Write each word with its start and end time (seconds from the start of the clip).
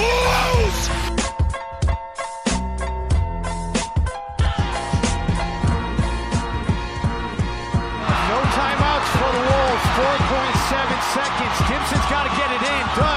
Loose! 0.00 0.82
No 8.30 8.38
timeouts 8.56 9.10
for 9.18 9.30
the 9.36 9.42
Wolves. 9.48 9.84
4.7 10.00 11.02
seconds. 11.16 11.56
Gibson's 11.68 12.06
got 12.10 12.24
to 12.24 12.32
get 12.36 12.50
it 12.56 12.62
in. 12.62 13.09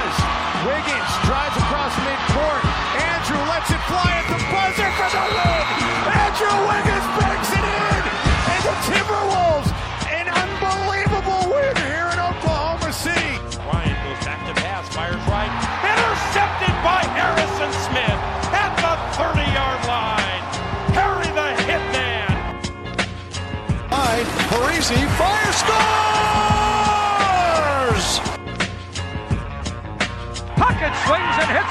Swings 31.14 31.38
and 31.38 31.58
hits 31.58 31.63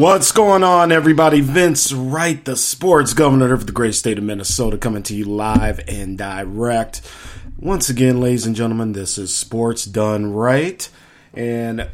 What's 0.00 0.32
going 0.32 0.62
on, 0.62 0.92
everybody? 0.92 1.42
Vince 1.42 1.92
Wright, 1.92 2.42
the 2.42 2.56
sports 2.56 3.12
governor 3.12 3.52
of 3.52 3.66
the 3.66 3.72
great 3.72 3.94
state 3.94 4.16
of 4.16 4.24
Minnesota, 4.24 4.78
coming 4.78 5.02
to 5.02 5.14
you 5.14 5.26
live 5.26 5.78
and 5.86 6.16
direct. 6.16 7.02
Once 7.58 7.90
again, 7.90 8.18
ladies 8.18 8.46
and 8.46 8.56
gentlemen, 8.56 8.92
this 8.92 9.18
is 9.18 9.36
Sports 9.36 9.84
Done 9.84 10.32
Right. 10.32 10.88
And 11.34 11.90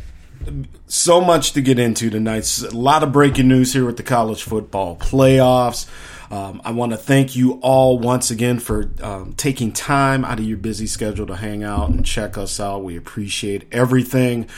so 0.86 1.20
much 1.20 1.50
to 1.54 1.60
get 1.60 1.80
into 1.80 2.08
tonight. 2.08 2.48
A 2.62 2.70
lot 2.70 3.02
of 3.02 3.10
breaking 3.10 3.48
news 3.48 3.72
here 3.72 3.84
with 3.84 3.96
the 3.96 4.04
college 4.04 4.44
football 4.44 4.94
playoffs. 4.94 5.88
Um, 6.30 6.60
I 6.64 6.72
want 6.72 6.92
to 6.92 6.98
thank 6.98 7.36
you 7.36 7.54
all 7.54 7.98
once 7.98 8.30
again 8.30 8.58
for 8.58 8.90
um, 9.00 9.32
taking 9.34 9.72
time 9.72 10.24
out 10.24 10.38
of 10.38 10.44
your 10.44 10.58
busy 10.58 10.86
schedule 10.86 11.26
to 11.26 11.36
hang 11.36 11.62
out 11.62 11.90
and 11.90 12.04
check 12.04 12.38
us 12.38 12.58
out. 12.58 12.84
We 12.84 12.96
appreciate 12.96 13.66
everything. 13.72 14.48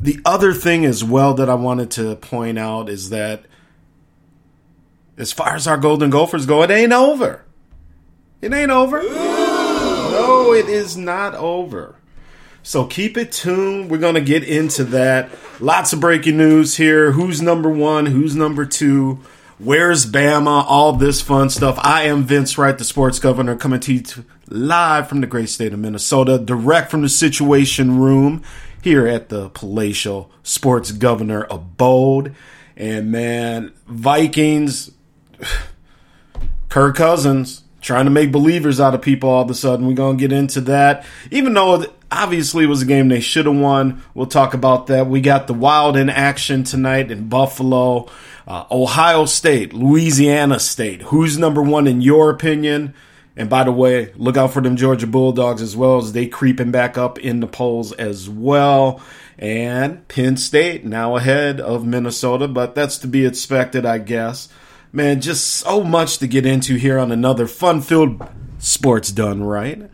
The 0.00 0.18
other 0.24 0.54
thing 0.54 0.86
as 0.86 1.04
well 1.04 1.34
that 1.34 1.50
I 1.50 1.54
wanted 1.54 1.90
to 1.92 2.16
point 2.16 2.58
out 2.58 2.88
is 2.88 3.10
that 3.10 3.44
as 5.18 5.30
far 5.30 5.54
as 5.54 5.66
our 5.66 5.76
Golden 5.76 6.08
Gophers 6.08 6.46
go, 6.46 6.62
it 6.62 6.70
ain't 6.70 6.92
over. 6.92 7.44
It 8.40 8.54
ain't 8.54 8.70
over. 8.70 9.02
No, 9.02 10.54
it 10.54 10.70
is 10.70 10.96
not 10.96 11.34
over. 11.34 11.96
So 12.62 12.86
keep 12.86 13.18
it 13.18 13.30
tuned. 13.30 13.90
We're 13.90 13.98
going 13.98 14.14
to 14.14 14.22
get 14.22 14.42
into 14.42 14.84
that. 14.84 15.30
Lots 15.60 15.92
of 15.92 16.00
breaking 16.00 16.38
news 16.38 16.76
here. 16.78 17.12
Who's 17.12 17.42
number 17.42 17.68
one? 17.68 18.06
Who's 18.06 18.34
number 18.34 18.64
two? 18.64 19.20
Where's 19.58 20.06
Bama? 20.06 20.64
All 20.66 20.94
this 20.94 21.20
fun 21.20 21.50
stuff. 21.50 21.78
I 21.82 22.04
am 22.04 22.24
Vince 22.24 22.56
Wright, 22.56 22.76
the 22.76 22.84
sports 22.84 23.18
governor, 23.18 23.56
coming 23.56 23.80
to 23.80 23.92
you 23.92 24.02
live 24.48 25.08
from 25.08 25.20
the 25.20 25.26
great 25.26 25.50
state 25.50 25.74
of 25.74 25.78
Minnesota, 25.78 26.38
direct 26.38 26.90
from 26.90 27.02
the 27.02 27.10
Situation 27.10 28.00
Room 28.00 28.42
here 28.82 29.06
at 29.06 29.28
the 29.28 29.50
palatial 29.50 30.30
sports 30.42 30.92
governor 30.92 31.46
abode. 31.50 32.34
And 32.76 33.10
man, 33.10 33.72
Vikings, 33.86 34.90
Kirk 36.68 36.96
Cousins 36.96 37.64
trying 37.80 38.04
to 38.04 38.10
make 38.10 38.30
believers 38.30 38.80
out 38.80 38.94
of 38.94 39.02
people 39.02 39.30
all 39.30 39.42
of 39.42 39.50
a 39.50 39.54
sudden. 39.54 39.86
We're 39.86 39.94
going 39.94 40.18
to 40.18 40.20
get 40.20 40.32
into 40.32 40.60
that. 40.62 41.04
Even 41.30 41.54
though 41.54 41.84
obviously 42.10 42.64
it 42.64 42.68
was 42.68 42.82
a 42.82 42.86
game 42.86 43.08
they 43.08 43.20
should 43.20 43.46
have 43.46 43.56
won, 43.56 44.02
we'll 44.14 44.26
talk 44.26 44.54
about 44.54 44.86
that. 44.88 45.06
We 45.06 45.20
got 45.20 45.46
the 45.46 45.54
Wild 45.54 45.96
in 45.96 46.10
action 46.10 46.64
tonight 46.64 47.10
in 47.10 47.28
Buffalo. 47.28 48.10
Uh, 48.46 48.64
Ohio 48.70 49.26
State, 49.26 49.72
Louisiana 49.72 50.58
State. 50.58 51.02
Who's 51.02 51.38
number 51.38 51.62
one 51.62 51.86
in 51.86 52.00
your 52.00 52.30
opinion? 52.30 52.94
And 53.36 53.48
by 53.48 53.64
the 53.64 53.72
way, 53.72 54.12
look 54.16 54.36
out 54.36 54.52
for 54.52 54.60
them 54.60 54.76
Georgia 54.76 55.06
Bulldogs 55.06 55.62
as 55.62 55.76
well 55.76 55.98
as 55.98 56.12
they 56.12 56.26
creeping 56.26 56.70
back 56.70 56.98
up 56.98 57.18
in 57.18 57.40
the 57.40 57.46
polls 57.46 57.92
as 57.92 58.28
well. 58.28 59.00
And 59.38 60.06
Penn 60.08 60.36
State 60.36 60.84
now 60.84 61.16
ahead 61.16 61.60
of 61.60 61.86
Minnesota, 61.86 62.48
but 62.48 62.74
that's 62.74 62.98
to 62.98 63.06
be 63.06 63.24
expected, 63.24 63.86
I 63.86 63.98
guess. 63.98 64.48
Man, 64.92 65.20
just 65.20 65.46
so 65.46 65.84
much 65.84 66.18
to 66.18 66.26
get 66.26 66.44
into 66.44 66.74
here 66.74 66.98
on 66.98 67.12
another 67.12 67.46
fun 67.46 67.80
filled 67.80 68.20
sports 68.58 69.12
done 69.12 69.42
right. 69.42 69.88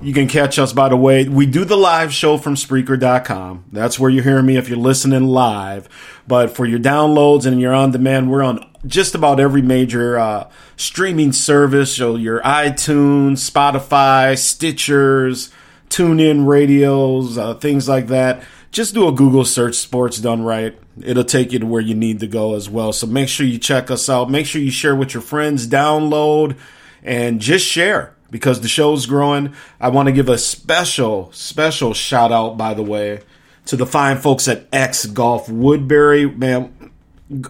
You 0.00 0.14
can 0.14 0.28
catch 0.28 0.60
us, 0.60 0.72
by 0.72 0.88
the 0.88 0.96
way. 0.96 1.28
We 1.28 1.44
do 1.44 1.64
the 1.64 1.76
live 1.76 2.12
show 2.12 2.38
from 2.38 2.54
Spreaker.com. 2.54 3.64
That's 3.72 3.98
where 3.98 4.08
you're 4.08 4.22
hearing 4.22 4.46
me 4.46 4.56
if 4.56 4.68
you're 4.68 4.78
listening 4.78 5.24
live. 5.24 5.88
But 6.28 6.54
for 6.54 6.66
your 6.66 6.78
downloads 6.78 7.46
and 7.46 7.60
your 7.60 7.74
on 7.74 7.90
demand, 7.90 8.30
we're 8.30 8.44
on 8.44 8.64
just 8.86 9.16
about 9.16 9.40
every 9.40 9.60
major 9.60 10.16
uh, 10.16 10.48
streaming 10.76 11.32
service. 11.32 11.96
So 11.96 12.14
your 12.14 12.40
iTunes, 12.42 13.50
Spotify, 13.50 14.34
Stitchers, 14.34 15.50
TuneIn 15.88 16.46
radios, 16.46 17.36
uh, 17.36 17.54
things 17.54 17.88
like 17.88 18.06
that. 18.06 18.44
Just 18.70 18.94
do 18.94 19.08
a 19.08 19.12
Google 19.12 19.44
search, 19.44 19.74
Sports 19.74 20.18
Done 20.18 20.44
Right. 20.44 20.78
It'll 21.02 21.24
take 21.24 21.52
you 21.52 21.58
to 21.58 21.66
where 21.66 21.80
you 21.80 21.96
need 21.96 22.20
to 22.20 22.28
go 22.28 22.54
as 22.54 22.70
well. 22.70 22.92
So 22.92 23.08
make 23.08 23.28
sure 23.28 23.46
you 23.46 23.58
check 23.58 23.90
us 23.90 24.08
out. 24.08 24.30
Make 24.30 24.46
sure 24.46 24.60
you 24.60 24.70
share 24.70 24.94
with 24.94 25.12
your 25.12 25.22
friends, 25.22 25.66
download, 25.66 26.56
and 27.02 27.40
just 27.40 27.66
share 27.66 28.14
because 28.30 28.60
the 28.60 28.68
show's 28.68 29.06
growing. 29.06 29.54
I 29.80 29.88
want 29.88 30.06
to 30.06 30.12
give 30.12 30.28
a 30.28 30.38
special, 30.38 31.30
special 31.32 31.94
shout 31.94 32.32
out, 32.32 32.56
by 32.56 32.74
the 32.74 32.82
way, 32.82 33.20
to 33.66 33.76
the 33.76 33.86
fine 33.86 34.18
folks 34.18 34.48
at 34.48 34.66
X 34.72 35.06
Golf 35.06 35.48
Woodbury. 35.48 36.26
Man, 36.26 36.92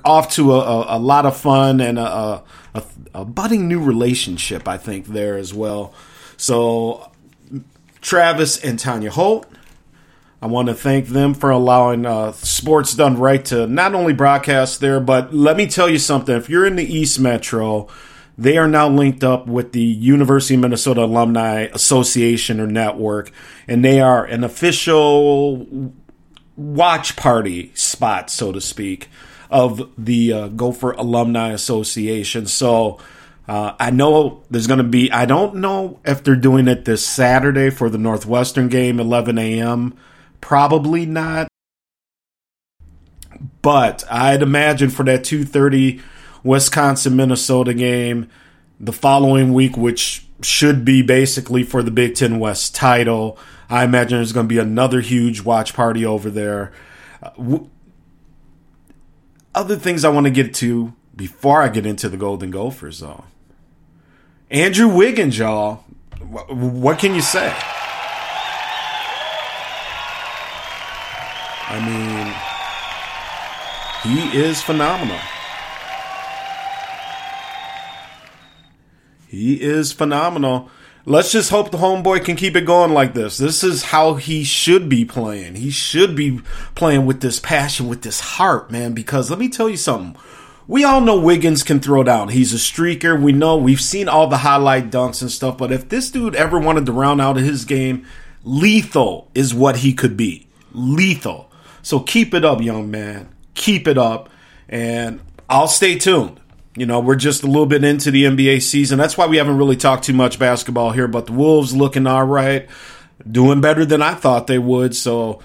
off 0.04 0.32
to 0.32 0.54
a, 0.54 0.58
a, 0.58 0.96
a 0.96 0.98
lot 0.98 1.26
of 1.26 1.36
fun 1.36 1.80
and 1.80 1.98
a, 1.98 2.42
a, 2.74 2.84
a, 3.14 3.24
budding 3.24 3.68
new 3.68 3.82
relationship, 3.82 4.66
I 4.66 4.76
think, 4.76 5.06
there 5.06 5.36
as 5.36 5.54
well. 5.54 5.94
So, 6.36 7.10
Travis 8.00 8.62
and 8.62 8.78
Tanya 8.78 9.10
Holt, 9.10 9.46
I 10.40 10.46
want 10.46 10.68
to 10.68 10.74
thank 10.74 11.08
them 11.08 11.34
for 11.34 11.50
allowing 11.50 12.06
uh, 12.06 12.32
Sports 12.32 12.94
Done 12.94 13.18
Right 13.18 13.44
to 13.46 13.66
not 13.66 13.94
only 13.94 14.12
broadcast 14.12 14.80
there, 14.80 15.00
but 15.00 15.34
let 15.34 15.56
me 15.56 15.66
tell 15.66 15.88
you 15.88 15.98
something. 15.98 16.36
If 16.36 16.48
you're 16.48 16.66
in 16.66 16.76
the 16.76 16.84
East 16.84 17.18
Metro, 17.18 17.88
they 18.38 18.56
are 18.56 18.68
now 18.68 18.88
linked 18.88 19.24
up 19.24 19.48
with 19.48 19.72
the 19.72 19.82
University 19.82 20.54
of 20.54 20.60
Minnesota 20.60 21.02
Alumni 21.02 21.62
Association 21.72 22.60
or 22.60 22.68
Network, 22.68 23.32
and 23.66 23.84
they 23.84 24.00
are 24.00 24.24
an 24.24 24.44
official 24.44 25.92
watch 26.56 27.16
party 27.16 27.72
spot, 27.74 28.30
so 28.30 28.52
to 28.52 28.60
speak, 28.60 29.08
of 29.50 29.90
the 29.98 30.32
uh, 30.32 30.48
Gopher 30.48 30.92
Alumni 30.92 31.50
Association. 31.50 32.46
So 32.46 33.00
uh, 33.48 33.74
I 33.80 33.90
know 33.90 34.44
there's 34.50 34.68
going 34.68 34.78
to 34.78 34.84
be, 34.84 35.10
I 35.10 35.26
don't 35.26 35.56
know 35.56 35.98
if 36.04 36.22
they're 36.22 36.36
doing 36.36 36.68
it 36.68 36.84
this 36.84 37.04
Saturday 37.04 37.70
for 37.70 37.90
the 37.90 37.98
Northwestern 37.98 38.68
game, 38.68 39.00
11 39.00 39.36
a.m. 39.36 39.96
Probably 40.40 41.06
not. 41.06 41.48
But 43.62 44.04
I'd 44.08 44.42
imagine 44.42 44.90
for 44.90 45.04
that 45.04 45.22
2:30 45.22 46.00
Wisconsin 46.42 47.16
Minnesota 47.16 47.74
game 47.74 48.28
the 48.80 48.92
following 48.92 49.52
week, 49.52 49.76
which 49.76 50.26
should 50.42 50.84
be 50.84 51.02
basically 51.02 51.62
for 51.62 51.82
the 51.82 51.90
Big 51.90 52.14
Ten 52.14 52.38
West 52.38 52.74
title, 52.74 53.38
I 53.68 53.84
imagine 53.84 54.18
there's 54.18 54.32
going 54.32 54.46
to 54.46 54.54
be 54.54 54.58
another 54.58 55.00
huge 55.00 55.42
watch 55.42 55.74
party 55.74 56.06
over 56.06 56.30
there. 56.30 56.72
Uh, 57.22 57.58
other 59.54 59.76
things 59.76 60.04
I 60.04 60.08
want 60.08 60.26
to 60.26 60.30
get 60.30 60.54
to 60.54 60.94
before 61.14 61.62
I 61.62 61.68
get 61.68 61.84
into 61.84 62.08
the 62.08 62.16
Golden 62.16 62.50
Gophers, 62.50 63.00
though. 63.00 63.24
Andrew 64.50 64.88
Wiggins, 64.88 65.36
y'all. 65.36 65.84
What 66.48 66.98
can 66.98 67.14
you 67.14 67.20
say? 67.20 67.52
I 71.70 71.78
mean, 74.04 74.22
he 74.30 74.38
is 74.38 74.62
phenomenal. 74.62 75.18
He 79.28 79.60
is 79.62 79.92
phenomenal. 79.92 80.70
Let's 81.04 81.30
just 81.30 81.50
hope 81.50 81.70
the 81.70 81.78
homeboy 81.78 82.24
can 82.24 82.34
keep 82.34 82.56
it 82.56 82.62
going 82.62 82.92
like 82.92 83.12
this. 83.12 83.36
This 83.36 83.62
is 83.62 83.84
how 83.84 84.14
he 84.14 84.42
should 84.42 84.88
be 84.88 85.04
playing. 85.04 85.56
He 85.56 85.70
should 85.70 86.16
be 86.16 86.40
playing 86.74 87.04
with 87.04 87.20
this 87.20 87.38
passion, 87.38 87.88
with 87.88 88.00
this 88.00 88.20
heart, 88.20 88.70
man. 88.70 88.94
Because 88.94 89.28
let 89.28 89.38
me 89.38 89.50
tell 89.50 89.68
you 89.68 89.76
something. 89.76 90.20
We 90.66 90.82
all 90.82 91.02
know 91.02 91.20
Wiggins 91.20 91.62
can 91.62 91.78
throw 91.78 92.02
down. 92.02 92.28
He's 92.30 92.54
a 92.54 92.56
streaker. 92.56 93.20
We 93.20 93.32
know 93.32 93.56
we've 93.58 93.80
seen 93.80 94.08
all 94.08 94.28
the 94.28 94.38
highlight 94.38 94.90
dunks 94.90 95.20
and 95.20 95.30
stuff. 95.30 95.58
But 95.58 95.72
if 95.72 95.90
this 95.90 96.10
dude 96.10 96.34
ever 96.34 96.58
wanted 96.58 96.86
to 96.86 96.92
round 96.92 97.20
out 97.20 97.36
his 97.36 97.66
game, 97.66 98.06
lethal 98.44 99.30
is 99.34 99.54
what 99.54 99.78
he 99.78 99.92
could 99.92 100.16
be. 100.16 100.48
Lethal. 100.72 101.50
So 101.82 102.00
keep 102.00 102.32
it 102.32 102.46
up, 102.46 102.62
young 102.62 102.90
man. 102.90 103.28
Keep 103.52 103.88
it 103.88 103.98
up. 103.98 104.30
And 104.70 105.20
I'll 105.50 105.68
stay 105.68 105.98
tuned. 105.98 106.40
You 106.78 106.86
know, 106.86 107.00
we're 107.00 107.16
just 107.16 107.42
a 107.42 107.46
little 107.46 107.66
bit 107.66 107.82
into 107.82 108.10
the 108.12 108.24
NBA 108.24 108.62
season. 108.62 108.98
That's 108.98 109.18
why 109.18 109.26
we 109.26 109.36
haven't 109.38 109.58
really 109.58 109.76
talked 109.76 110.04
too 110.04 110.12
much 110.12 110.38
basketball 110.38 110.92
here, 110.92 111.08
but 111.08 111.26
the 111.26 111.32
Wolves 111.32 111.74
looking 111.74 112.06
all 112.06 112.24
right, 112.24 112.68
doing 113.28 113.60
better 113.60 113.84
than 113.84 114.00
I 114.00 114.14
thought 114.14 114.46
they 114.46 114.60
would. 114.60 114.94
So 114.94 115.42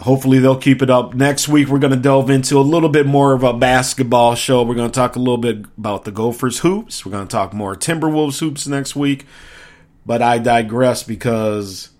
hopefully 0.00 0.40
they'll 0.40 0.58
keep 0.58 0.82
it 0.82 0.90
up. 0.90 1.14
Next 1.14 1.48
week, 1.48 1.68
we're 1.68 1.78
going 1.78 1.92
to 1.92 1.96
delve 1.96 2.28
into 2.28 2.58
a 2.58 2.60
little 2.60 2.88
bit 2.88 3.06
more 3.06 3.34
of 3.34 3.44
a 3.44 3.52
basketball 3.52 4.34
show. 4.34 4.64
We're 4.64 4.74
going 4.74 4.90
to 4.90 4.94
talk 4.94 5.14
a 5.14 5.20
little 5.20 5.38
bit 5.38 5.64
about 5.78 6.04
the 6.04 6.10
Gophers 6.10 6.58
hoops. 6.58 7.06
We're 7.06 7.12
going 7.12 7.28
to 7.28 7.32
talk 7.32 7.52
more 7.52 7.76
Timberwolves 7.76 8.40
hoops 8.40 8.66
next 8.66 8.96
week. 8.96 9.26
But 10.04 10.22
I 10.22 10.38
digress 10.38 11.04
because 11.04 11.90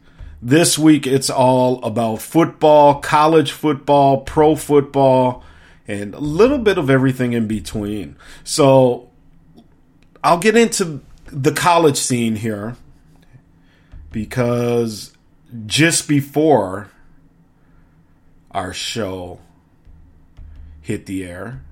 this 0.41 0.77
week 0.77 1.07
it's 1.07 1.31
all 1.31 1.83
about 1.85 2.21
football, 2.21 3.01
college 3.01 3.53
football, 3.53 4.23
pro 4.23 4.57
football 4.57 5.45
and 5.87 6.15
a 6.15 6.21
little 6.21 6.59
bit 6.59 6.79
of 6.79 6.89
everything 6.89 7.33
in 7.33 7.47
between. 7.47 8.17
So 8.45 9.11
I'll 10.23 10.39
get 10.39 10.57
into 10.57 11.01
the 11.27 11.53
college 11.53 11.97
scene 11.97 12.37
here 12.37 12.77
because 14.11 15.12
just 15.67 16.07
before 16.09 16.91
our 18.51 18.73
show 18.73 19.41
hit 20.81 21.07
the 21.07 21.25
air, 21.25 21.62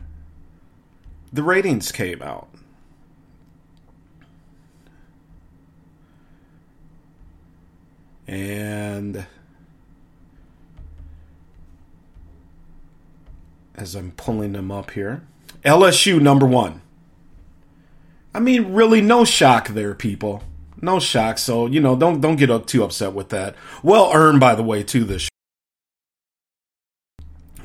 the 1.33 1.43
ratings 1.43 1.93
came 1.93 2.23
out. 2.23 2.49
And 8.26 9.26
as 13.81 13.95
I'm 13.95 14.13
pulling 14.13 14.53
them 14.53 14.71
up 14.71 14.93
here. 14.93 15.23
LSU 15.65 16.21
number 16.21 16.47
one. 16.47 16.81
I 18.35 18.41
mean, 18.41 18.73
really, 18.73 19.01
no 19.01 19.25
shock 19.25 19.69
there, 19.69 19.95
people. 19.95 20.43
No 20.81 21.01
shock. 21.01 21.39
So 21.39 21.67
you 21.67 21.81
know, 21.81 21.97
don't 21.97 22.21
don't 22.21 22.37
get 22.37 22.51
up 22.51 22.67
too 22.67 22.85
upset 22.85 23.13
with 23.13 23.31
that. 23.31 23.55
Well 23.83 24.11
earned, 24.15 24.41
by 24.41 24.55
the 24.55 24.63
way, 24.63 24.83
too. 24.83 25.05
This. 25.05 25.29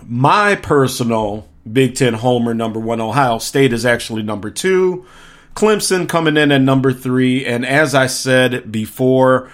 My 0.06 0.56
personal 0.56 1.48
Big 1.72 1.96
Ten 1.96 2.16
homer 2.16 2.54
number 2.54 2.80
one. 2.80 3.02
Ohio 3.02 3.38
State 3.38 3.74
is 3.74 3.86
actually 3.86 4.24
number 4.24 4.50
two. 4.50 5.06
Clemson 5.56 6.10
coming 6.10 6.36
in 6.36 6.52
at 6.52 6.62
number 6.62 6.92
three, 6.92 7.46
and 7.46 7.66
as 7.66 7.96
I 7.96 8.08
said 8.08 8.72
before, 8.72 9.50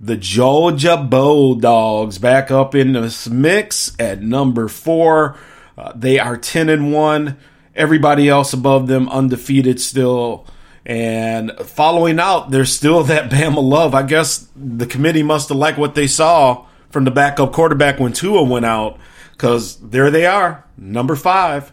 the 0.00 0.16
Georgia 0.16 0.96
Bulldogs 0.96 2.18
back 2.18 2.50
up 2.50 2.74
in 2.74 2.92
this 2.94 3.28
mix 3.28 3.94
at 3.98 4.20
number 4.20 4.66
four. 4.66 5.38
Uh, 5.76 5.92
they 5.94 6.18
are 6.18 6.36
ten 6.36 6.68
and 6.68 6.92
one. 6.92 7.36
Everybody 7.74 8.28
else 8.28 8.52
above 8.52 8.86
them 8.86 9.08
undefeated 9.08 9.80
still. 9.80 10.46
And 10.86 11.52
following 11.60 12.20
out, 12.20 12.50
there's 12.50 12.72
still 12.72 13.02
that 13.04 13.30
Bama 13.30 13.62
love. 13.62 13.94
I 13.94 14.02
guess 14.02 14.48
the 14.54 14.86
committee 14.86 15.22
must 15.22 15.48
have 15.48 15.58
liked 15.58 15.78
what 15.78 15.94
they 15.94 16.06
saw 16.06 16.66
from 16.90 17.04
the 17.04 17.10
backup 17.10 17.52
quarterback 17.52 17.98
when 17.98 18.12
Tua 18.12 18.44
went 18.44 18.64
out, 18.64 18.98
because 19.32 19.76
there 19.78 20.12
they 20.12 20.26
are, 20.26 20.64
number 20.78 21.16
five. 21.16 21.72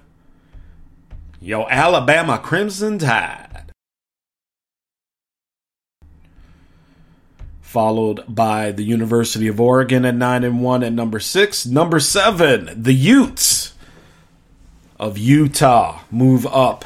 Yo, 1.39 1.67
Alabama 1.69 2.39
Crimson 2.39 2.97
Tide. 2.97 3.71
Followed 7.61 8.23
by 8.27 8.71
the 8.71 8.83
University 8.83 9.47
of 9.47 9.61
Oregon 9.61 10.05
at 10.05 10.15
nine 10.15 10.43
and 10.43 10.61
one 10.61 10.83
at 10.83 10.91
number 10.91 11.19
six. 11.19 11.65
Number 11.65 11.99
seven, 11.99 12.71
the 12.75 12.93
Utes 12.93 13.73
of 15.01 15.17
Utah 15.17 15.99
move 16.11 16.45
up 16.47 16.85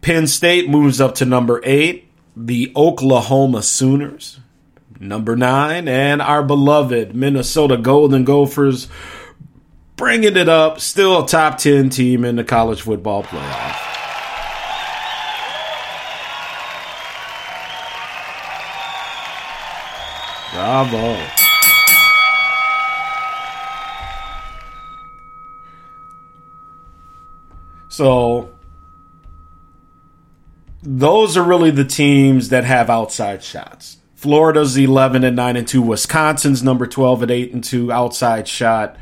Penn 0.00 0.26
State 0.26 0.68
moves 0.68 1.00
up 1.00 1.16
to 1.16 1.24
number 1.24 1.60
eight. 1.64 2.10
The 2.36 2.72
Oklahoma 2.76 3.62
Sooners, 3.62 4.38
number 5.00 5.36
nine. 5.36 5.88
And 5.88 6.22
our 6.22 6.42
beloved 6.42 7.14
Minnesota 7.14 7.76
Golden 7.76 8.24
Gophers 8.24 8.88
bringing 9.96 10.36
it 10.36 10.48
up. 10.48 10.80
Still 10.80 11.24
a 11.24 11.26
top 11.26 11.58
10 11.58 11.90
team 11.90 12.24
in 12.24 12.36
the 12.36 12.44
college 12.44 12.82
football 12.82 13.24
playoff. 13.24 13.84
Bravo. 20.54 21.47
So 27.98 28.50
those 30.84 31.36
are 31.36 31.42
really 31.42 31.72
the 31.72 31.84
teams 31.84 32.50
that 32.50 32.62
have 32.62 32.90
outside 32.90 33.42
shots. 33.42 33.96
Florida's 34.14 34.76
11 34.76 35.24
and 35.24 35.34
9 35.34 35.56
and 35.56 35.66
2. 35.66 35.82
Wisconsin's 35.82 36.62
number 36.62 36.86
12 36.86 37.24
at 37.24 37.30
8 37.32 37.54
and 37.54 37.64
2 37.64 37.90
outside 37.90 38.46
shot. 38.46 38.96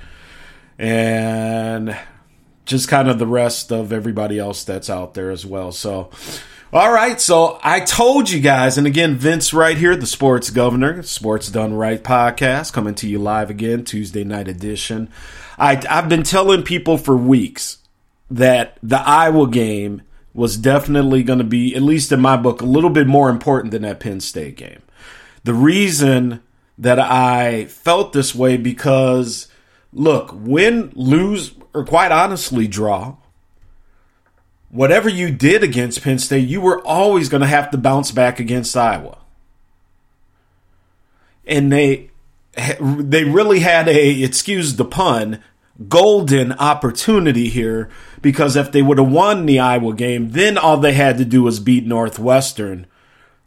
And 0.78 1.94
just 2.64 2.88
kind 2.88 3.10
of 3.10 3.18
the 3.18 3.26
rest 3.26 3.70
of 3.70 3.92
everybody 3.92 4.38
else 4.38 4.64
that's 4.64 4.88
out 4.88 5.12
there 5.12 5.30
as 5.30 5.44
well. 5.44 5.72
So, 5.72 6.08
all 6.72 6.90
right. 6.90 7.20
So 7.20 7.60
I 7.62 7.80
told 7.80 8.30
you 8.30 8.40
guys, 8.40 8.78
and 8.78 8.86
again, 8.86 9.16
Vince 9.16 9.52
right 9.52 9.76
here, 9.76 9.94
the 9.94 10.06
sports 10.06 10.48
governor, 10.48 11.02
Sports 11.02 11.50
Done 11.50 11.74
Right 11.74 12.02
podcast, 12.02 12.72
coming 12.72 12.94
to 12.94 13.06
you 13.06 13.18
live 13.18 13.50
again, 13.50 13.84
Tuesday 13.84 14.24
night 14.24 14.48
edition. 14.48 15.10
I, 15.58 15.82
I've 15.86 16.08
been 16.08 16.22
telling 16.22 16.62
people 16.62 16.96
for 16.96 17.14
weeks 17.14 17.76
that 18.30 18.78
the 18.82 18.98
Iowa 18.98 19.48
game 19.48 20.02
was 20.34 20.56
definitely 20.56 21.22
going 21.22 21.38
to 21.38 21.44
be, 21.44 21.74
at 21.74 21.82
least 21.82 22.12
in 22.12 22.20
my 22.20 22.36
book, 22.36 22.60
a 22.60 22.66
little 22.66 22.90
bit 22.90 23.06
more 23.06 23.30
important 23.30 23.70
than 23.70 23.82
that 23.82 24.00
Penn 24.00 24.20
State 24.20 24.56
game. 24.56 24.82
The 25.44 25.54
reason 25.54 26.42
that 26.76 26.98
I 26.98 27.64
felt 27.66 28.12
this 28.12 28.34
way 28.34 28.56
because, 28.56 29.48
look, 29.92 30.30
win, 30.32 30.92
lose, 30.94 31.54
or 31.72 31.84
quite 31.84 32.12
honestly, 32.12 32.68
draw, 32.68 33.16
whatever 34.68 35.08
you 35.08 35.30
did 35.30 35.62
against 35.62 36.02
Penn 36.02 36.18
State, 36.18 36.48
you 36.48 36.60
were 36.60 36.84
always 36.86 37.28
going 37.28 37.40
to 37.40 37.46
have 37.46 37.70
to 37.70 37.78
bounce 37.78 38.10
back 38.10 38.38
against 38.38 38.76
Iowa. 38.76 39.18
And 41.46 41.72
they 41.72 42.10
they 42.80 43.24
really 43.24 43.60
had 43.60 43.88
a 43.88 44.22
excuse 44.22 44.76
the 44.76 44.84
pun 44.84 45.42
golden 45.88 46.52
opportunity 46.52 47.48
here 47.48 47.88
because 48.22 48.56
if 48.56 48.72
they 48.72 48.82
would 48.82 48.98
have 48.98 49.10
won 49.10 49.46
the 49.46 49.58
Iowa 49.58 49.94
game, 49.94 50.30
then 50.30 50.56
all 50.56 50.78
they 50.78 50.94
had 50.94 51.18
to 51.18 51.24
do 51.24 51.42
was 51.42 51.60
beat 51.60 51.86
Northwestern 51.86 52.86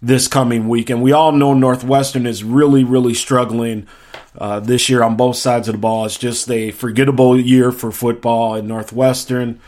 this 0.01 0.27
coming 0.27 0.67
week. 0.67 0.89
And 0.89 1.01
we 1.01 1.12
all 1.12 1.31
know 1.31 1.53
Northwestern 1.53 2.25
is 2.25 2.43
really, 2.43 2.83
really 2.83 3.13
struggling 3.13 3.88
uh, 4.38 4.59
this 4.59 4.89
year 4.89 5.03
on 5.03 5.17
both 5.17 5.36
sides 5.36 5.67
of 5.67 5.74
the 5.74 5.79
ball. 5.79 6.05
It's 6.05 6.17
just 6.17 6.50
a 6.50 6.71
forgettable 6.71 7.39
year 7.39 7.71
for 7.71 7.91
football 7.91 8.55
in 8.55 8.67
Northwestern. 8.67 9.59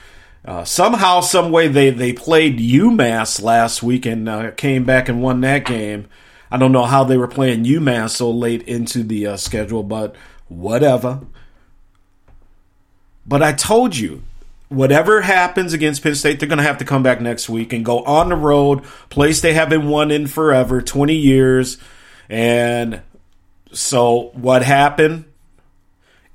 Uh, 0.43 0.63
somehow, 0.63 1.21
some 1.21 1.51
way, 1.51 1.67
they, 1.67 1.89
they 1.89 2.13
played 2.13 2.57
UMass 2.59 3.41
last 3.41 3.83
week 3.83 4.05
and 4.05 4.27
uh, 4.27 4.51
came 4.51 4.85
back 4.85 5.09
and 5.09 5.21
won 5.21 5.41
that 5.41 5.65
game. 5.65 6.07
I 6.49 6.57
don't 6.57 6.71
know 6.71 6.85
how 6.85 7.03
they 7.03 7.17
were 7.17 7.27
playing 7.27 7.63
UMass 7.63 8.11
so 8.11 8.31
late 8.31 8.63
into 8.63 9.03
the 9.03 9.27
uh, 9.27 9.37
schedule, 9.37 9.83
but 9.83 10.15
whatever. 10.47 11.21
But 13.25 13.43
I 13.43 13.53
told 13.53 13.95
you, 13.95 14.23
whatever 14.69 15.21
happens 15.21 15.73
against 15.73 16.01
Penn 16.01 16.15
State, 16.15 16.39
they're 16.39 16.49
going 16.49 16.57
to 16.57 16.63
have 16.63 16.77
to 16.79 16.85
come 16.85 17.03
back 17.03 17.21
next 17.21 17.49
week 17.49 17.73
and 17.73 17.83
go 17.83 18.03
on 18.03 18.29
the 18.29 18.35
road, 18.35 18.83
place 19.09 19.41
they 19.41 19.53
haven't 19.53 19.87
won 19.87 20.11
in 20.11 20.27
forever, 20.27 20.81
20 20.81 21.13
years. 21.13 21.77
And 22.29 23.01
so 23.73 24.31
what 24.33 24.63
happened? 24.63 25.25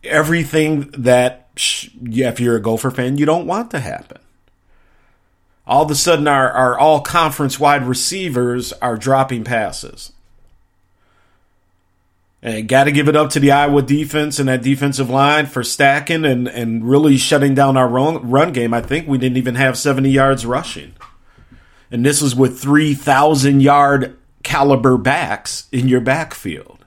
Everything 0.04 0.90
that, 0.98 1.48
if 1.56 2.38
you're 2.38 2.56
a 2.56 2.62
Gopher 2.62 2.90
fan, 2.90 3.16
you 3.16 3.26
don't 3.26 3.46
want 3.46 3.70
to 3.72 3.80
happen. 3.80 4.18
All 5.66 5.82
of 5.82 5.90
a 5.90 5.96
sudden, 5.96 6.28
our, 6.28 6.50
our 6.50 6.78
all 6.78 7.00
conference 7.00 7.58
wide 7.58 7.84
receivers 7.84 8.72
are 8.74 8.96
dropping 8.96 9.42
passes. 9.42 10.12
And 12.46 12.68
got 12.68 12.84
to 12.84 12.92
give 12.92 13.08
it 13.08 13.16
up 13.16 13.30
to 13.30 13.40
the 13.40 13.50
Iowa 13.50 13.82
defense 13.82 14.38
and 14.38 14.48
that 14.48 14.62
defensive 14.62 15.10
line 15.10 15.46
for 15.46 15.64
stacking 15.64 16.24
and, 16.24 16.46
and 16.46 16.88
really 16.88 17.16
shutting 17.16 17.56
down 17.56 17.76
our 17.76 17.88
run, 17.88 18.30
run 18.30 18.52
game. 18.52 18.72
I 18.72 18.80
think 18.80 19.08
we 19.08 19.18
didn't 19.18 19.36
even 19.36 19.56
have 19.56 19.76
70 19.76 20.08
yards 20.08 20.46
rushing. 20.46 20.94
And 21.90 22.06
this 22.06 22.22
was 22.22 22.36
with 22.36 22.60
3,000 22.60 23.62
yard 23.62 24.16
caliber 24.44 24.96
backs 24.96 25.66
in 25.72 25.88
your 25.88 26.00
backfield. 26.00 26.84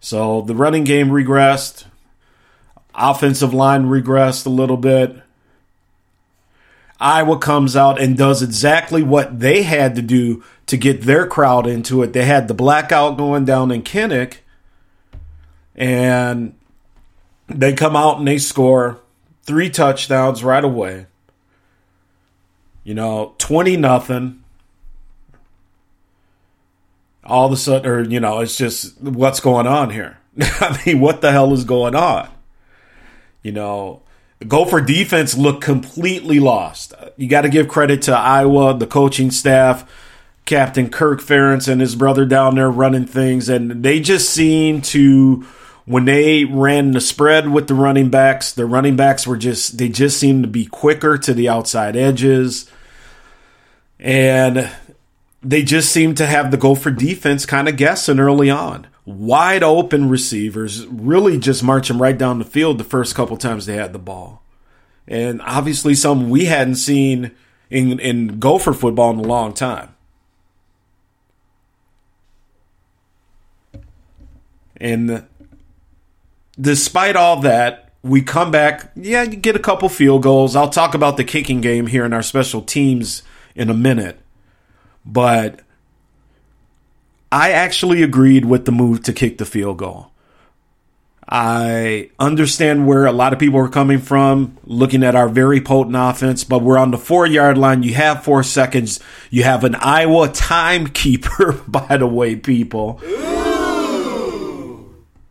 So 0.00 0.42
the 0.42 0.54
running 0.54 0.84
game 0.84 1.08
regressed, 1.08 1.86
offensive 2.94 3.54
line 3.54 3.86
regressed 3.86 4.44
a 4.44 4.50
little 4.50 4.76
bit. 4.76 5.16
Iowa 7.00 7.38
comes 7.38 7.76
out 7.76 8.00
and 8.00 8.16
does 8.16 8.42
exactly 8.42 9.02
what 9.02 9.38
they 9.38 9.62
had 9.62 9.94
to 9.94 10.02
do 10.02 10.42
to 10.66 10.76
get 10.76 11.02
their 11.02 11.26
crowd 11.26 11.66
into 11.66 12.02
it. 12.02 12.12
They 12.12 12.24
had 12.24 12.48
the 12.48 12.54
blackout 12.54 13.16
going 13.16 13.44
down 13.44 13.70
in 13.70 13.82
Kinnick, 13.82 14.38
and 15.76 16.54
they 17.46 17.72
come 17.72 17.94
out 17.94 18.18
and 18.18 18.26
they 18.26 18.38
score 18.38 19.00
three 19.42 19.70
touchdowns 19.70 20.42
right 20.42 20.64
away. 20.64 21.06
You 22.82 22.94
know, 22.94 23.34
20 23.38 23.76
nothing. 23.76 24.42
All 27.24 27.46
of 27.46 27.52
a 27.52 27.56
sudden, 27.56 27.90
or, 27.90 28.02
you 28.02 28.18
know, 28.18 28.40
it's 28.40 28.56
just 28.56 29.00
what's 29.00 29.40
going 29.40 29.66
on 29.66 29.90
here? 29.90 30.18
I 30.40 30.80
mean, 30.84 31.00
what 31.00 31.20
the 31.20 31.30
hell 31.30 31.52
is 31.52 31.64
going 31.64 31.94
on? 31.94 32.28
You 33.42 33.52
know, 33.52 34.02
Gopher 34.46 34.80
defense 34.80 35.36
looked 35.36 35.62
completely 35.62 36.38
lost. 36.38 36.94
You 37.16 37.28
got 37.28 37.42
to 37.42 37.48
give 37.48 37.68
credit 37.68 38.02
to 38.02 38.16
Iowa, 38.16 38.76
the 38.78 38.86
coaching 38.86 39.30
staff 39.30 39.90
Captain 40.48 40.88
Kirk 40.88 41.20
Ferentz 41.20 41.68
and 41.68 41.78
his 41.78 41.94
brother 41.94 42.24
down 42.24 42.54
there 42.54 42.70
running 42.70 43.04
things, 43.04 43.50
and 43.50 43.82
they 43.82 44.00
just 44.00 44.30
seem 44.30 44.80
to 44.80 45.44
when 45.84 46.06
they 46.06 46.46
ran 46.46 46.92
the 46.92 47.02
spread 47.02 47.50
with 47.50 47.68
the 47.68 47.74
running 47.74 48.08
backs, 48.08 48.52
the 48.52 48.64
running 48.64 48.96
backs 48.96 49.26
were 49.26 49.36
just 49.36 49.76
they 49.76 49.90
just 49.90 50.18
seemed 50.18 50.44
to 50.44 50.48
be 50.48 50.64
quicker 50.64 51.18
to 51.18 51.34
the 51.34 51.50
outside 51.50 51.96
edges. 51.96 52.70
And 53.98 54.70
they 55.42 55.62
just 55.62 55.92
seemed 55.92 56.16
to 56.16 56.24
have 56.24 56.50
the 56.50 56.56
Gopher 56.56 56.92
defense 56.92 57.44
kind 57.44 57.68
of 57.68 57.76
guessing 57.76 58.18
early 58.18 58.48
on. 58.48 58.86
Wide 59.08 59.62
open 59.62 60.10
receivers, 60.10 60.86
really 60.86 61.38
just 61.38 61.64
marching 61.64 61.96
right 61.96 62.16
down 62.16 62.38
the 62.38 62.44
field 62.44 62.76
the 62.76 62.84
first 62.84 63.14
couple 63.14 63.38
times 63.38 63.64
they 63.64 63.76
had 63.76 63.94
the 63.94 63.98
ball. 63.98 64.42
And 65.06 65.40
obviously 65.40 65.94
some 65.94 66.28
we 66.28 66.44
hadn't 66.44 66.74
seen 66.74 67.30
in 67.70 67.98
in 68.00 68.38
Gopher 68.38 68.74
football 68.74 69.10
in 69.12 69.18
a 69.18 69.22
long 69.22 69.54
time. 69.54 69.94
And 74.76 75.24
despite 76.60 77.16
all 77.16 77.40
that, 77.40 77.94
we 78.02 78.20
come 78.20 78.50
back. 78.50 78.92
Yeah, 78.94 79.22
you 79.22 79.36
get 79.36 79.56
a 79.56 79.60
couple 79.60 79.88
field 79.88 80.22
goals. 80.22 80.54
I'll 80.54 80.68
talk 80.68 80.94
about 80.94 81.16
the 81.16 81.24
kicking 81.24 81.62
game 81.62 81.86
here 81.86 82.04
in 82.04 82.12
our 82.12 82.22
special 82.22 82.60
teams 82.60 83.22
in 83.54 83.70
a 83.70 83.74
minute. 83.74 84.20
But 85.06 85.60
I 87.30 87.52
actually 87.52 88.02
agreed 88.02 88.44
with 88.44 88.64
the 88.64 88.72
move 88.72 89.02
to 89.04 89.12
kick 89.12 89.38
the 89.38 89.44
field 89.44 89.78
goal. 89.78 90.10
I 91.30 92.08
understand 92.18 92.86
where 92.86 93.04
a 93.04 93.12
lot 93.12 93.34
of 93.34 93.38
people 93.38 93.60
are 93.60 93.68
coming 93.68 93.98
from, 93.98 94.56
looking 94.64 95.04
at 95.04 95.14
our 95.14 95.28
very 95.28 95.60
potent 95.60 95.94
offense, 95.94 96.42
but 96.42 96.62
we're 96.62 96.78
on 96.78 96.90
the 96.90 96.96
four 96.96 97.26
yard 97.26 97.58
line. 97.58 97.82
You 97.82 97.92
have 97.94 98.24
four 98.24 98.42
seconds. 98.42 98.98
You 99.28 99.42
have 99.42 99.62
an 99.64 99.74
Iowa 99.74 100.28
timekeeper, 100.28 101.52
by 101.68 101.98
the 101.98 102.06
way, 102.06 102.34
people. 102.36 102.98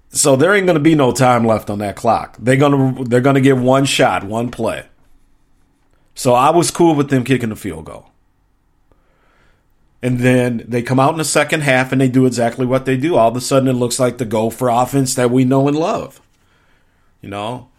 So 0.10 0.36
there 0.36 0.54
ain't 0.54 0.68
gonna 0.68 0.80
be 0.80 0.96
no 0.96 1.12
time 1.12 1.46
left 1.46 1.70
on 1.72 1.80
that 1.80 1.96
clock. 1.96 2.38
They're 2.40 2.58
gonna 2.58 3.04
they're 3.04 3.22
gonna 3.22 3.42
get 3.42 3.58
one 3.58 3.86
shot, 3.86 4.24
one 4.24 4.52
play. 4.52 4.86
So 6.14 6.34
I 6.34 6.52
was 6.52 6.70
cool 6.70 6.94
with 6.96 7.10
them 7.10 7.24
kicking 7.24 7.50
the 7.50 7.56
field 7.56 7.86
goal. 7.86 8.12
And 10.02 10.20
then 10.20 10.64
they 10.68 10.82
come 10.82 11.00
out 11.00 11.12
in 11.12 11.18
the 11.18 11.26
second 11.26 11.62
half 11.62 11.92
and 11.92 12.00
they 12.00 12.08
do 12.08 12.26
exactly 12.26 12.66
what 12.66 12.86
they 12.86 12.98
do. 12.98 13.16
All 13.16 13.30
of 13.30 13.36
a 13.36 13.42
sudden, 13.42 13.68
it 13.68 13.74
looks 13.74 14.00
like 14.00 14.18
the 14.18 14.26
Gopher 14.26 14.70
offense 14.70 15.16
that 15.16 15.32
we 15.32 15.44
know 15.44 15.68
and 15.68 15.78
love. 15.78 16.22
You 17.22 17.30
know, 17.30 17.70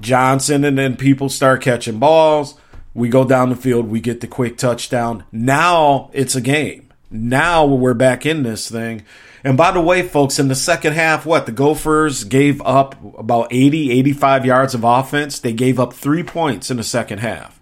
Johnson, 0.00 0.64
and 0.64 0.76
then 0.76 0.96
people 0.96 1.28
start 1.28 1.62
catching 1.62 1.98
balls. 1.98 2.58
We 2.92 3.08
go 3.08 3.24
down 3.24 3.50
the 3.50 3.56
field, 3.56 3.88
we 3.88 4.00
get 4.00 4.20
the 4.20 4.26
quick 4.26 4.56
touchdown. 4.56 5.24
Now 5.32 6.10
it's 6.12 6.34
a 6.34 6.40
game. 6.40 6.90
Now 7.10 7.64
we're 7.64 7.94
back 7.94 8.26
in 8.26 8.42
this 8.42 8.70
thing. 8.70 9.04
And 9.44 9.56
by 9.56 9.70
the 9.70 9.80
way, 9.80 10.02
folks, 10.02 10.38
in 10.38 10.48
the 10.48 10.54
second 10.54 10.94
half, 10.94 11.24
what? 11.24 11.46
The 11.46 11.52
Gophers 11.52 12.24
gave 12.24 12.60
up 12.62 12.96
about 13.16 13.48
80, 13.52 13.92
85 13.92 14.44
yards 14.44 14.74
of 14.74 14.82
offense. 14.82 15.38
They 15.38 15.52
gave 15.52 15.78
up 15.78 15.92
three 15.92 16.22
points 16.22 16.70
in 16.70 16.78
the 16.78 16.82
second 16.82 17.18
half. 17.18 17.55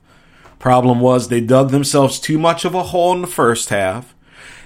Problem 0.64 0.98
was 0.98 1.28
they 1.28 1.42
dug 1.42 1.72
themselves 1.72 2.18
too 2.18 2.38
much 2.38 2.64
of 2.64 2.74
a 2.74 2.84
hole 2.84 3.14
in 3.14 3.20
the 3.20 3.26
first 3.26 3.68
half, 3.68 4.14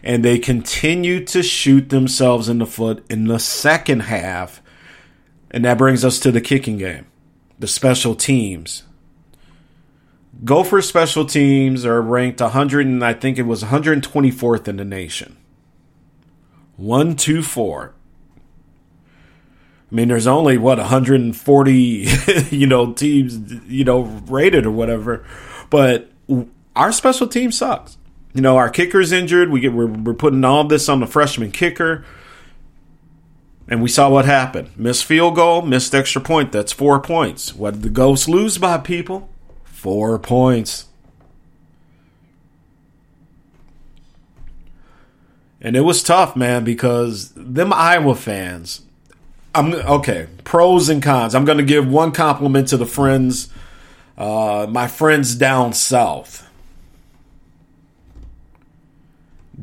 and 0.00 0.24
they 0.24 0.38
continued 0.38 1.26
to 1.26 1.42
shoot 1.42 1.88
themselves 1.88 2.48
in 2.48 2.58
the 2.58 2.66
foot 2.66 3.04
in 3.10 3.24
the 3.24 3.40
second 3.40 4.02
half. 4.02 4.62
And 5.50 5.64
that 5.64 5.76
brings 5.76 6.04
us 6.04 6.20
to 6.20 6.30
the 6.30 6.40
kicking 6.40 6.78
game, 6.78 7.06
the 7.58 7.66
special 7.66 8.14
teams. 8.14 8.84
Gopher 10.44 10.82
special 10.82 11.24
teams 11.24 11.84
are 11.84 12.00
ranked 12.00 12.40
100, 12.40 12.86
and 12.86 13.04
I 13.04 13.12
think 13.12 13.36
it 13.36 13.42
was 13.42 13.64
124th 13.64 14.68
in 14.68 14.76
the 14.76 14.84
nation. 14.84 15.36
One, 16.76 17.16
two, 17.16 17.42
four. 17.42 17.92
I 19.90 19.94
mean, 19.96 20.06
there's 20.06 20.28
only 20.28 20.58
what 20.58 20.78
140, 20.78 21.74
you 22.50 22.66
know, 22.68 22.92
teams, 22.92 23.52
you 23.66 23.82
know, 23.82 24.02
rated 24.02 24.64
or 24.64 24.70
whatever. 24.70 25.26
But 25.70 26.10
our 26.74 26.92
special 26.92 27.26
team 27.26 27.52
sucks. 27.52 27.98
You 28.34 28.42
know, 28.42 28.56
our 28.56 28.70
kicker's 28.70 29.12
injured. 29.12 29.50
We 29.50 29.60
get 29.60 29.72
we're, 29.72 29.86
we're 29.86 30.14
putting 30.14 30.44
all 30.44 30.64
this 30.64 30.88
on 30.88 31.00
the 31.00 31.06
freshman 31.06 31.50
kicker. 31.50 32.04
And 33.68 33.82
we 33.82 33.88
saw 33.88 34.08
what 34.08 34.24
happened. 34.24 34.70
Missed 34.76 35.04
field 35.04 35.34
goal, 35.34 35.62
missed 35.62 35.94
extra 35.94 36.22
point. 36.22 36.52
That's 36.52 36.72
four 36.72 37.00
points. 37.00 37.54
What 37.54 37.74
did 37.74 37.82
the 37.82 37.90
Ghosts 37.90 38.28
lose 38.28 38.56
by, 38.56 38.78
people? 38.78 39.28
Four 39.64 40.18
points. 40.18 40.86
And 45.60 45.76
it 45.76 45.80
was 45.80 46.02
tough, 46.02 46.36
man, 46.36 46.64
because 46.64 47.32
them 47.32 47.72
Iowa 47.72 48.14
fans. 48.14 48.82
I'm 49.54 49.74
okay. 49.74 50.28
Pros 50.44 50.88
and 50.88 51.02
cons. 51.02 51.34
I'm 51.34 51.44
going 51.44 51.58
to 51.58 51.64
give 51.64 51.88
one 51.88 52.12
compliment 52.12 52.68
to 52.68 52.76
the 52.76 52.86
friends 52.86 53.48
uh, 54.18 54.66
my 54.68 54.88
friends 54.88 55.36
down 55.36 55.72
south. 55.72 56.46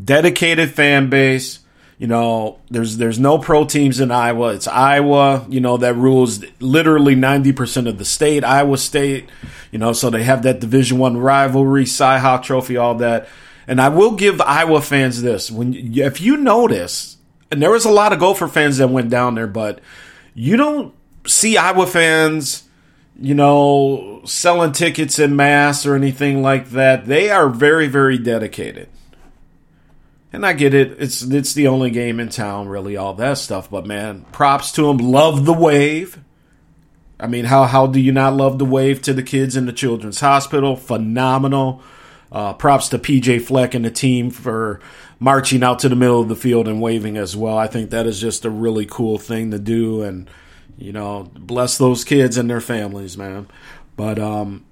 Dedicated 0.04 0.72
fan 0.72 1.10
base. 1.10 1.60
You 1.98 2.08
know, 2.08 2.60
there's 2.70 2.98
there's 2.98 3.20
no 3.20 3.38
pro 3.38 3.66
teams 3.66 4.00
in 4.00 4.12
Iowa. 4.12 4.54
It's 4.54 4.68
Iowa, 4.68 5.46
you 5.50 5.62
know, 5.62 5.78
that 5.78 5.96
rules 5.96 6.44
literally 6.60 7.16
90% 7.16 7.88
of 7.88 7.98
the 7.98 8.04
state, 8.06 8.44
Iowa 8.44 8.78
State. 8.78 9.30
You 9.72 9.80
know, 9.80 9.94
so 9.94 10.10
they 10.10 10.24
have 10.24 10.44
that 10.44 10.60
Division 10.60 10.98
1 10.98 11.18
rivalry, 11.18 11.86
Cy-Hawk 11.86 12.44
trophy, 12.44 12.76
all 12.76 12.96
that. 12.96 13.30
And 13.68 13.80
I 13.80 13.90
will 13.90 14.12
give 14.12 14.38
the 14.38 14.48
Iowa 14.48 14.82
fans 14.82 15.22
this. 15.22 15.50
When 15.50 15.74
if 15.74 16.20
you 16.20 16.36
notice, 16.36 17.18
and 17.50 17.62
there 17.62 17.72
was 17.72 17.86
a 17.86 17.92
lot 17.92 18.12
of 18.12 18.20
Gopher 18.20 18.50
fans 18.50 18.78
that 18.78 18.90
went 18.90 19.10
down 19.10 19.36
there, 19.36 19.48
but 19.48 19.80
you 20.34 20.58
don't 20.58 20.94
see 21.26 21.56
Iowa 21.58 21.88
fans 21.88 22.65
you 23.20 23.34
know, 23.34 24.22
selling 24.26 24.72
tickets 24.72 25.20
in 25.20 25.36
mass 25.36 25.86
or 25.86 25.96
anything 25.96 26.42
like 26.42 26.70
that. 26.72 27.06
They 27.06 27.30
are 27.30 27.50
very, 27.50 27.88
very 27.88 28.18
dedicated. 28.18 28.90
And 30.34 30.46
I 30.46 30.52
get 30.52 30.74
it. 30.74 30.98
It's 31.00 31.22
it's 31.22 31.54
the 31.54 31.68
only 31.68 31.92
game 31.92 32.20
in 32.20 32.28
town, 32.28 32.68
really, 32.68 32.98
all 32.98 33.14
that 33.14 33.38
stuff. 33.38 33.70
But 33.70 33.86
man, 33.86 34.26
props 34.34 34.74
to 34.74 34.84
them. 34.84 34.98
Love 34.98 35.46
the 35.46 35.54
wave. 35.54 36.20
I 37.18 37.28
mean, 37.28 37.46
how 37.46 37.64
how 37.64 37.88
do 37.88 38.02
you 38.02 38.12
not 38.12 38.34
love 38.34 38.60
the 38.60 38.66
wave 38.66 39.02
to 39.04 39.14
the 39.14 39.24
kids 39.24 39.56
in 39.56 39.66
the 39.66 39.72
children's 39.72 40.20
hospital? 40.20 40.76
Phenomenal. 40.76 41.82
Uh, 42.32 42.52
props 42.54 42.90
to 42.90 43.00
PJ 43.00 43.44
Fleck 43.44 43.74
and 43.74 43.86
the 43.86 43.92
team 43.92 44.30
for 44.30 44.82
marching 45.20 45.64
out 45.64 45.80
to 45.80 45.88
the 45.88 45.96
middle 45.96 46.20
of 46.20 46.28
the 46.28 46.36
field 46.36 46.68
and 46.68 46.82
waving 46.82 47.16
as 47.16 47.38
well. 47.38 47.58
I 47.58 47.68
think 47.68 47.92
that 47.92 48.06
is 48.06 48.20
just 48.20 48.44
a 48.44 48.50
really 48.50 48.86
cool 48.86 49.18
thing 49.18 49.52
to 49.52 49.60
do 49.60 50.02
and 50.02 50.30
you 50.78 50.92
know, 50.92 51.32
bless 51.36 51.78
those 51.78 52.04
kids 52.04 52.38
and 52.38 52.50
their 52.50 52.62
families, 52.62 53.18
man. 53.18 53.48
But 53.96 54.20
um, 54.20 54.66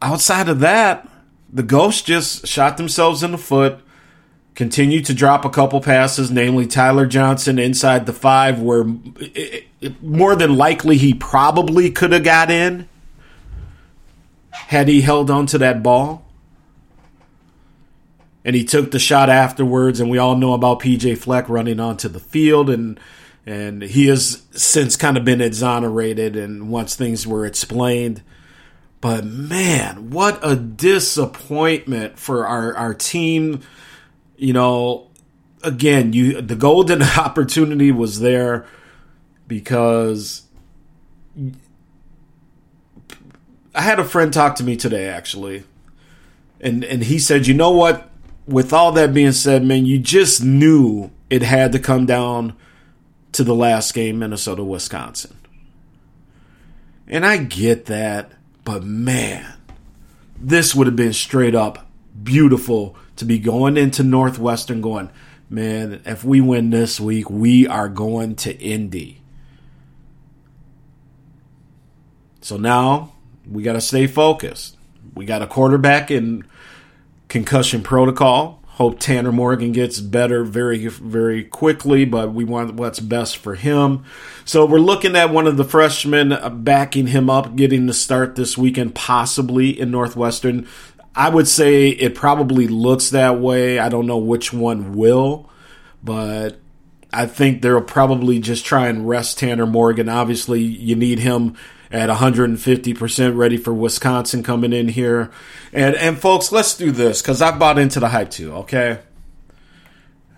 outside 0.00 0.48
of 0.48 0.60
that, 0.60 1.08
the 1.52 1.62
Ghosts 1.62 2.02
just 2.02 2.46
shot 2.46 2.76
themselves 2.76 3.22
in 3.22 3.32
the 3.32 3.38
foot. 3.38 3.80
Continued 4.54 5.04
to 5.06 5.14
drop 5.14 5.44
a 5.44 5.50
couple 5.50 5.80
passes, 5.80 6.30
namely 6.30 6.66
Tyler 6.66 7.06
Johnson 7.06 7.58
inside 7.58 8.06
the 8.06 8.12
five, 8.12 8.60
where 8.60 8.84
it, 9.18 9.66
it, 9.80 10.02
more 10.02 10.34
than 10.34 10.56
likely 10.56 10.96
he 10.96 11.14
probably 11.14 11.90
could 11.90 12.12
have 12.12 12.24
got 12.24 12.50
in 12.50 12.88
had 14.50 14.88
he 14.88 15.00
held 15.00 15.30
on 15.30 15.46
to 15.46 15.58
that 15.58 15.82
ball. 15.82 16.26
And 18.44 18.56
he 18.56 18.64
took 18.64 18.90
the 18.90 18.98
shot 18.98 19.28
afterwards, 19.28 20.00
and 20.00 20.10
we 20.10 20.18
all 20.18 20.36
know 20.36 20.54
about 20.54 20.80
PJ 20.80 21.18
Fleck 21.18 21.48
running 21.48 21.78
onto 21.78 22.08
the 22.08 22.20
field 22.20 22.70
and 22.70 22.98
and 23.50 23.82
he 23.82 24.06
has 24.06 24.42
since 24.52 24.96
kind 24.96 25.16
of 25.16 25.24
been 25.24 25.40
exonerated 25.40 26.36
and 26.36 26.70
once 26.70 26.94
things 26.94 27.26
were 27.26 27.44
explained. 27.44 28.22
But 29.00 29.24
man 29.24 30.10
what 30.10 30.38
a 30.42 30.54
disappointment 30.54 32.18
for 32.18 32.46
our, 32.46 32.74
our 32.76 32.94
team. 32.94 33.62
You 34.36 34.52
know 34.52 35.08
again 35.62 36.12
you 36.12 36.40
the 36.40 36.54
golden 36.54 37.02
opportunity 37.18 37.90
was 37.90 38.20
there 38.20 38.66
because 39.48 40.42
I 43.74 43.82
had 43.82 43.98
a 43.98 44.04
friend 44.04 44.32
talk 44.32 44.54
to 44.56 44.64
me 44.64 44.76
today 44.76 45.08
actually. 45.08 45.64
And 46.60 46.84
and 46.84 47.02
he 47.04 47.18
said 47.18 47.46
you 47.48 47.54
know 47.54 47.72
what? 47.72 48.10
With 48.46 48.72
all 48.72 48.92
that 48.92 49.12
being 49.12 49.32
said 49.32 49.64
man 49.64 49.86
you 49.86 49.98
just 49.98 50.42
knew 50.44 51.10
it 51.30 51.42
had 51.42 51.72
to 51.72 51.78
come 51.80 52.06
down 52.06 52.54
to 53.32 53.44
the 53.44 53.54
last 53.54 53.94
game, 53.94 54.18
Minnesota, 54.18 54.64
Wisconsin. 54.64 55.36
And 57.06 57.26
I 57.26 57.38
get 57.38 57.86
that, 57.86 58.32
but 58.64 58.84
man, 58.84 59.54
this 60.38 60.74
would 60.74 60.86
have 60.86 60.96
been 60.96 61.12
straight 61.12 61.54
up 61.54 61.90
beautiful 62.22 62.96
to 63.16 63.24
be 63.24 63.38
going 63.38 63.76
into 63.76 64.02
Northwestern 64.02 64.80
going, 64.80 65.10
man, 65.48 66.00
if 66.04 66.24
we 66.24 66.40
win 66.40 66.70
this 66.70 67.00
week, 67.00 67.28
we 67.28 67.66
are 67.66 67.88
going 67.88 68.36
to 68.36 68.56
Indy. 68.58 69.20
So 72.40 72.56
now 72.56 73.12
we 73.48 73.62
got 73.62 73.74
to 73.74 73.80
stay 73.80 74.06
focused. 74.06 74.76
We 75.14 75.24
got 75.24 75.42
a 75.42 75.46
quarterback 75.46 76.10
in 76.10 76.44
concussion 77.28 77.82
protocol. 77.82 78.59
Hope 78.80 78.98
Tanner 78.98 79.30
Morgan 79.30 79.72
gets 79.72 80.00
better 80.00 80.42
very, 80.42 80.86
very 80.86 81.44
quickly, 81.44 82.06
but 82.06 82.32
we 82.32 82.44
want 82.44 82.76
what's 82.76 82.98
best 82.98 83.36
for 83.36 83.54
him. 83.54 84.04
So 84.46 84.64
we're 84.64 84.78
looking 84.78 85.16
at 85.16 85.28
one 85.28 85.46
of 85.46 85.58
the 85.58 85.66
freshmen 85.66 86.34
backing 86.64 87.08
him 87.08 87.28
up, 87.28 87.56
getting 87.56 87.84
the 87.84 87.92
start 87.92 88.36
this 88.36 88.56
weekend, 88.56 88.94
possibly 88.94 89.78
in 89.78 89.90
Northwestern. 89.90 90.66
I 91.14 91.28
would 91.28 91.46
say 91.46 91.88
it 91.90 92.14
probably 92.14 92.68
looks 92.68 93.10
that 93.10 93.38
way. 93.38 93.78
I 93.78 93.90
don't 93.90 94.06
know 94.06 94.16
which 94.16 94.50
one 94.50 94.94
will, 94.94 95.50
but 96.02 96.58
I 97.12 97.26
think 97.26 97.60
they'll 97.60 97.82
probably 97.82 98.38
just 98.38 98.64
try 98.64 98.86
and 98.86 99.06
rest 99.06 99.38
Tanner 99.38 99.66
Morgan. 99.66 100.08
Obviously, 100.08 100.62
you 100.62 100.96
need 100.96 101.18
him 101.18 101.54
at 101.90 102.08
150% 102.08 103.36
ready 103.36 103.56
for 103.56 103.74
Wisconsin 103.74 104.42
coming 104.42 104.72
in 104.72 104.88
here. 104.88 105.30
And 105.72 105.94
and 105.96 106.18
folks, 106.18 106.52
let's 106.52 106.76
do 106.76 106.90
this 106.90 107.20
because 107.22 107.42
I 107.42 107.56
bought 107.56 107.78
into 107.78 108.00
the 108.00 108.08
hype 108.08 108.30
too. 108.30 108.52
Okay, 108.52 109.00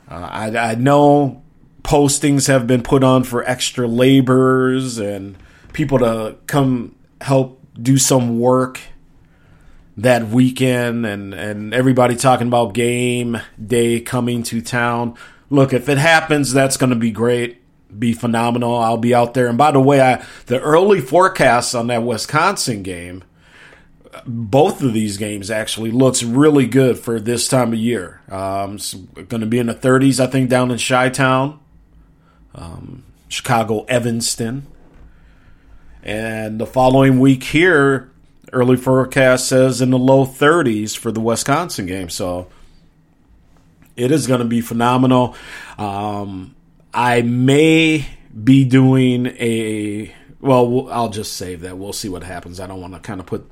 uh, 0.09 0.15
I 0.15 0.57
I 0.57 0.75
know 0.75 1.43
postings 1.83 2.47
have 2.49 2.67
been 2.67 2.83
put 2.83 3.03
on 3.05 3.25
for 3.25 3.45
extra 3.45 3.87
laborers 3.87 4.99
and 4.99 5.37
people 5.73 5.99
to 5.99 6.37
come 6.47 6.95
help 7.21 7.61
do 7.81 7.99
some 7.99 8.39
work 8.39 8.81
that 9.97 10.29
weekend 10.29 11.05
and, 11.05 11.35
and 11.35 11.75
everybody 11.75 12.17
talking 12.17 12.47
about 12.47 12.75
game 12.75 13.41
day 13.65 14.01
coming 14.01 14.43
to 14.43 14.61
town. 14.61 15.17
Look, 15.51 15.73
if 15.73 15.89
it 15.89 15.99
happens, 15.99 16.53
that's 16.53 16.77
going 16.77 16.91
to 16.91 16.97
be 16.97 17.11
great, 17.11 17.62
be 17.99 18.13
phenomenal. 18.13 18.77
I'll 18.77 18.97
be 18.97 19.15
out 19.15 19.35
there. 19.35 19.49
And 19.49 19.59
by 19.59 19.71
the 19.71 19.81
way, 19.81 20.01
I, 20.01 20.25
the 20.47 20.61
early 20.61 21.01
forecasts 21.01 21.75
on 21.75 21.89
that 21.89 22.03
Wisconsin 22.03 22.83
game, 22.83 23.25
both 24.27 24.83
of 24.83 24.93
these 24.93 25.17
games 25.17 25.51
actually 25.51 25.91
looks 25.91 26.23
really 26.23 26.67
good 26.67 26.99
for 26.99 27.19
this 27.19 27.49
time 27.49 27.73
of 27.73 27.79
year. 27.79 28.21
Um, 28.31 28.77
it's 28.77 28.95
going 28.95 29.41
to 29.41 29.47
be 29.47 29.59
in 29.59 29.67
the 29.67 29.75
30s, 29.75 30.21
I 30.21 30.27
think, 30.27 30.51
down 30.51 30.71
in 30.71 30.79
Chi 30.79 31.09
Town, 31.09 31.61
um, 32.55 33.05
Chicago, 33.29 33.85
Evanston. 33.85 34.67
And 36.03 36.61
the 36.61 36.67
following 36.67 37.21
week 37.21 37.45
here, 37.45 38.11
early 38.53 38.77
forecast 38.77 39.49
says 39.49 39.81
in 39.81 39.91
the 39.91 39.99
low 39.99 40.27
30s 40.27 40.97
for 40.97 41.11
the 41.11 41.21
Wisconsin 41.21 41.87
game. 41.87 42.11
So 42.11 42.49
it 43.97 44.11
is 44.11 44.27
going 44.27 44.41
to 44.41 44.47
be 44.47 44.61
phenomenal. 44.61 45.37
Um, 45.79 46.55
I 46.95 47.23
may 47.23 48.07
be 48.43 48.65
doing 48.65 49.27
a 49.27 50.15
well. 50.41 50.89
I'll 50.91 51.09
just 51.09 51.35
save 51.35 51.61
that. 51.63 51.79
We'll 51.79 51.93
see 51.93 52.09
what 52.09 52.23
happens. 52.23 52.61
I 52.61 52.67
don't 52.67 52.81
want 52.81 52.95
to 52.95 53.01
kind 53.01 53.21
of 53.21 53.27
put 53.27 53.51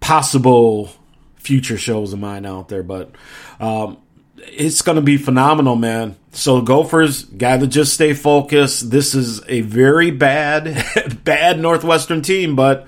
possible 0.00 0.90
future 1.36 1.78
shows 1.78 2.12
of 2.12 2.18
mine 2.18 2.46
out 2.46 2.68
there, 2.68 2.82
but 2.82 3.10
um, 3.58 3.98
it's 4.36 4.82
going 4.82 4.96
to 4.96 5.02
be 5.02 5.16
phenomenal, 5.16 5.76
man. 5.76 6.16
So 6.32 6.60
Gophers 6.60 7.24
got 7.24 7.60
to 7.60 7.66
just 7.66 7.94
stay 7.94 8.14
focused. 8.14 8.90
This 8.90 9.14
is 9.14 9.42
a 9.48 9.62
very 9.62 10.10
bad, 10.10 10.84
bad 11.24 11.58
Northwestern 11.58 12.22
team, 12.22 12.54
but 12.54 12.86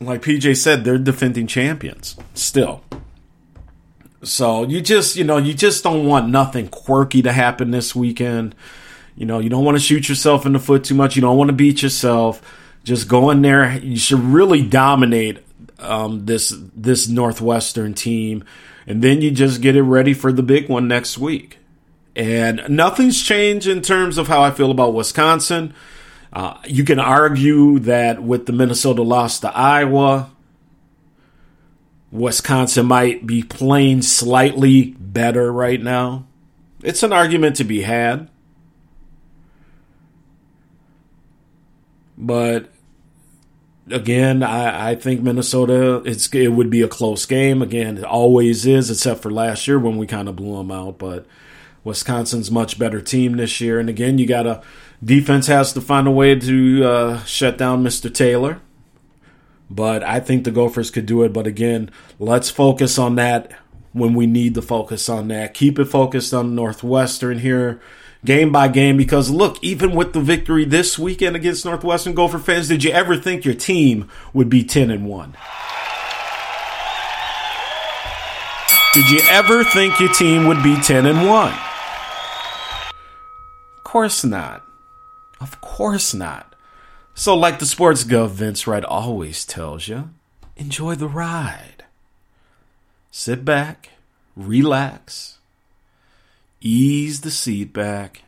like 0.00 0.22
PJ 0.22 0.56
said, 0.56 0.84
they're 0.84 0.98
defending 0.98 1.46
champions 1.46 2.16
still. 2.34 2.82
So 4.22 4.64
you 4.64 4.80
just, 4.80 5.16
you 5.16 5.24
know, 5.24 5.36
you 5.36 5.54
just 5.54 5.84
don't 5.84 6.06
want 6.06 6.28
nothing 6.28 6.68
quirky 6.68 7.22
to 7.22 7.32
happen 7.32 7.70
this 7.70 7.94
weekend. 7.94 8.54
You 9.16 9.26
know, 9.26 9.38
you 9.38 9.48
don't 9.48 9.64
want 9.64 9.76
to 9.76 9.82
shoot 9.82 10.08
yourself 10.08 10.46
in 10.46 10.52
the 10.52 10.58
foot 10.58 10.84
too 10.84 10.94
much. 10.94 11.16
You 11.16 11.22
don't 11.22 11.36
want 11.36 11.48
to 11.48 11.54
beat 11.54 11.82
yourself. 11.82 12.42
Just 12.84 13.08
go 13.08 13.30
in 13.30 13.42
there. 13.42 13.78
You 13.78 13.96
should 13.96 14.20
really 14.20 14.62
dominate 14.62 15.38
um, 15.78 16.26
this 16.26 16.54
this 16.74 17.08
Northwestern 17.08 17.94
team, 17.94 18.44
and 18.86 19.02
then 19.02 19.20
you 19.20 19.30
just 19.30 19.60
get 19.60 19.76
it 19.76 19.82
ready 19.82 20.14
for 20.14 20.32
the 20.32 20.42
big 20.42 20.68
one 20.68 20.86
next 20.88 21.18
week. 21.18 21.58
And 22.14 22.62
nothing's 22.68 23.22
changed 23.22 23.66
in 23.66 23.82
terms 23.82 24.18
of 24.18 24.28
how 24.28 24.42
I 24.42 24.50
feel 24.50 24.70
about 24.70 24.94
Wisconsin. 24.94 25.74
Uh, 26.32 26.58
you 26.66 26.84
can 26.84 26.98
argue 26.98 27.78
that 27.80 28.22
with 28.22 28.46
the 28.46 28.52
Minnesota 28.52 29.02
loss 29.02 29.40
to 29.40 29.54
Iowa, 29.54 30.30
Wisconsin 32.10 32.86
might 32.86 33.26
be 33.26 33.42
playing 33.42 34.02
slightly 34.02 34.96
better 34.98 35.52
right 35.52 35.82
now. 35.82 36.26
It's 36.82 37.02
an 37.02 37.12
argument 37.12 37.56
to 37.56 37.64
be 37.64 37.82
had. 37.82 38.28
But 42.16 42.70
again, 43.90 44.42
I, 44.42 44.90
I 44.90 44.94
think 44.94 45.20
Minnesota 45.20 46.02
it's 46.04 46.32
it 46.34 46.48
would 46.48 46.70
be 46.70 46.82
a 46.82 46.88
close 46.88 47.26
game. 47.26 47.62
Again, 47.62 47.98
it 47.98 48.04
always 48.04 48.66
is, 48.66 48.90
except 48.90 49.22
for 49.22 49.30
last 49.30 49.66
year 49.66 49.78
when 49.78 49.96
we 49.96 50.06
kind 50.06 50.28
of 50.28 50.36
blew 50.36 50.56
them 50.56 50.70
out. 50.70 50.98
But 50.98 51.26
Wisconsin's 51.84 52.50
much 52.50 52.78
better 52.78 53.00
team 53.00 53.36
this 53.36 53.60
year, 53.60 53.78
and 53.78 53.88
again, 53.88 54.18
you 54.18 54.26
got 54.26 54.44
to 54.44 54.62
defense 55.04 55.46
has 55.46 55.72
to 55.74 55.80
find 55.80 56.06
a 56.06 56.10
way 56.10 56.34
to 56.34 56.84
uh, 56.84 57.24
shut 57.24 57.58
down 57.58 57.84
Mr. 57.84 58.12
Taylor. 58.12 58.60
But 59.68 60.02
I 60.02 60.20
think 60.20 60.44
the 60.44 60.50
Gophers 60.50 60.90
could 60.90 61.06
do 61.06 61.22
it. 61.22 61.32
But 61.32 61.46
again, 61.46 61.90
let's 62.18 62.50
focus 62.50 62.98
on 62.98 63.16
that 63.16 63.52
when 63.92 64.14
we 64.14 64.26
need 64.26 64.54
to 64.54 64.62
focus 64.62 65.08
on 65.08 65.28
that. 65.28 65.54
Keep 65.54 65.78
it 65.78 65.86
focused 65.86 66.34
on 66.34 66.54
Northwestern 66.54 67.38
here 67.38 67.80
game 68.24 68.52
by 68.52 68.68
game 68.68 68.96
because 68.96 69.30
look, 69.30 69.62
even 69.62 69.92
with 69.92 70.12
the 70.12 70.20
victory 70.20 70.64
this 70.64 70.98
weekend 70.98 71.36
against 71.36 71.64
Northwestern 71.64 72.14
Gopher 72.14 72.38
fans, 72.38 72.68
did 72.68 72.84
you 72.84 72.90
ever 72.90 73.16
think 73.16 73.44
your 73.44 73.54
team 73.54 74.08
would 74.34 74.50
be 74.50 74.64
10 74.64 74.90
and 74.90 75.06
1? 75.06 75.36
Did 78.92 79.10
you 79.10 79.20
ever 79.28 79.62
think 79.62 80.00
your 80.00 80.12
team 80.12 80.46
would 80.46 80.62
be 80.62 80.76
10 80.76 81.06
and 81.06 81.28
1? 81.28 81.52
Of 81.52 81.58
course 83.84 84.24
not. 84.24 84.64
Of 85.40 85.60
course 85.60 86.14
not. 86.14 86.55
So, 87.18 87.34
like 87.34 87.60
the 87.60 87.66
sports 87.66 88.04
gov 88.04 88.28
Vince 88.32 88.66
Wright 88.66 88.84
always 88.84 89.46
tells 89.46 89.88
you, 89.88 90.10
enjoy 90.54 90.96
the 90.96 91.08
ride. 91.08 91.84
Sit 93.10 93.42
back, 93.42 93.92
relax, 94.36 95.38
ease 96.60 97.22
the 97.22 97.30
seat 97.30 97.72
back, 97.72 98.22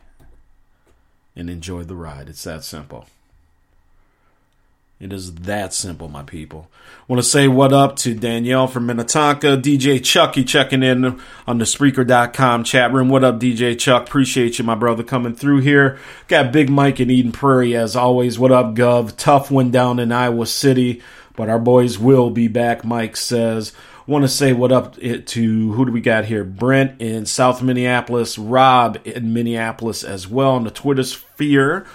and 1.35 1.51
enjoy 1.51 1.83
the 1.83 1.95
ride. 1.95 2.29
It's 2.29 2.43
that 2.45 2.63
simple. 2.63 3.05
It 4.99 5.13
is 5.13 5.33
that 5.33 5.73
simple, 5.73 6.09
my 6.09 6.23
people. 6.23 6.67
Want 7.07 7.23
to 7.23 7.27
say 7.27 7.47
what 7.47 7.71
up 7.71 7.95
to 7.97 8.13
Danielle 8.13 8.67
from 8.67 8.85
Minnetonka, 8.85 9.55
DJ 9.55 10.03
Chucky 10.03 10.43
checking 10.43 10.83
in 10.83 11.21
on 11.47 11.57
the 11.57 11.63
Spreaker.com 11.63 12.65
chat 12.65 12.91
room. 12.91 13.07
What 13.07 13.23
up, 13.23 13.39
DJ 13.39 13.79
Chuck? 13.79 14.07
Appreciate 14.07 14.59
you, 14.59 14.65
my 14.65 14.75
brother, 14.75 15.01
coming 15.03 15.33
through 15.33 15.61
here. 15.61 15.97
Got 16.27 16.51
Big 16.51 16.69
Mike 16.69 16.99
in 16.99 17.09
Eden 17.09 17.31
Prairie 17.31 17.77
as 17.77 17.95
always. 17.95 18.37
What 18.37 18.51
up, 18.51 18.75
Gov? 18.75 19.15
Tough 19.15 19.49
one 19.49 19.71
down 19.71 19.99
in 19.99 20.11
Iowa 20.11 20.45
City, 20.45 21.01
but 21.37 21.47
our 21.47 21.59
boys 21.59 21.97
will 21.97 22.29
be 22.29 22.49
back. 22.49 22.83
Mike 22.83 23.15
says. 23.15 23.71
Want 24.05 24.23
to 24.23 24.27
say 24.27 24.53
what 24.53 24.71
up 24.71 24.97
it 24.97 25.27
to 25.27 25.71
who 25.73 25.85
do 25.85 25.91
we 25.91 26.01
got 26.01 26.25
here? 26.25 26.43
Brent 26.43 26.99
in 26.99 27.27
South 27.27 27.61
Minneapolis, 27.61 28.39
Rob 28.39 28.97
in 29.05 29.33
Minneapolis 29.33 30.03
as 30.03 30.27
well 30.27 30.49
on 30.49 30.63
the 30.63 30.71
Twitter 30.71 31.03
sphere 31.03 31.85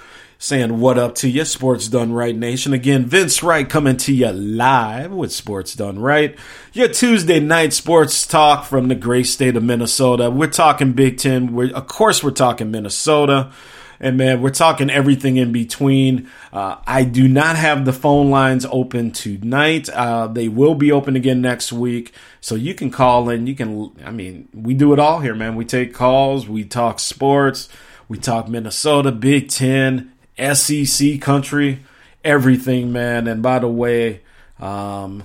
saying 0.44 0.78
what 0.78 0.98
up 0.98 1.14
to 1.14 1.26
you, 1.26 1.42
Sports 1.42 1.88
Done 1.88 2.12
Right 2.12 2.36
Nation. 2.36 2.74
Again, 2.74 3.06
Vince 3.06 3.42
Wright 3.42 3.66
coming 3.66 3.96
to 3.96 4.12
you 4.12 4.30
live 4.30 5.10
with 5.10 5.32
Sports 5.32 5.74
Done 5.74 5.98
Right. 5.98 6.36
Your 6.74 6.88
Tuesday 6.88 7.40
night 7.40 7.72
sports 7.72 8.26
talk 8.26 8.66
from 8.66 8.88
the 8.88 8.94
great 8.94 9.24
state 9.24 9.56
of 9.56 9.62
Minnesota. 9.62 10.28
We're 10.28 10.48
talking 10.48 10.92
Big 10.92 11.16
Ten. 11.16 11.54
We're, 11.54 11.72
of 11.72 11.86
course, 11.86 12.22
we're 12.22 12.30
talking 12.30 12.70
Minnesota. 12.70 13.52
And 13.98 14.18
man, 14.18 14.42
we're 14.42 14.50
talking 14.50 14.90
everything 14.90 15.38
in 15.38 15.50
between. 15.50 16.28
Uh, 16.52 16.76
I 16.86 17.04
do 17.04 17.26
not 17.26 17.56
have 17.56 17.86
the 17.86 17.94
phone 17.94 18.28
lines 18.28 18.66
open 18.70 19.12
tonight. 19.12 19.88
Uh, 19.88 20.26
they 20.26 20.48
will 20.48 20.74
be 20.74 20.92
open 20.92 21.16
again 21.16 21.40
next 21.40 21.72
week. 21.72 22.12
So 22.42 22.54
you 22.54 22.74
can 22.74 22.90
call 22.90 23.30
in. 23.30 23.46
You 23.46 23.54
can, 23.54 23.92
I 24.04 24.10
mean, 24.10 24.50
we 24.52 24.74
do 24.74 24.92
it 24.92 24.98
all 24.98 25.20
here, 25.20 25.34
man. 25.34 25.56
We 25.56 25.64
take 25.64 25.94
calls, 25.94 26.46
we 26.46 26.64
talk 26.64 27.00
sports, 27.00 27.70
we 28.08 28.18
talk 28.18 28.46
Minnesota, 28.46 29.10
Big 29.10 29.48
Ten, 29.48 30.12
SEC 30.38 31.20
country, 31.20 31.84
everything, 32.22 32.92
man. 32.92 33.26
And 33.26 33.42
by 33.42 33.58
the 33.58 33.68
way, 33.68 34.22
um, 34.60 35.24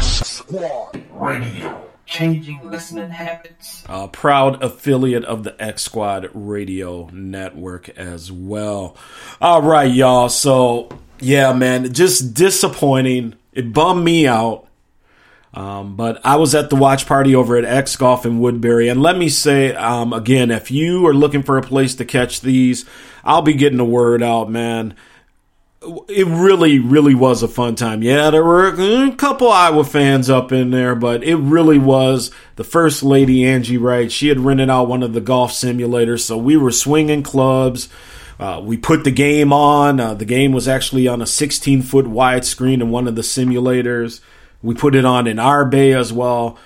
Squad 0.00 1.02
Radio. 1.12 1.80
Changing 2.06 2.60
listening 2.70 3.10
habits. 3.10 3.82
A 3.88 4.06
proud 4.08 4.62
affiliate 4.62 5.24
of 5.24 5.42
the 5.42 5.60
X 5.60 5.82
Squad 5.82 6.28
Radio 6.34 7.08
Network 7.12 7.88
as 7.90 8.30
well. 8.30 8.96
All 9.40 9.62
right, 9.62 9.90
y'all. 9.90 10.28
So, 10.28 10.90
yeah, 11.18 11.52
man, 11.54 11.92
just 11.92 12.34
disappointing. 12.34 13.34
It 13.52 13.72
bummed 13.72 14.04
me 14.04 14.28
out. 14.28 14.68
Um, 15.54 15.94
but 15.96 16.20
I 16.24 16.36
was 16.36 16.54
at 16.54 16.68
the 16.68 16.76
watch 16.76 17.06
party 17.06 17.34
over 17.34 17.56
at 17.56 17.64
X 17.64 17.96
Golf 17.96 18.26
in 18.26 18.40
Woodbury. 18.40 18.88
And 18.88 19.00
let 19.00 19.16
me 19.16 19.28
say, 19.28 19.74
um, 19.74 20.12
again, 20.12 20.50
if 20.50 20.70
you 20.70 21.06
are 21.06 21.14
looking 21.14 21.42
for 21.42 21.56
a 21.56 21.62
place 21.62 21.94
to 21.96 22.04
catch 22.04 22.40
these, 22.40 22.84
I'll 23.22 23.42
be 23.42 23.54
getting 23.54 23.78
the 23.78 23.84
word 23.84 24.22
out, 24.22 24.50
man 24.50 24.96
it 26.08 26.26
really, 26.26 26.78
really 26.78 27.14
was 27.14 27.42
a 27.42 27.48
fun 27.48 27.74
time. 27.74 28.02
Yeah, 28.02 28.30
there 28.30 28.44
were 28.44 28.68
a 28.68 29.12
couple 29.12 29.50
Iowa 29.50 29.84
fans 29.84 30.30
up 30.30 30.52
in 30.52 30.70
there, 30.70 30.94
but 30.94 31.22
it 31.22 31.36
really 31.36 31.78
was 31.78 32.30
the 32.56 32.64
first 32.64 33.02
lady, 33.02 33.44
Angie 33.44 33.78
Wright. 33.78 34.10
She 34.10 34.28
had 34.28 34.40
rented 34.40 34.70
out 34.70 34.88
one 34.88 35.02
of 35.02 35.12
the 35.12 35.20
golf 35.20 35.52
simulators, 35.52 36.20
so 36.20 36.36
we 36.36 36.56
were 36.56 36.72
swinging 36.72 37.22
clubs. 37.22 37.88
Uh, 38.38 38.60
we 38.62 38.76
put 38.76 39.04
the 39.04 39.10
game 39.10 39.52
on. 39.52 40.00
Uh, 40.00 40.14
the 40.14 40.24
game 40.24 40.52
was 40.52 40.66
actually 40.66 41.06
on 41.06 41.22
a 41.22 41.26
16 41.26 41.82
foot 41.82 42.06
wide 42.06 42.44
screen 42.44 42.80
in 42.80 42.90
one 42.90 43.06
of 43.06 43.14
the 43.14 43.22
simulators. 43.22 44.20
We 44.64 44.74
put 44.74 44.94
it 44.94 45.04
on 45.04 45.26
in 45.26 45.38
our 45.38 45.64
bay 45.64 45.92
as 45.92 46.12
well. 46.12 46.58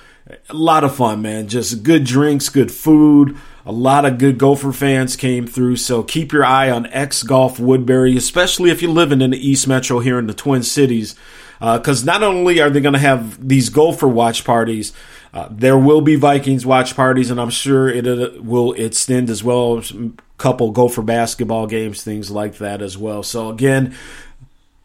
A 0.48 0.54
lot 0.54 0.84
of 0.84 0.94
fun, 0.94 1.20
man. 1.20 1.48
Just 1.48 1.82
good 1.82 2.04
drinks, 2.04 2.48
good 2.48 2.70
food. 2.70 3.36
A 3.66 3.72
lot 3.72 4.04
of 4.04 4.18
good 4.18 4.38
Gopher 4.38 4.72
fans 4.72 5.16
came 5.16 5.46
through, 5.46 5.76
so 5.76 6.02
keep 6.02 6.32
your 6.32 6.44
eye 6.44 6.70
on 6.70 6.86
X 6.86 7.22
Golf 7.22 7.60
Woodbury, 7.60 8.16
especially 8.16 8.70
if 8.70 8.80
you're 8.80 8.90
living 8.90 9.20
in 9.20 9.30
the 9.32 9.48
East 9.48 9.68
Metro 9.68 9.98
here 10.00 10.18
in 10.18 10.26
the 10.26 10.34
Twin 10.34 10.62
Cities. 10.62 11.14
Because 11.58 12.02
uh, 12.02 12.12
not 12.12 12.22
only 12.22 12.60
are 12.60 12.70
they 12.70 12.80
going 12.80 12.94
to 12.94 13.00
have 13.00 13.46
these 13.46 13.68
Gopher 13.68 14.08
watch 14.08 14.44
parties, 14.44 14.92
Uh, 15.34 15.46
there 15.50 15.76
will 15.76 16.00
be 16.00 16.16
Vikings 16.16 16.64
watch 16.64 16.96
parties, 16.96 17.30
and 17.30 17.38
I'm 17.38 17.50
sure 17.50 17.86
it, 17.86 18.06
it 18.06 18.42
will 18.42 18.72
extend 18.72 19.28
as 19.28 19.44
well. 19.44 19.78
A 19.78 20.10
couple 20.38 20.70
Gopher 20.70 21.02
basketball 21.02 21.66
games, 21.66 22.02
things 22.02 22.30
like 22.30 22.56
that 22.58 22.80
as 22.80 22.96
well. 22.96 23.22
So 23.22 23.50
again, 23.50 23.94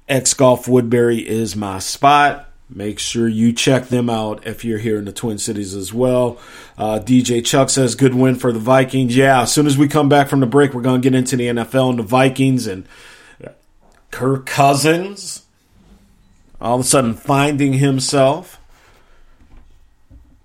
X 0.10 0.34
Golf 0.34 0.68
Woodbury 0.68 1.20
is 1.20 1.56
my 1.56 1.80
spot. 1.80 2.50
Make 2.76 2.98
sure 2.98 3.28
you 3.28 3.54
check 3.54 3.90
them 3.90 4.10
out 4.10 4.48
if 4.48 4.66
you're 4.66 4.80
here 4.80 4.98
in 4.98 5.06
the 5.06 5.12
Twin 5.12 5.38
Cities 5.38 5.76
as 5.76 5.94
well. 5.94 6.40
Uh, 6.78 7.00
DJ 7.00 7.46
Chuck 7.46 7.70
says, 7.70 7.94
good 7.94 8.16
win 8.16 8.36
for 8.36 8.52
the 8.52 8.60
Vikings. 8.60 9.16
Yeah, 9.16 9.44
as 9.44 9.54
soon 9.54 9.68
as 9.68 9.78
we 9.78 9.88
come 9.88 10.10
back 10.10 10.28
from 10.28 10.40
the 10.40 10.48
break, 10.48 10.74
we're 10.74 10.82
going 10.82 11.02
to 11.02 11.10
get 11.10 11.16
into 11.16 11.38
the 11.38 11.48
NFL 11.48 11.92
and 11.92 12.00
the 12.00 12.04
Vikings 12.04 12.66
and 12.66 12.88
Kirk 14.10 14.46
Cousins 14.46 15.44
all 16.64 16.76
of 16.76 16.82
a 16.82 16.84
sudden 16.84 17.14
finding 17.14 17.74
himself. 17.74 18.60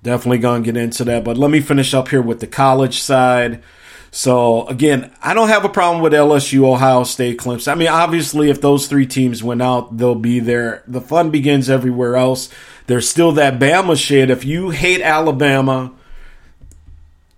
Definitely 0.03 0.39
going 0.39 0.65
to 0.65 0.73
get 0.73 0.83
into 0.83 1.05
that. 1.05 1.23
But 1.23 1.39
let 1.39 1.51
me 1.51 1.61
finish 1.61 1.95
up 1.95 2.09
here 2.09 2.21
with 2.21 2.41
the 2.41 2.47
college 2.47 3.01
side. 3.01 3.63
So 4.11 4.67
again, 4.69 5.13
I 5.23 5.35
don't 5.35 5.49
have 5.49 5.65
a 5.65 5.69
problem 5.69 6.03
with 6.03 6.13
LSU, 6.13 6.65
Ohio 6.65 7.05
State, 7.05 7.39
Clemson. 7.39 7.73
I 7.73 7.75
mean, 7.75 7.89
obviously, 7.89 8.51
if 8.51 8.61
those 8.61 8.87
three 8.87 9.07
teams 9.07 9.43
went 9.43 9.63
out, 9.63 9.97
they'll 9.97 10.15
be 10.15 10.41
there. 10.41 10.83
The 10.87 11.01
fun 11.01 11.31
begins 11.31 11.69
everywhere 11.69 12.17
else. 12.17 12.49
There's 12.87 13.09
still 13.09 13.33
that 13.33 13.59
Bama 13.59 14.03
shit. 14.03 14.31
If 14.31 14.45
you 14.45 14.71
hate 14.71 15.03
Alabama, 15.03 15.93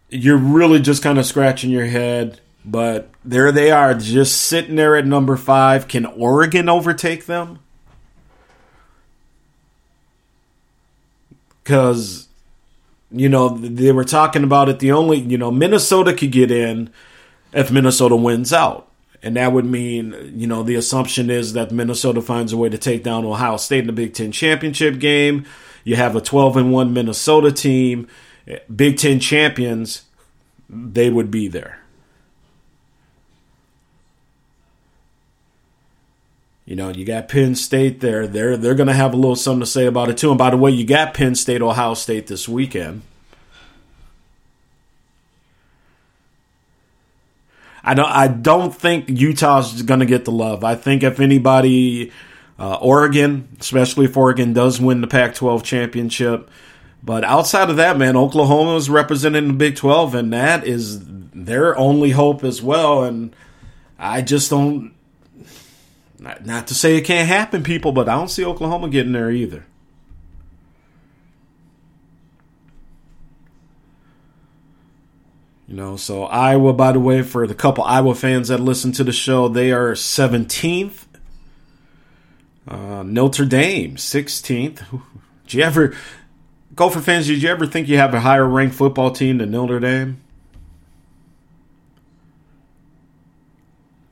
you're 0.08 0.36
really 0.36 0.80
just 0.80 1.02
kind 1.02 1.18
of 1.18 1.26
scratching 1.26 1.70
your 1.70 1.86
head. 1.86 2.40
But 2.64 3.10
there 3.24 3.50
they 3.50 3.70
are, 3.70 3.94
just 3.94 4.42
sitting 4.42 4.76
there 4.76 4.96
at 4.96 5.06
number 5.06 5.36
five. 5.36 5.88
Can 5.88 6.06
Oregon 6.06 6.68
overtake 6.68 7.26
them? 7.26 7.58
Because 11.64 12.28
you 13.12 13.28
know, 13.28 13.48
they 13.48 13.92
were 13.92 14.04
talking 14.04 14.44
about 14.44 14.68
it. 14.68 14.78
The 14.78 14.92
only, 14.92 15.18
you 15.18 15.38
know, 15.38 15.50
Minnesota 15.50 16.14
could 16.14 16.32
get 16.32 16.50
in 16.50 16.90
if 17.52 17.70
Minnesota 17.70 18.16
wins 18.16 18.52
out. 18.52 18.88
And 19.22 19.36
that 19.36 19.52
would 19.52 19.66
mean, 19.66 20.32
you 20.34 20.46
know, 20.46 20.62
the 20.62 20.76
assumption 20.76 21.28
is 21.28 21.52
that 21.52 21.72
Minnesota 21.72 22.22
finds 22.22 22.52
a 22.52 22.56
way 22.56 22.68
to 22.70 22.78
take 22.78 23.02
down 23.02 23.24
Ohio 23.24 23.58
State 23.58 23.80
in 23.80 23.86
the 23.86 23.92
Big 23.92 24.14
Ten 24.14 24.32
championship 24.32 24.98
game. 24.98 25.44
You 25.84 25.96
have 25.96 26.16
a 26.16 26.20
12 26.20 26.56
and 26.56 26.72
1 26.72 26.92
Minnesota 26.92 27.52
team, 27.52 28.08
Big 28.74 28.96
Ten 28.96 29.20
champions, 29.20 30.04
they 30.68 31.10
would 31.10 31.30
be 31.30 31.48
there. 31.48 31.79
You 36.70 36.76
know, 36.76 36.90
you 36.90 37.04
got 37.04 37.28
Penn 37.28 37.56
State 37.56 37.98
there. 37.98 38.28
They're 38.28 38.56
they're 38.56 38.76
going 38.76 38.86
to 38.86 38.92
have 38.92 39.12
a 39.12 39.16
little 39.16 39.34
something 39.34 39.58
to 39.58 39.66
say 39.66 39.86
about 39.86 40.08
it 40.08 40.16
too. 40.16 40.30
And 40.30 40.38
by 40.38 40.50
the 40.50 40.56
way, 40.56 40.70
you 40.70 40.86
got 40.86 41.14
Penn 41.14 41.34
State, 41.34 41.62
Ohio 41.62 41.94
State 41.94 42.28
this 42.28 42.48
weekend. 42.48 43.02
I 47.82 47.94
don't. 47.94 48.08
I 48.08 48.28
don't 48.28 48.72
think 48.72 49.08
Utah's 49.08 49.82
going 49.82 49.98
to 49.98 50.06
get 50.06 50.24
the 50.24 50.30
love. 50.30 50.62
I 50.62 50.76
think 50.76 51.02
if 51.02 51.18
anybody, 51.18 52.12
uh, 52.56 52.76
Oregon, 52.76 53.48
especially 53.58 54.04
if 54.04 54.16
Oregon 54.16 54.52
does 54.52 54.80
win 54.80 55.00
the 55.00 55.08
Pac-12 55.08 55.64
championship, 55.64 56.48
but 57.02 57.24
outside 57.24 57.70
of 57.70 57.78
that, 57.78 57.98
man, 57.98 58.16
Oklahoma 58.16 58.76
is 58.76 58.88
representing 58.88 59.48
the 59.48 59.54
Big 59.54 59.74
12, 59.74 60.14
and 60.14 60.32
that 60.32 60.64
is 60.64 61.00
their 61.34 61.76
only 61.76 62.10
hope 62.12 62.44
as 62.44 62.62
well. 62.62 63.02
And 63.02 63.34
I 63.98 64.22
just 64.22 64.50
don't 64.50 64.94
not, 66.20 66.44
not 66.44 66.66
to 66.68 66.74
say 66.74 66.96
it 66.96 67.06
can't 67.06 67.26
happen, 67.26 67.62
people, 67.62 67.92
but 67.92 68.08
I 68.08 68.14
don't 68.14 68.28
see 68.28 68.44
Oklahoma 68.44 68.90
getting 68.90 69.12
there 69.12 69.30
either. 69.30 69.64
You 75.66 75.76
know, 75.76 75.96
so 75.96 76.24
Iowa, 76.24 76.74
by 76.74 76.92
the 76.92 77.00
way, 77.00 77.22
for 77.22 77.46
the 77.46 77.54
couple 77.54 77.84
Iowa 77.84 78.14
fans 78.14 78.48
that 78.48 78.60
listen 78.60 78.92
to 78.92 79.04
the 79.04 79.12
show, 79.12 79.48
they 79.48 79.72
are 79.72 79.92
17th. 79.92 81.06
Uh, 82.68 83.02
Notre 83.02 83.46
Dame, 83.46 83.96
16th. 83.96 84.84
Did 85.44 85.54
you 85.54 85.62
ever, 85.62 85.96
Gopher 86.74 87.00
fans, 87.00 87.28
did 87.28 87.42
you 87.42 87.48
ever 87.48 87.66
think 87.66 87.88
you 87.88 87.96
have 87.96 88.12
a 88.12 88.20
higher 88.20 88.46
ranked 88.46 88.74
football 88.74 89.10
team 89.10 89.38
than 89.38 89.52
Notre 89.52 89.80
Dame? 89.80 90.20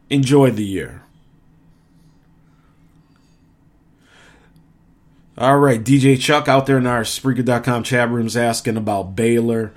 Enjoy 0.09 0.51
the 0.51 0.64
year. 0.64 1.03
All 5.38 5.59
right, 5.59 5.83
DJ 5.83 6.20
Chuck 6.20 6.48
out 6.48 6.66
there 6.66 6.79
in 6.79 6.87
our 6.88 7.03
Spreaker.com 7.03 7.85
chat 7.85 8.11
rooms 8.11 8.37
asking 8.37 8.77
about 8.77 9.14
Baylor. 9.14 9.72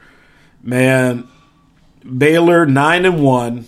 Man, 0.64 1.28
Baylor 2.18 2.66
nine 2.66 3.06
and 3.06 3.22
one, 3.24 3.68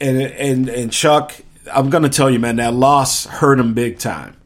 and 0.00 0.20
and 0.20 0.68
and 0.68 0.92
Chuck, 0.92 1.32
I'm 1.72 1.90
gonna 1.90 2.08
tell 2.08 2.28
you, 2.28 2.40
man, 2.40 2.56
that 2.56 2.74
loss 2.74 3.26
hurt 3.26 3.60
him 3.60 3.72
big 3.72 4.00
time. 4.00 4.36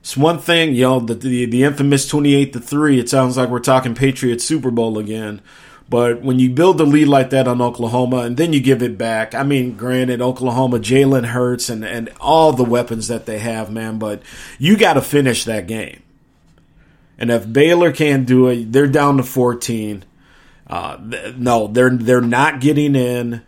It's 0.00 0.16
one 0.16 0.38
thing, 0.38 0.74
you 0.74 0.84
know, 0.84 0.98
the 0.98 1.14
the, 1.14 1.44
the 1.44 1.62
infamous 1.62 2.08
28 2.08 2.54
to 2.54 2.60
three. 2.60 2.98
It 2.98 3.10
sounds 3.10 3.36
like 3.36 3.50
we're 3.50 3.60
talking 3.60 3.94
Patriots 3.94 4.44
Super 4.44 4.70
Bowl 4.70 4.96
again. 4.96 5.42
But 5.92 6.22
when 6.22 6.38
you 6.38 6.48
build 6.48 6.80
a 6.80 6.84
lead 6.84 7.08
like 7.08 7.28
that 7.30 7.46
on 7.46 7.60
Oklahoma 7.60 8.20
and 8.20 8.38
then 8.38 8.54
you 8.54 8.60
give 8.60 8.82
it 8.82 8.96
back, 8.96 9.34
I 9.34 9.42
mean, 9.42 9.76
granted, 9.76 10.22
Oklahoma, 10.22 10.78
Jalen 10.78 11.26
Hurts 11.26 11.68
and, 11.68 11.84
and 11.84 12.10
all 12.18 12.54
the 12.54 12.64
weapons 12.64 13.08
that 13.08 13.26
they 13.26 13.40
have, 13.40 13.70
man, 13.70 13.98
but 13.98 14.22
you 14.58 14.78
got 14.78 14.94
to 14.94 15.02
finish 15.02 15.44
that 15.44 15.66
game. 15.66 16.02
And 17.18 17.30
if 17.30 17.52
Baylor 17.52 17.92
can't 17.92 18.24
do 18.24 18.46
it, 18.48 18.72
they're 18.72 18.86
down 18.86 19.18
to 19.18 19.22
14. 19.22 20.02
Uh, 20.66 20.96
no, 21.36 21.66
they're 21.66 21.90
they're 21.90 22.22
not 22.22 22.62
getting 22.62 22.96
in. 22.96 23.42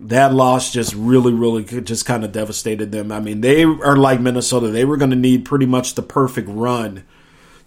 That 0.00 0.34
loss 0.34 0.72
just 0.72 0.96
really, 0.96 1.32
really 1.32 1.62
just 1.62 2.04
kind 2.04 2.24
of 2.24 2.32
devastated 2.32 2.90
them. 2.90 3.12
I 3.12 3.20
mean, 3.20 3.40
they 3.40 3.62
are 3.62 3.96
like 3.96 4.20
Minnesota. 4.20 4.66
They 4.66 4.84
were 4.84 4.96
going 4.96 5.12
to 5.12 5.16
need 5.16 5.44
pretty 5.44 5.66
much 5.66 5.94
the 5.94 6.02
perfect 6.02 6.48
run 6.50 7.04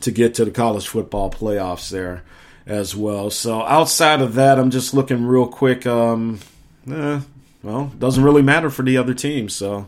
to 0.02 0.12
get 0.12 0.34
to 0.36 0.43
the 0.43 0.52
college 0.52 0.89
football 0.89 1.32
playoffs 1.32 1.89
there 1.89 2.24
as 2.65 2.95
well. 2.95 3.30
So 3.30 3.62
outside 3.63 4.21
of 4.21 4.36
that, 4.36 4.60
I'm 4.60 4.71
just 4.71 4.93
looking 4.93 5.26
real 5.26 5.47
quick. 5.47 5.86
Um, 5.86 6.39
eh, 6.89 7.21
well, 7.63 7.91
doesn't 7.97 8.24
really 8.24 8.41
matter 8.41 8.69
for 8.69 8.84
the 8.84 8.97
other 8.97 9.13
teams. 9.13 9.56
So 9.56 9.88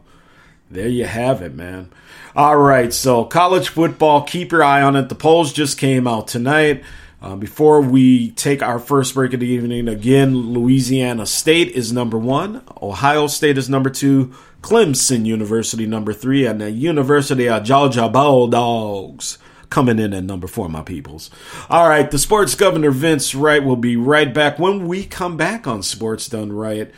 there 0.70 0.88
you 0.88 1.06
have 1.06 1.42
it, 1.42 1.54
man. 1.54 1.90
All 2.36 2.58
right, 2.58 2.92
so 2.92 3.26
college 3.26 3.70
football, 3.70 4.24
keep 4.24 4.52
your 4.52 4.64
eye 4.64 4.82
on 4.82 4.96
it. 4.96 5.10
The 5.10 5.16
polls 5.16 5.54
just 5.54 5.78
came 5.78 6.08
out 6.08 6.28
tonight. 6.28 6.84
Uh, 7.22 7.36
before 7.36 7.80
we 7.80 8.32
take 8.32 8.62
our 8.62 8.80
first 8.80 9.14
break 9.14 9.34
of 9.34 9.40
the 9.40 9.48
evening, 9.48 9.88
again, 9.88 10.36
Louisiana 10.36 11.26
State 11.26 11.70
is 11.70 11.94
number 11.94 12.18
one, 12.18 12.64
Ohio 12.82 13.28
State 13.28 13.58
is 13.58 13.70
number 13.70 13.90
two, 13.90 14.34
Clemson 14.62 15.26
University 15.26 15.86
number 15.86 16.12
three, 16.12 16.46
and 16.46 16.60
the 16.60 16.72
University 16.72 17.48
of 17.48 17.64
Georgia 17.64 18.10
Bulldogs 18.10 19.38
coming 19.74 19.98
in 19.98 20.14
at 20.14 20.24
number 20.24 20.46
four, 20.46 20.70
my 20.70 20.84
peoples. 20.84 21.32
All 21.68 21.90
right, 21.90 22.10
the 22.10 22.20
sports 22.20 22.54
governor 22.54 22.92
Vince 22.92 23.34
Wright 23.34 23.64
will 23.64 23.76
be 23.76 23.98
right 23.98 24.32
back. 24.32 24.60
When 24.60 24.88
we 24.88 25.04
come 25.04 25.36
back 25.36 25.66
on 25.66 25.82
Sports 25.82 26.28
Done 26.30 26.52
Right, 26.52 26.92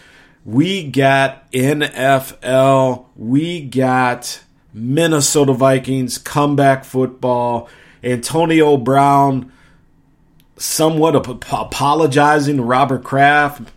we 0.43 0.91
got 0.91 1.49
NFL, 1.53 3.05
we 3.15 3.61
got 3.61 4.41
Minnesota 4.73 5.53
Vikings 5.53 6.17
comeback 6.17 6.83
football, 6.83 7.69
Antonio 8.03 8.75
Brown 8.75 9.53
somewhat 10.57 11.15
apologizing 11.15 12.57
to 12.57 12.63
Robert 12.63 13.03
Kraft, 13.05 13.71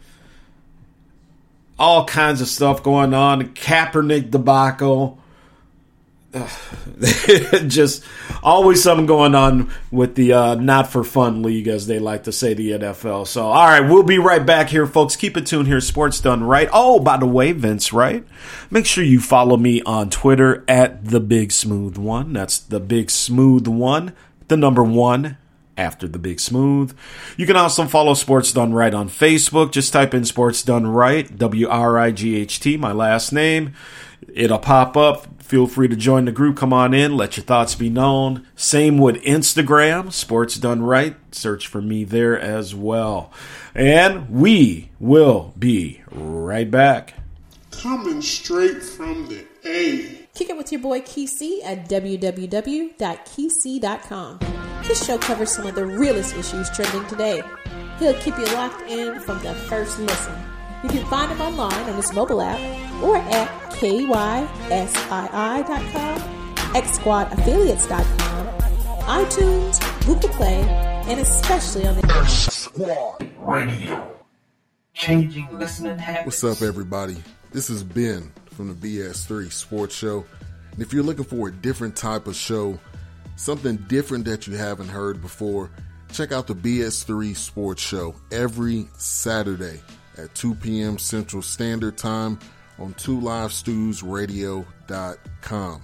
all 1.78 2.04
kinds 2.04 2.40
of 2.40 2.48
stuff 2.48 2.82
going 2.82 3.14
on, 3.14 3.54
Kaepernick 3.54 4.32
debacle. 4.32 5.20
just 7.68 8.04
always 8.42 8.82
something 8.82 9.06
going 9.06 9.34
on 9.34 9.70
with 9.90 10.14
the 10.14 10.34
uh, 10.34 10.54
not 10.56 10.92
for 10.92 11.02
fun 11.02 11.42
league, 11.42 11.68
as 11.68 11.86
they 11.86 11.98
like 11.98 12.24
to 12.24 12.32
say, 12.32 12.52
the 12.52 12.72
NFL. 12.72 13.26
So, 13.26 13.46
all 13.46 13.66
right, 13.66 13.80
we'll 13.80 14.02
be 14.02 14.18
right 14.18 14.44
back 14.44 14.68
here, 14.68 14.86
folks. 14.86 15.16
Keep 15.16 15.38
it 15.38 15.46
tuned 15.46 15.68
here. 15.68 15.80
Sports 15.80 16.20
done 16.20 16.44
right. 16.44 16.68
Oh, 16.70 17.00
by 17.00 17.16
the 17.16 17.26
way, 17.26 17.52
Vince, 17.52 17.92
right? 17.92 18.24
Make 18.70 18.84
sure 18.84 19.04
you 19.04 19.20
follow 19.20 19.56
me 19.56 19.80
on 19.82 20.10
Twitter 20.10 20.64
at 20.68 21.06
the 21.06 21.20
Big 21.20 21.50
Smooth 21.50 21.96
One. 21.96 22.34
That's 22.34 22.58
the 22.58 22.80
Big 22.80 23.10
Smooth 23.10 23.66
One, 23.66 24.12
the 24.48 24.56
number 24.58 24.84
one 24.84 25.38
after 25.78 26.06
the 26.06 26.18
Big 26.18 26.40
Smooth. 26.40 26.94
You 27.38 27.46
can 27.46 27.56
also 27.56 27.86
follow 27.86 28.12
Sports 28.12 28.52
Done 28.52 28.74
Right 28.74 28.92
on 28.92 29.08
Facebook. 29.08 29.72
Just 29.72 29.94
type 29.94 30.12
in 30.12 30.26
Sports 30.26 30.62
Done 30.62 30.86
Right, 30.86 31.38
W 31.38 31.68
R 31.68 31.98
I 31.98 32.10
G 32.10 32.36
H 32.36 32.60
T, 32.60 32.76
my 32.76 32.92
last 32.92 33.32
name. 33.32 33.74
It'll 34.34 34.58
pop 34.58 34.96
up 34.96 35.26
Feel 35.48 35.66
free 35.66 35.88
to 35.88 35.96
join 35.96 36.26
the 36.26 36.30
group. 36.30 36.58
Come 36.58 36.74
on 36.74 36.92
in. 36.92 37.16
Let 37.16 37.38
your 37.38 37.44
thoughts 37.44 37.74
be 37.74 37.88
known. 37.88 38.46
Same 38.54 38.98
with 38.98 39.16
Instagram, 39.22 40.12
Sports 40.12 40.56
Done 40.56 40.82
Right. 40.82 41.16
Search 41.32 41.66
for 41.66 41.80
me 41.80 42.04
there 42.04 42.38
as 42.38 42.74
well. 42.74 43.32
And 43.74 44.28
we 44.28 44.90
will 45.00 45.54
be 45.58 46.02
right 46.10 46.70
back. 46.70 47.14
Coming 47.70 48.20
straight 48.20 48.82
from 48.82 49.26
the 49.28 49.46
A. 49.64 50.26
Kick 50.34 50.50
it 50.50 50.56
with 50.58 50.70
your 50.70 50.82
boy 50.82 51.00
Kesey 51.00 51.64
at 51.64 51.88
www.kesey.com. 51.88 52.92
His 54.82 55.02
show 55.02 55.16
covers 55.16 55.50
some 55.50 55.66
of 55.66 55.74
the 55.74 55.86
realest 55.86 56.36
issues 56.36 56.68
trending 56.68 57.06
today. 57.06 57.42
He'll 57.98 58.12
keep 58.20 58.36
you 58.36 58.44
locked 58.48 58.82
in 58.82 59.18
from 59.20 59.42
the 59.42 59.54
first 59.54 59.98
listen. 59.98 60.36
You 60.82 60.90
can 60.90 61.06
find 61.06 61.32
him 61.32 61.40
online 61.40 61.88
on 61.88 61.96
his 61.96 62.12
mobile 62.12 62.42
app 62.42 62.60
or 63.02 63.16
at 63.16 63.67
kysii.com, 63.78 64.48
xsquadaffiliates.com, 66.72 68.46
iTunes, 69.06 70.06
Google 70.06 70.28
Play, 70.30 70.62
and 71.08 71.20
especially 71.20 71.86
on 71.86 71.96
the 71.96 72.24
Squad 72.26 73.30
Radio. 73.38 74.14
Changing 74.94 75.48
listening 75.58 75.98
habits. 75.98 76.42
What's 76.42 76.62
up, 76.62 76.66
everybody? 76.66 77.16
This 77.52 77.70
is 77.70 77.84
Ben 77.84 78.32
from 78.50 78.68
the 78.68 78.98
BS3 78.98 79.52
Sports 79.52 79.94
Show. 79.94 80.26
And 80.72 80.82
if 80.82 80.92
you're 80.92 81.04
looking 81.04 81.24
for 81.24 81.48
a 81.48 81.52
different 81.52 81.94
type 81.94 82.26
of 82.26 82.34
show, 82.34 82.78
something 83.36 83.76
different 83.88 84.24
that 84.24 84.48
you 84.48 84.56
haven't 84.56 84.88
heard 84.88 85.22
before, 85.22 85.70
check 86.12 86.32
out 86.32 86.48
the 86.48 86.54
BS3 86.54 87.36
Sports 87.36 87.82
Show 87.82 88.16
every 88.32 88.88
Saturday 88.96 89.80
at 90.16 90.34
2 90.34 90.56
p.m. 90.56 90.98
Central 90.98 91.42
Standard 91.42 91.96
Time 91.96 92.40
on 92.78 92.94
2livestewsradio.com. 92.94 95.82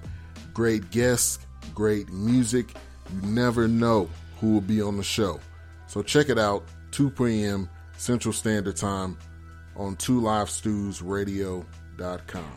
Great 0.52 0.90
guests, 0.90 1.38
great 1.74 2.10
music. 2.10 2.74
You 3.12 3.20
never 3.28 3.68
know 3.68 4.08
who 4.40 4.52
will 4.52 4.60
be 4.60 4.80
on 4.80 4.96
the 4.96 5.02
show. 5.02 5.40
So 5.86 6.02
check 6.02 6.28
it 6.28 6.38
out, 6.38 6.64
2 6.92 7.10
p.m. 7.10 7.68
Central 7.96 8.32
Standard 8.32 8.76
Time 8.76 9.18
on 9.76 9.96
2livestewsradio.com. 9.96 12.52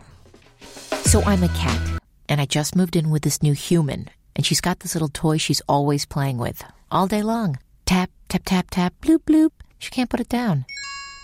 So 1.04 1.21
I'm 1.23 1.43
a 1.43 1.50
cat, 1.50 2.00
and 2.28 2.41
I 2.41 2.45
just 2.45 2.76
moved 2.76 2.95
in 2.95 3.10
with 3.10 3.23
this 3.23 3.41
new 3.41 3.54
human, 3.54 4.10
and 4.36 4.45
she's 4.45 4.62
got 4.62 4.80
this 4.80 4.93
little 4.95 5.10
toy 5.10 5.38
she's 5.38 5.62
always 5.67 6.06
playing 6.06 6.38
with 6.38 6.63
all 6.91 7.08
day 7.08 7.23
long. 7.23 7.58
Tap, 7.86 8.12
tap, 8.28 8.43
tap, 8.45 8.67
tap, 8.69 8.93
bloop, 9.02 9.19
bloop. 9.19 9.52
She 9.80 9.89
can't 9.89 10.10
put 10.10 10.19
it 10.19 10.30
down. 10.30 10.65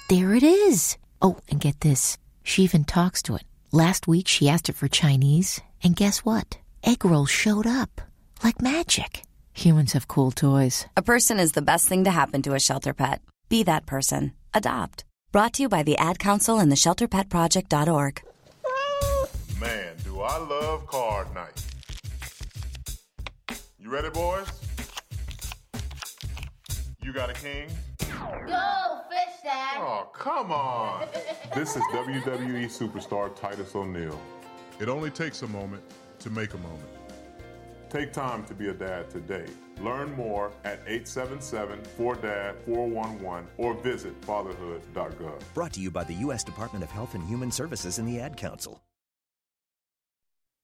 There 0.10 0.34
it 0.34 0.44
is. 0.44 0.98
Oh, 1.22 1.38
and 1.50 1.60
get 1.60 1.82
this. 1.82 2.18
She 2.44 2.64
even 2.64 2.84
talks 2.84 3.22
to 3.24 3.36
it. 3.36 3.44
Last 3.72 4.08
week 4.08 4.28
she 4.28 4.50
asked 4.50 4.70
it 4.70 4.76
for 4.76 4.88
Chinese, 4.88 5.62
and 5.84 5.96
guess 5.96 6.20
what? 6.20 6.60
Egg 6.84 7.06
rolls 7.06 7.30
showed 7.30 7.66
up. 7.66 8.02
Like 8.44 8.62
magic. 8.62 9.24
Humans 9.54 9.94
have 9.94 10.08
cool 10.08 10.32
toys. 10.32 10.86
A 10.98 11.02
person 11.02 11.40
is 11.40 11.54
the 11.54 11.62
best 11.62 11.88
thing 11.88 12.04
to 12.04 12.12
happen 12.12 12.42
to 12.44 12.54
a 12.54 12.60
shelter 12.60 12.94
pet. 12.94 13.22
Be 13.50 13.64
that 13.64 13.86
person. 13.86 14.34
Adopt. 14.54 15.06
Brought 15.32 15.54
to 15.54 15.64
you 15.64 15.70
by 15.70 15.84
the 15.84 15.98
Ad 15.98 16.20
Council 16.20 16.60
and 16.60 16.72
the 16.72 16.76
ShelterPetProject.org. 16.76 18.22
Man, 19.60 19.96
do 20.04 20.22
I 20.22 20.38
love 20.38 20.86
card 20.88 21.34
night. 21.34 21.64
You 23.80 23.90
ready, 23.90 24.10
boys? 24.10 24.48
You 27.04 27.12
got 27.12 27.30
a 27.30 27.34
king? 27.34 27.68
Go, 28.00 29.02
fish 29.10 29.42
dad. 29.44 29.76
Oh, 29.78 30.08
come 30.14 30.54
on. 30.54 31.06
this 31.54 31.76
is 31.76 31.84
WWE 31.92 32.64
superstar 32.66 33.36
Titus 33.36 33.76
O'Neil. 33.76 34.18
It 34.80 34.88
only 34.88 35.10
takes 35.10 35.42
a 35.42 35.48
moment 35.48 35.84
to 36.20 36.30
make 36.30 36.54
a 36.54 36.58
moment. 36.60 36.88
Take 37.90 38.14
time 38.14 38.46
to 38.46 38.54
be 38.54 38.70
a 38.70 38.74
dad 38.74 39.10
today. 39.10 39.48
Learn 39.82 40.16
more 40.16 40.54
at 40.64 40.86
877-4DAD-411 40.88 43.44
or 43.58 43.74
visit 43.74 44.14
fatherhood.gov. 44.22 45.42
Brought 45.54 45.74
to 45.74 45.82
you 45.82 45.92
by 45.92 46.06
the 46.06 46.14
U.S. 46.16 46.46
Department 46.46 46.86
of 46.86 46.92
Health 46.92 47.16
and 47.16 47.24
Human 47.26 47.52
Services 47.52 48.00
and 48.00 48.08
the 48.08 48.22
Ad 48.22 48.38
Council. 48.38 48.82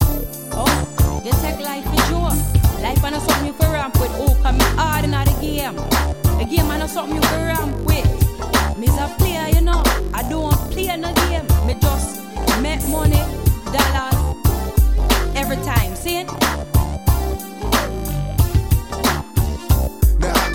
Oh, 0.02 1.21
you 1.25 1.34
take 1.34 1.60
life 1.60 1.84
for 1.84 1.97
sure. 2.08 2.32
Life 2.82 3.04
ain't 3.04 3.15
something 3.15 3.45
you 3.45 3.52
can 3.54 3.71
ramp 3.73 3.99
with. 3.99 4.10
Oh, 4.13 4.39
come 4.41 4.58
hard 4.60 5.04
in 5.04 5.12
the 5.12 5.38
game. 5.41 5.75
The 6.39 6.45
game 6.45 6.71
ain't 6.71 6.89
something 6.89 7.15
you 7.17 7.21
can 7.21 7.47
ramp 7.47 7.86
with. 7.86 8.78
Me's 8.78 8.97
a 8.97 9.13
player, 9.17 9.49
you 9.49 9.60
know. 9.60 9.84
I 10.13 10.23
don't 10.30 10.56
play 10.71 10.95
no 10.95 11.13
game. 11.13 11.45
Me 11.67 11.75
just 11.82 12.21
make 12.62 12.82
money, 12.88 13.21
dollars, 13.73 15.36
every 15.36 15.58
time. 15.58 15.95
See 15.97 16.21
it? 16.21 16.79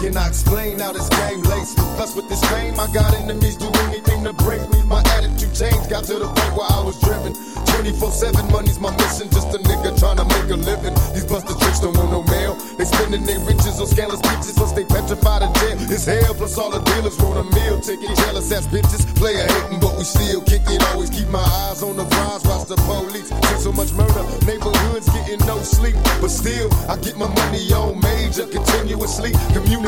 Cannot 0.05 0.29
explain 0.29 0.79
how 0.79 0.93
this 0.93 1.09
game 1.09 1.41
laces. 1.49 1.75
Plus 1.97 2.15
with 2.15 2.29
this 2.29 2.45
fame, 2.53 2.79
I 2.79 2.87
got 2.93 3.15
enemies 3.15 3.57
do 3.57 3.69
anything 3.89 4.25
to 4.25 4.35
break 4.45 4.61
me. 4.69 4.83
My 4.85 5.01
attitude 5.17 5.55
changed, 5.57 5.89
got 5.89 6.05
to 6.05 6.21
the 6.21 6.29
point 6.29 6.53
where 6.53 6.69
I 6.69 6.85
was 6.85 7.01
driven. 7.01 7.33
24-7 7.81 8.53
money's 8.53 8.79
my 8.79 8.93
mission, 9.01 9.33
just 9.33 9.49
a 9.57 9.59
nigga 9.65 9.97
trying 9.99 10.21
to 10.21 10.27
make 10.29 10.49
a 10.53 10.61
living. 10.61 10.93
These 11.17 11.25
busted 11.25 11.57
tricks 11.59 11.81
don't 11.81 11.97
want 11.97 12.13
no 12.13 12.23
mail. 12.25 12.55
They 12.77 12.85
spending 12.85 13.25
their 13.25 13.41
riches 13.49 13.81
on 13.81 13.87
scandalous 13.89 14.21
bitches, 14.21 14.55
plus 14.55 14.73
they 14.73 14.85
petrified 14.85 15.41
in 15.43 15.53
jail. 15.55 15.77
It's 15.89 16.05
hell, 16.05 16.35
plus 16.35 16.59
all 16.59 16.71
the 16.71 16.85
dealers 16.85 17.17
wrote 17.21 17.41
a 17.41 17.45
meal 17.57 17.81
ticket. 17.81 18.13
Jealous 18.29 18.53
ass 18.53 18.67
bitches, 18.69 19.09
player 19.17 19.49
hating, 19.49 19.81
but 19.81 19.97
we 19.97 20.05
still 20.05 20.43
kick 20.45 20.69
it. 20.69 20.85
Always 20.93 21.09
keep 21.09 21.29
my 21.29 21.41
eyes 21.65 21.83
on 21.83 21.97
the 21.97 22.05
prize, 22.05 22.45
watch 22.45 22.69
the 22.69 22.77
police. 22.85 23.33
See 23.33 23.59
so 23.65 23.73
much 23.73 23.93
murder, 23.97 24.25
neighborhoods 24.45 25.09
getting 25.09 25.41
no 25.49 25.59
sleep. 25.65 25.97
But 26.21 26.29
still, 26.29 26.69
I 26.93 27.01
get 27.01 27.17
my 27.17 27.29
money 27.29 27.73
on 27.73 27.99
major, 28.01 28.45
continuously 28.47 29.33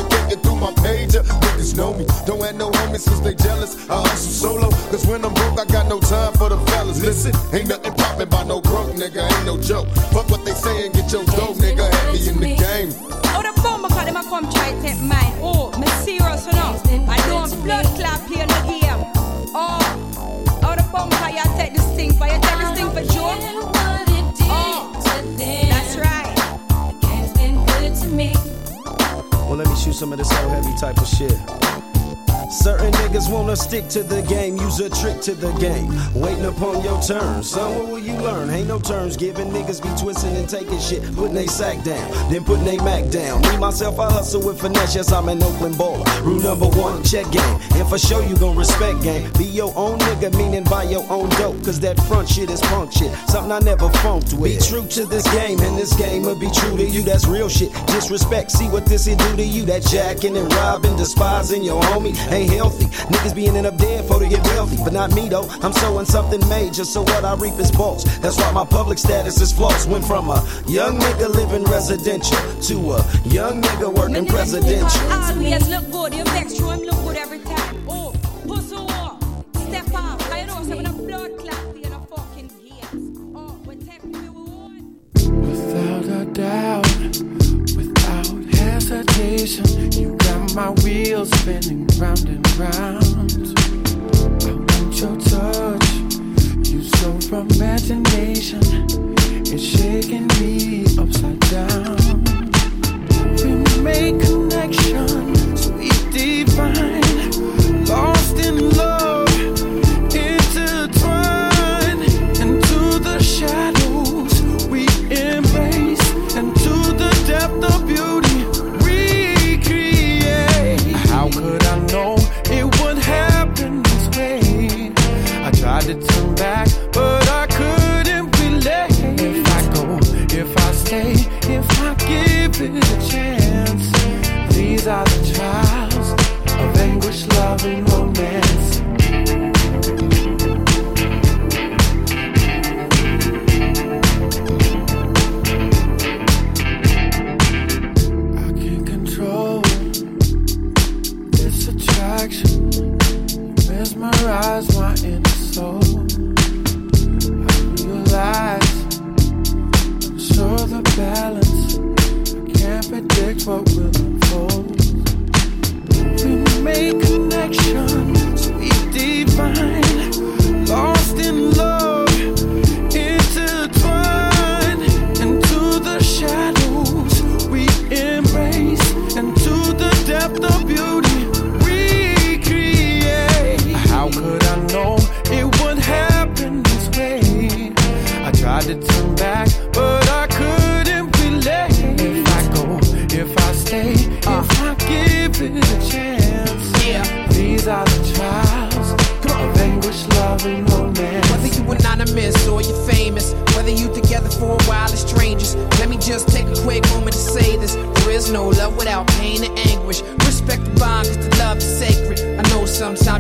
communicating 0.07 0.43
through 0.43 0.57
my 0.57 0.73
pager. 0.83 1.23
Niggas 1.23 1.77
know 1.77 1.95
me, 1.95 2.05
don't 2.27 2.43
have 2.43 2.55
no 2.55 2.71
homies 2.71 3.09
cause 3.09 3.23
they 3.23 3.35
jealous. 3.35 3.89
I 3.89 4.01
hustle 4.01 4.51
solo, 4.51 4.71
cause 4.91 5.07
when 5.07 5.25
I'm 5.25 5.35
broke, 5.35 5.59
I 5.61 5.65
got 5.67 5.89
no 5.89 6.01
time 6.01 6.33
for 6.35 6.49
the 6.49 6.59
fellas. 6.71 7.03
Listen, 7.03 7.33
ain't 7.53 7.69
nothing 7.69 7.95
poppin' 7.95 8.29
by 8.29 8.45
no 8.45 8.61
broke 8.61 8.95
nigga, 8.95 9.31
ain't 9.31 9.47
no 9.47 9.61
joke. 9.61 9.89
Fuck 10.13 10.29
what 10.31 10.45
they 10.45 10.53
say 10.53 10.87
and 10.87 10.95
get 10.95 11.11
your 11.13 11.25
dough, 11.25 11.55
nigga. 11.55 11.91
Have 11.91 12.13
me 12.15 12.29
in 12.29 12.41
the 12.41 12.57
game. 12.57 12.91
Oh, 13.35 13.43
the 13.43 13.53
bomber 13.63 13.89
cut 13.89 14.07
them, 14.07 14.17
I 14.17 14.23
come 14.23 14.51
try 14.51 14.73
to 14.73 14.83
take 14.83 15.01
mine. 15.01 15.35
Oh, 15.41 15.71
me 15.79 15.87
serious, 16.05 16.47
you 16.47 16.53
know. 16.53 16.77
I 17.09 17.19
don't 17.29 17.51
blood 17.63 17.87
clap 17.97 18.21
play 18.27 18.47
no 18.47 18.59
game. 18.65 19.13
Oh, 19.55 19.79
oh, 20.63 20.75
the 20.77 20.85
bomber, 20.93 21.17
you 21.31 21.45
take 21.57 21.75
this 21.75 21.87
thing 21.97 22.13
for 22.13 22.27
you 22.27 22.39
take 22.41 22.59
this 22.59 22.73
thing 22.79 22.91
for 22.91 23.05
Joe. 23.13 23.35
Oh, 24.49 24.93
that's 25.39 25.97
right. 25.97 26.27
Well, 29.47 29.55
let 29.55 29.69
me 29.69 29.77
shoot 29.77 29.95
some 29.95 30.13
of 30.13 30.19
this 30.19 30.33
old 30.33 30.51
heavy 30.51 30.75
type 30.75 30.99
of 30.99 31.07
shit. 31.07 31.96
Certain 32.51 32.93
niggas 32.93 33.31
wanna 33.31 33.57
stick 33.57 33.89
to 33.89 34.03
the 34.03 34.23
game, 34.23 34.57
use 34.57 34.79
a 34.79 34.89
trick 34.89 35.21
to 35.23 35.35
the 35.35 35.53
game. 35.55 35.93
Waiting 36.15 36.45
upon 36.45 36.83
your 36.83 37.01
turn. 37.03 37.43
Son, 37.43 37.75
what 37.75 37.89
will 37.89 37.99
you 37.99 38.15
learn? 38.15 38.51
Ain't 38.51 38.69
no 38.69 38.79
terms 38.79 39.17
given. 39.17 39.49
Niggas 39.51 39.83
be 39.83 39.89
twisting 40.01 40.37
and 40.37 40.49
taking 40.49 40.79
shit, 40.79 41.03
putting 41.15 41.35
they 41.35 41.47
sack 41.47 41.83
down, 41.85 42.11
then 42.31 42.45
putting 42.45 42.65
they 42.65 42.77
Mac 42.79 43.11
down. 43.11 43.41
Me, 43.43 43.57
myself, 43.57 43.99
I 43.99 44.13
hustle 44.13 44.47
with 44.47 44.61
finesse. 44.61 44.95
Yes, 44.95 45.13
I'm 45.13 45.29
an 45.29 45.43
Oakland 45.43 45.75
baller. 45.75 46.07
Rule 46.23 46.41
number 46.41 46.69
one, 46.69 47.03
check 47.03 47.31
game. 47.33 47.59
And 47.75 47.89
for 47.89 47.99
sure, 47.99 48.23
you 48.25 48.37
gon' 48.37 48.57
respect 48.57 49.03
game. 49.03 49.31
Be 49.33 49.45
your 49.45 49.73
own 49.77 49.99
nigga, 49.99 50.33
meaning 50.37 50.65
buy 50.65 50.85
your 50.85 51.05
own 51.11 51.29
dope. 51.31 51.63
Cause 51.65 51.81
that 51.81 51.99
front 52.03 52.29
shit 52.29 52.51
is 52.51 52.61
punk 52.63 52.93
shit. 52.93 53.13
Something 53.29 53.51
I 53.51 53.59
never 53.59 53.91
funked 54.05 54.35
with. 54.35 54.61
Be 54.61 54.67
true 54.67 54.87
to 54.87 55.05
this 55.07 55.27
game, 55.33 55.59
and 55.61 55.77
this 55.77 55.95
game 55.97 56.23
will 56.23 56.39
be 56.39 56.51
true 56.51 56.77
to 56.77 56.85
you. 56.85 57.03
That's 57.03 57.27
real 57.27 57.49
shit. 57.49 57.73
Disrespect, 57.87 58.53
see 58.53 58.69
what 58.69 58.87
this 58.87 59.09
will 59.09 59.17
do 59.17 59.37
to 59.37 59.45
you. 59.45 59.65
That 59.65 59.83
jacking 59.83 60.37
and 60.37 60.53
robbing, 60.53 60.97
despising 60.97 61.65
your 61.65 61.83
homie 61.83 62.15
ain't 62.37 62.53
healthy. 62.53 62.87
Niggas 63.13 63.35
be 63.35 63.47
ending 63.49 63.67
up 63.67 63.77
dead 63.77 64.05
for 64.07 64.19
to 64.21 64.29
get 64.29 64.43
wealthy, 64.45 64.77
but 64.85 64.93
not 64.93 65.15
me 65.15 65.29
though. 65.29 65.49
I'm 65.63 65.73
sowing 65.73 66.07
something 66.07 66.47
major, 66.49 66.85
so 66.85 67.03
what 67.03 67.25
I 67.25 67.35
reap 67.35 67.59
is 67.59 67.71
balls. 67.71 68.05
That's 68.21 68.37
why 68.37 68.53
my 68.53 68.65
public 68.65 68.99
status 68.99 69.41
is 69.41 69.53
false. 69.53 69.87
Went 69.87 70.05
from 70.05 70.29
a 70.31 70.45
young 70.67 70.99
nigga 70.99 71.29
living 71.35 71.65
residential 71.65 72.39
to 72.69 72.77
a 72.93 72.99
young 73.25 73.63
nigga 73.63 73.93
working 73.93 74.27
presidential. 74.27 75.01
Always 75.13 75.69
look 75.69 75.91
good, 75.91 76.15
you 76.15 76.25
vex 76.25 76.55
show 76.55 76.75
look 76.75 76.97
good 77.05 77.17
every 77.17 77.41
time. 77.41 77.87
Oh, 77.89 78.13
pussy 78.47 78.77
walk, 78.77 79.23
step 79.69 79.95
off. 79.95 80.33
I 80.33 80.45
know 80.45 80.63
some 80.63 80.85
of 80.85 80.97
the 80.97 81.03
blood 81.03 81.39
clot 81.39 81.77
in 81.77 81.93
a 81.93 82.01
fucking 82.07 82.51
gears. 82.61 83.05
Oh, 83.35 83.59
when 83.65 83.79
take 83.87 84.05
me 84.05 84.29
Without 85.47 86.05
a 86.05 86.25
doubt, 86.27 86.87
without 87.77 88.55
hesitation, 88.55 89.93
you 89.93 90.17
got 90.17 90.26
my 90.57 90.71
wheels 90.83 91.31
spinning 91.41 91.87
round 91.99 92.27
and 92.31 92.57
round. 92.57 93.53
I 94.43 94.53
want 94.55 94.99
your 94.99 95.15
touch, 95.21 95.93
you 96.67 96.83
so 96.83 97.21
from 97.29 97.51
imagination, 97.51 98.63
it's 99.45 99.63
shaking 99.63 100.27
me 100.41 100.87
upside 100.99 101.41
down. 101.51 101.99
We 103.37 103.83
make 103.83 104.19
connection, 104.19 105.57
sweet 105.59 106.11
divine, 106.11 107.06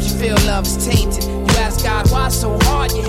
sometimes 0.00 0.12
you 0.12 0.28
feel 0.28 0.46
love 0.46 0.66
is 0.66 0.86
tainted. 0.86 1.24
You 1.24 1.56
ask 1.58 1.82
God 1.82 2.10
why 2.10 2.28
so 2.28 2.58
hard 2.62 2.92
you 2.92 3.02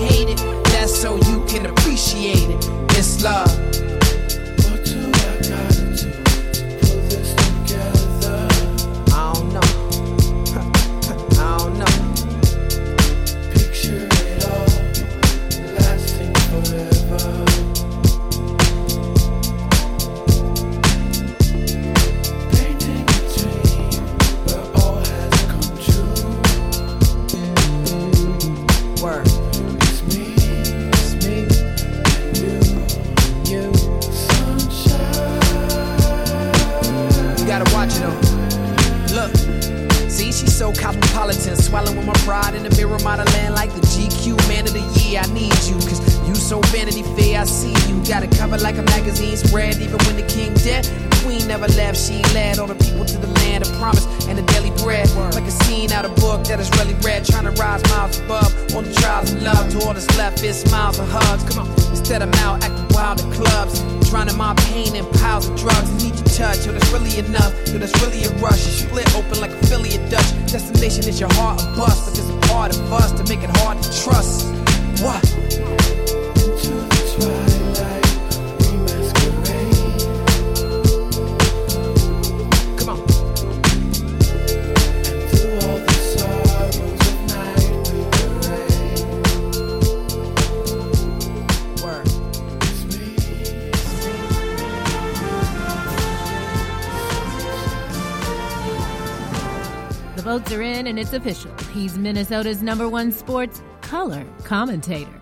official. 101.28 101.54
He's 101.72 101.98
Minnesota's 101.98 102.62
number 102.62 102.88
one 102.88 103.12
sports 103.12 103.62
color 103.82 104.24
commentator. 104.44 105.12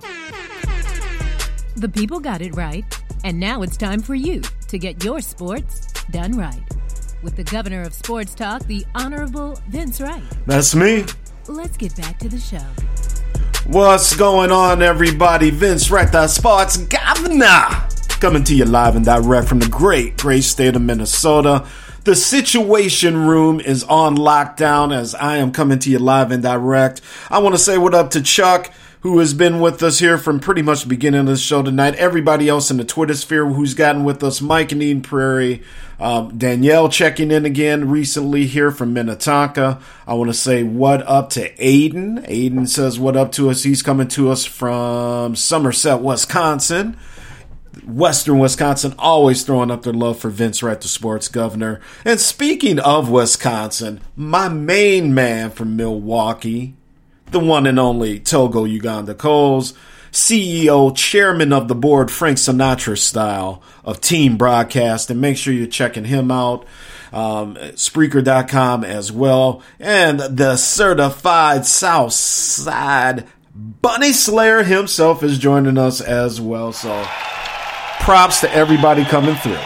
The 1.76 1.88
people 1.88 2.20
got 2.20 2.40
it 2.40 2.54
right, 2.54 2.84
and 3.24 3.40
now 3.40 3.62
it's 3.62 3.76
time 3.76 4.00
for 4.00 4.14
you 4.14 4.40
to 4.68 4.78
get 4.78 5.02
your 5.02 5.20
sports 5.20 5.92
done 6.10 6.32
right. 6.32 6.62
With 7.22 7.36
the 7.36 7.44
governor 7.44 7.82
of 7.82 7.92
sports 7.92 8.34
talk, 8.34 8.64
the 8.66 8.86
Honorable 8.94 9.58
Vince 9.68 10.00
Wright. 10.00 10.22
That's 10.46 10.74
me. 10.74 11.04
Let's 11.48 11.76
get 11.76 11.96
back 11.96 12.18
to 12.20 12.28
the 12.28 12.38
show. 12.38 12.64
What's 13.66 14.14
going 14.14 14.52
on, 14.52 14.82
everybody? 14.82 15.50
Vince 15.50 15.90
Wright, 15.90 16.10
the 16.10 16.28
sports 16.28 16.76
governor, 16.76 17.88
coming 18.20 18.44
to 18.44 18.54
you 18.54 18.64
live 18.64 18.94
and 18.94 19.04
direct 19.04 19.48
from 19.48 19.58
the 19.58 19.68
great, 19.68 20.16
great 20.18 20.44
state 20.44 20.76
of 20.76 20.82
Minnesota. 20.82 21.66
The 22.06 22.14
Situation 22.14 23.26
Room 23.26 23.58
is 23.58 23.82
on 23.82 24.16
lockdown 24.16 24.94
as 24.94 25.12
I 25.16 25.38
am 25.38 25.50
coming 25.50 25.80
to 25.80 25.90
you 25.90 25.98
live 25.98 26.30
and 26.30 26.40
direct. 26.40 27.00
I 27.28 27.40
want 27.40 27.56
to 27.56 27.60
say 27.60 27.78
what 27.78 27.96
up 27.96 28.12
to 28.12 28.22
Chuck, 28.22 28.72
who 29.00 29.18
has 29.18 29.34
been 29.34 29.58
with 29.58 29.82
us 29.82 29.98
here 29.98 30.16
from 30.16 30.38
pretty 30.38 30.62
much 30.62 30.82
the 30.82 30.88
beginning 30.88 31.22
of 31.22 31.26
the 31.26 31.36
show 31.36 31.64
tonight. 31.64 31.96
Everybody 31.96 32.48
else 32.48 32.70
in 32.70 32.76
the 32.76 32.84
Twitter 32.84 33.14
sphere 33.14 33.44
who's 33.46 33.74
gotten 33.74 34.04
with 34.04 34.22
us, 34.22 34.40
Mike 34.40 34.70
and 34.70 34.84
Eden 34.84 35.02
Prairie, 35.02 35.64
um, 35.98 36.38
Danielle 36.38 36.88
checking 36.88 37.32
in 37.32 37.44
again 37.44 37.90
recently 37.90 38.46
here 38.46 38.70
from 38.70 38.92
Minnetonka. 38.92 39.80
I 40.06 40.14
want 40.14 40.30
to 40.30 40.34
say 40.34 40.62
what 40.62 41.04
up 41.08 41.30
to 41.30 41.52
Aiden. 41.56 42.24
Aiden 42.28 42.68
says 42.68 43.00
what 43.00 43.16
up 43.16 43.32
to 43.32 43.50
us. 43.50 43.64
He's 43.64 43.82
coming 43.82 44.06
to 44.10 44.30
us 44.30 44.44
from 44.44 45.34
Somerset, 45.34 46.02
Wisconsin. 46.02 46.96
Western 47.86 48.40
Wisconsin 48.40 48.94
always 48.98 49.44
throwing 49.44 49.70
up 49.70 49.82
their 49.82 49.92
love 49.92 50.18
for 50.18 50.28
Vince 50.28 50.62
Wright, 50.62 50.80
the 50.80 50.88
sports 50.88 51.28
governor. 51.28 51.80
And 52.04 52.18
speaking 52.18 52.78
of 52.80 53.10
Wisconsin, 53.10 54.00
my 54.16 54.48
main 54.48 55.14
man 55.14 55.50
from 55.50 55.76
Milwaukee, 55.76 56.74
the 57.30 57.38
one 57.38 57.66
and 57.66 57.78
only 57.78 58.18
Togo 58.18 58.64
Uganda 58.64 59.14
Coles, 59.14 59.72
CEO, 60.10 60.96
chairman 60.96 61.52
of 61.52 61.68
the 61.68 61.74
board, 61.74 62.10
Frank 62.10 62.38
Sinatra 62.38 62.98
style 62.98 63.62
of 63.84 64.00
team 64.00 64.36
broadcast. 64.36 65.10
And 65.10 65.20
make 65.20 65.36
sure 65.36 65.52
you're 65.52 65.66
checking 65.66 66.04
him 66.04 66.30
out. 66.30 66.66
Um, 67.12 67.54
Spreaker.com 67.54 68.82
as 68.82 69.12
well. 69.12 69.62
And 69.78 70.18
the 70.18 70.56
certified 70.56 71.66
South 71.66 72.12
Side 72.12 73.26
Bunny 73.54 74.12
Slayer 74.12 74.62
himself 74.64 75.22
is 75.22 75.38
joining 75.38 75.78
us 75.78 76.00
as 76.00 76.40
well. 76.40 76.72
So 76.72 77.06
props 78.06 78.40
to 78.40 78.52
everybody 78.54 79.04
coming 79.04 79.34
through. 79.34 79.58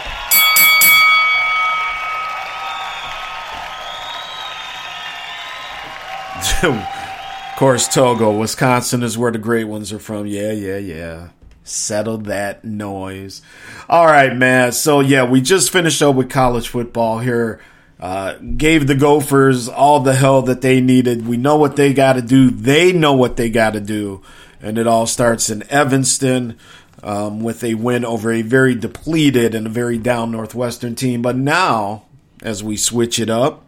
of 6.63 7.55
course, 7.55 7.87
Togo, 7.87 8.35
Wisconsin 8.35 9.03
is 9.03 9.15
where 9.15 9.31
the 9.31 9.37
great 9.37 9.65
ones 9.65 9.93
are 9.93 9.99
from. 9.99 10.25
Yeah, 10.25 10.53
yeah, 10.53 10.77
yeah. 10.77 11.29
Settle 11.63 12.17
that 12.17 12.65
noise. 12.65 13.43
All 13.87 14.07
right, 14.07 14.35
man. 14.35 14.71
So, 14.71 15.01
yeah, 15.01 15.23
we 15.23 15.39
just 15.41 15.69
finished 15.69 16.01
up 16.01 16.15
with 16.15 16.31
college 16.31 16.67
football 16.67 17.19
here. 17.19 17.61
Uh, 17.99 18.39
gave 18.57 18.87
the 18.87 18.95
Gophers 18.95 19.69
all 19.69 19.99
the 19.99 20.15
hell 20.15 20.41
that 20.41 20.61
they 20.61 20.81
needed. 20.81 21.27
We 21.27 21.37
know 21.37 21.57
what 21.57 21.75
they 21.75 21.93
got 21.93 22.13
to 22.13 22.23
do. 22.23 22.49
They 22.49 22.91
know 22.91 23.13
what 23.13 23.37
they 23.37 23.51
got 23.51 23.73
to 23.73 23.79
do. 23.79 24.23
And 24.59 24.79
it 24.79 24.87
all 24.87 25.05
starts 25.05 25.51
in 25.51 25.61
Evanston 25.69 26.57
um, 27.03 27.41
with 27.41 27.63
a 27.63 27.75
win 27.75 28.05
over 28.05 28.31
a 28.31 28.41
very 28.41 28.75
depleted 28.75 29.55
and 29.55 29.67
a 29.67 29.69
very 29.69 29.97
down 29.97 30.31
Northwestern 30.31 30.95
team. 30.95 31.21
But 31.21 31.35
now 31.35 32.03
as 32.41 32.63
we 32.63 32.77
switch 32.77 33.19
it 33.19 33.29
up. 33.29 33.65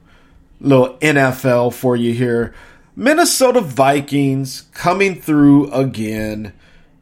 Little 0.60 0.98
NFL 0.98 1.74
for 1.74 1.96
you 1.96 2.14
here. 2.14 2.54
Minnesota 2.96 3.62
Vikings 3.62 4.64
coming 4.74 5.20
through 5.20 5.72
again. 5.72 6.54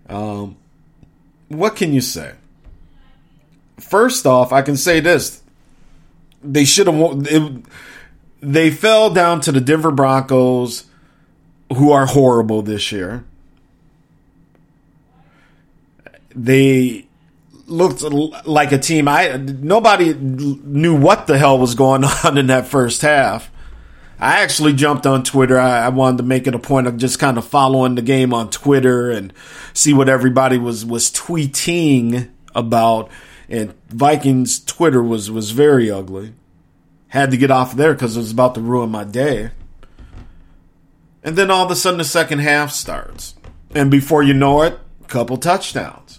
Um, 0.09 0.57
what 1.47 1.75
can 1.75 1.93
you 1.93 2.01
say? 2.01 2.33
First 3.77 4.25
off, 4.25 4.51
I 4.51 4.61
can 4.61 4.77
say 4.77 4.99
this: 4.99 5.41
they 6.43 6.65
should 6.65 6.87
have. 6.87 7.65
They 8.39 8.71
fell 8.71 9.11
down 9.11 9.41
to 9.41 9.51
the 9.51 9.61
Denver 9.61 9.91
Broncos, 9.91 10.85
who 11.75 11.91
are 11.91 12.07
horrible 12.07 12.61
this 12.63 12.91
year. 12.91 13.23
They 16.35 17.07
looked 17.67 18.03
like 18.03 18.71
a 18.71 18.77
team. 18.77 19.07
I 19.07 19.37
nobody 19.37 20.13
knew 20.13 20.95
what 20.95 21.27
the 21.27 21.37
hell 21.37 21.57
was 21.57 21.75
going 21.75 22.03
on 22.25 22.37
in 22.37 22.47
that 22.47 22.67
first 22.67 23.01
half. 23.01 23.51
I 24.19 24.41
actually 24.41 24.73
jumped 24.73 25.07
on 25.07 25.23
Twitter. 25.23 25.59
I, 25.59 25.85
I, 25.85 25.89
wanted 25.89 26.17
to 26.17 26.23
make 26.23 26.45
it 26.45 26.53
a 26.53 26.59
point 26.59 26.85
of 26.85 26.97
just 26.97 27.17
kind 27.17 27.39
of 27.39 27.45
following 27.45 27.95
the 27.95 28.03
game 28.03 28.35
on 28.35 28.51
Twitter 28.51 29.09
and 29.09 29.33
see 29.73 29.93
what 29.93 30.09
everybody 30.09 30.59
was 30.59 30.85
was 30.85 31.09
tweeting 31.09 32.29
about. 32.53 33.09
And 33.49 33.73
Vikings 33.89 34.63
Twitter 34.63 35.01
was 35.01 35.31
was 35.31 35.51
very 35.51 35.89
ugly. 35.89 36.33
Had 37.07 37.31
to 37.31 37.37
get 37.37 37.49
off 37.49 37.75
there 37.75 37.93
because 37.93 38.15
it 38.15 38.19
was 38.19 38.31
about 38.31 38.53
to 38.55 38.61
ruin 38.61 38.91
my 38.91 39.03
day. 39.03 39.51
And 41.23 41.35
then 41.35 41.51
all 41.51 41.65
of 41.65 41.71
a 41.71 41.75
sudden, 41.75 41.97
the 41.97 42.03
second 42.03 42.39
half 42.39 42.71
starts, 42.71 43.35
and 43.75 43.91
before 43.91 44.23
you 44.23 44.33
know 44.33 44.61
it, 44.61 44.79
a 45.03 45.07
couple 45.07 45.37
touchdowns. 45.37 46.10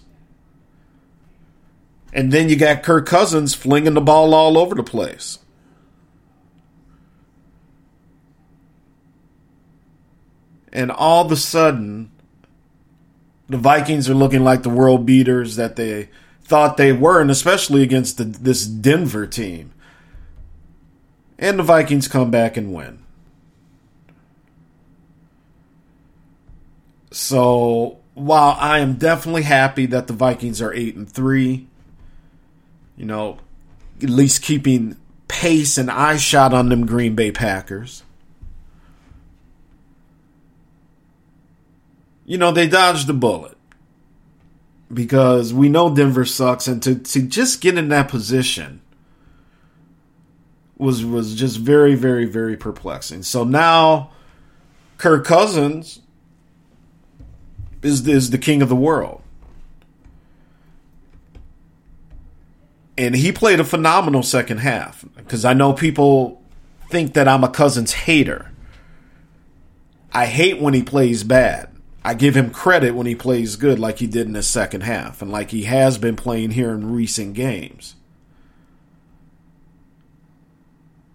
And 2.12 2.30
then 2.30 2.48
you 2.48 2.56
got 2.56 2.82
Kirk 2.82 3.06
Cousins 3.06 3.54
flinging 3.54 3.94
the 3.94 4.00
ball 4.00 4.34
all 4.34 4.58
over 4.58 4.74
the 4.74 4.82
place. 4.82 5.38
And 10.72 10.90
all 10.90 11.24
of 11.24 11.32
a 11.32 11.36
sudden, 11.36 12.10
the 13.48 13.58
Vikings 13.58 14.08
are 14.08 14.14
looking 14.14 14.44
like 14.44 14.62
the 14.62 14.70
world 14.70 15.04
beaters 15.04 15.56
that 15.56 15.76
they 15.76 16.08
thought 16.42 16.76
they 16.76 16.92
were, 16.92 17.20
and 17.20 17.30
especially 17.30 17.82
against 17.82 18.18
the, 18.18 18.24
this 18.24 18.66
Denver 18.66 19.26
team. 19.26 19.72
And 21.38 21.58
the 21.58 21.62
Vikings 21.62 22.08
come 22.08 22.30
back 22.30 22.56
and 22.56 22.72
win. 22.72 23.02
So 27.10 27.98
while 28.14 28.56
I 28.58 28.78
am 28.78 28.94
definitely 28.94 29.42
happy 29.42 29.86
that 29.86 30.06
the 30.06 30.12
Vikings 30.14 30.62
are 30.62 30.72
eight 30.72 30.94
and 30.94 31.10
three, 31.10 31.68
you 33.02 33.08
know, 33.08 33.36
at 34.00 34.08
least 34.08 34.42
keeping 34.42 34.96
pace 35.26 35.76
and 35.76 35.90
eye 35.90 36.16
shot 36.16 36.54
on 36.54 36.68
them 36.68 36.86
Green 36.86 37.16
Bay 37.16 37.32
Packers. 37.32 38.04
You 42.24 42.38
know, 42.38 42.52
they 42.52 42.68
dodged 42.68 43.08
the 43.08 43.12
bullet 43.12 43.58
because 44.94 45.52
we 45.52 45.68
know 45.68 45.92
Denver 45.92 46.24
sucks, 46.24 46.68
and 46.68 46.80
to, 46.84 46.94
to 46.94 47.22
just 47.22 47.60
get 47.60 47.76
in 47.76 47.88
that 47.88 48.08
position 48.08 48.80
was 50.78 51.04
was 51.04 51.34
just 51.34 51.56
very, 51.56 51.96
very, 51.96 52.24
very 52.24 52.56
perplexing. 52.56 53.24
So 53.24 53.42
now 53.42 54.12
Kirk 54.98 55.24
Cousins 55.24 56.02
is 57.82 58.06
is 58.06 58.30
the 58.30 58.38
king 58.38 58.62
of 58.62 58.68
the 58.68 58.76
world. 58.76 59.21
And 62.96 63.14
he 63.14 63.32
played 63.32 63.60
a 63.60 63.64
phenomenal 63.64 64.22
second 64.22 64.58
half 64.58 65.04
because 65.16 65.44
I 65.44 65.54
know 65.54 65.72
people 65.72 66.42
think 66.90 67.14
that 67.14 67.28
I'm 67.28 67.44
a 67.44 67.48
Cousins 67.48 67.92
hater. 67.92 68.50
I 70.12 70.26
hate 70.26 70.60
when 70.60 70.74
he 70.74 70.82
plays 70.82 71.24
bad. 71.24 71.70
I 72.04 72.14
give 72.14 72.36
him 72.36 72.50
credit 72.50 72.94
when 72.94 73.06
he 73.06 73.14
plays 73.14 73.56
good, 73.56 73.78
like 73.78 73.98
he 73.98 74.06
did 74.06 74.26
in 74.26 74.32
the 74.32 74.42
second 74.42 74.82
half, 74.82 75.22
and 75.22 75.30
like 75.30 75.50
he 75.50 75.62
has 75.62 75.98
been 75.98 76.16
playing 76.16 76.50
here 76.50 76.72
in 76.72 76.92
recent 76.92 77.34
games. 77.34 77.94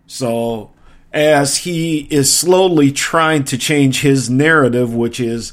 So, 0.08 0.72
as 1.12 1.58
he 1.58 2.08
is 2.10 2.34
slowly 2.34 2.92
trying 2.92 3.44
to 3.46 3.58
change 3.58 4.02
his 4.02 4.30
narrative, 4.30 4.96
which 4.96 5.20
is 5.20 5.52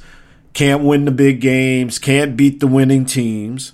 can't 0.53 0.85
win 0.85 1.05
the 1.05 1.11
big 1.11 1.41
games, 1.41 1.99
can't 1.99 2.37
beat 2.37 2.61
the 2.61 2.69
winning 2.69 3.05
teams, 3.05 3.73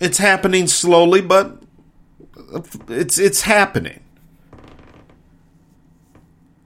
It's 0.00 0.18
happening 0.18 0.66
slowly, 0.66 1.20
but 1.20 1.62
it's 2.88 3.18
it's 3.18 3.42
happening. 3.42 4.00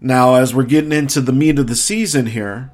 Now, 0.00 0.34
as 0.34 0.54
we're 0.54 0.64
getting 0.64 0.92
into 0.92 1.20
the 1.20 1.32
meat 1.32 1.58
of 1.60 1.68
the 1.68 1.76
season 1.76 2.26
here, 2.26 2.72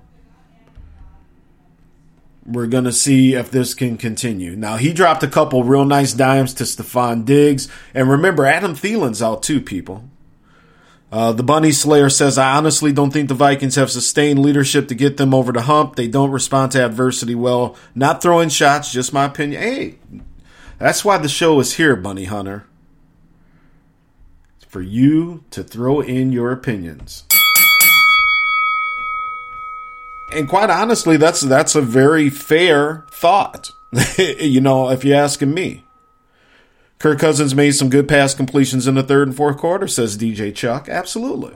we're 2.47 2.67
going 2.67 2.85
to 2.85 2.93
see 2.93 3.35
if 3.35 3.51
this 3.51 3.75
can 3.75 3.99
continue. 3.99 4.57
Now, 4.57 4.77
he 4.77 4.95
dropped 4.95 5.23
a 5.23 5.29
couple 5.29 5.63
real 5.63 5.85
nice 5.85 6.15
dimes 6.15 6.55
to 6.55 6.65
Stefon 6.65 7.27
Diggs. 7.27 7.69
And 7.93 8.09
remember, 8.09 8.47
Adam 8.47 8.75
Thielen's 8.75 9.21
out 9.21 9.43
too, 9.43 9.61
people. 9.61 10.09
Uh, 11.13 11.33
the 11.33 11.43
Bunny 11.43 11.73
Slayer 11.73 12.09
says, 12.09 12.39
I 12.39 12.57
honestly 12.57 12.93
don't 12.93 13.11
think 13.11 13.29
the 13.29 13.35
Vikings 13.35 13.77
have 13.77 13.91
sustained 13.91 14.39
leadership 14.39 14.89
to 14.89 14.95
get 14.95 15.19
them 15.19 15.35
over 15.35 15.53
the 15.53 15.63
hump. 15.63 15.97
They 15.97 16.09
don't 16.09 16.31
respond 16.31 16.73
to 16.73 16.85
adversity 16.85 17.35
well. 17.35 17.77
Not 17.95 18.23
throwing 18.23 18.49
shots, 18.49 18.93
just 18.93 19.13
my 19.13 19.25
opinion. 19.25 19.63
Hey, 19.63 19.99
that's 20.79 21.05
why 21.05 21.19
the 21.19 21.29
show 21.29 21.59
is 21.61 21.75
here, 21.75 21.97
Bunny 21.97 22.25
Hunter. 22.25 22.65
for 24.69 24.83
you 24.83 25.45
to 25.51 25.63
throw 25.65 26.01
in 26.01 26.31
your 26.31 26.53
opinions. 26.53 27.25
And 30.35 30.47
quite 30.47 30.69
honestly, 30.69 31.17
that's 31.17 31.41
that's 31.41 31.75
a 31.75 31.81
very 31.81 32.29
fair 32.29 33.07
thought. 33.11 33.71
you 34.19 34.61
know, 34.61 34.91
if 34.91 35.05
you're 35.05 35.17
asking 35.17 35.55
me. 35.55 35.85
Kirk 36.99 37.21
Cousins 37.21 37.55
made 37.55 37.73
some 37.73 37.89
good 37.89 38.09
pass 38.09 38.35
completions 38.35 38.87
in 38.87 38.97
the 38.97 39.03
third 39.03 39.29
and 39.29 39.37
fourth 39.37 39.57
quarter, 39.57 39.87
says 39.87 40.19
DJ 40.19 40.55
Chuck. 40.55 40.89
Absolutely. 40.89 41.55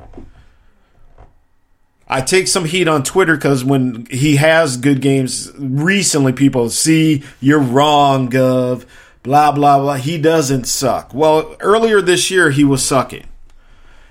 I 2.08 2.20
take 2.20 2.46
some 2.46 2.64
heat 2.64 2.88
on 2.88 3.02
Twitter 3.02 3.34
because 3.36 3.64
when 3.64 4.06
he 4.10 4.36
has 4.36 4.76
good 4.76 5.00
games 5.00 5.50
recently, 5.58 6.32
people 6.32 6.70
see 6.70 7.24
you're 7.40 7.58
wrong, 7.58 8.30
Gov 8.30 8.86
blah, 9.22 9.52
blah, 9.52 9.78
blah. 9.78 9.94
He 9.96 10.18
doesn't 10.18 10.64
suck. 10.64 11.12
Well, 11.14 11.56
earlier 11.60 12.00
this 12.00 12.30
year, 12.30 12.50
he 12.50 12.64
was 12.64 12.84
sucking. 12.84 13.26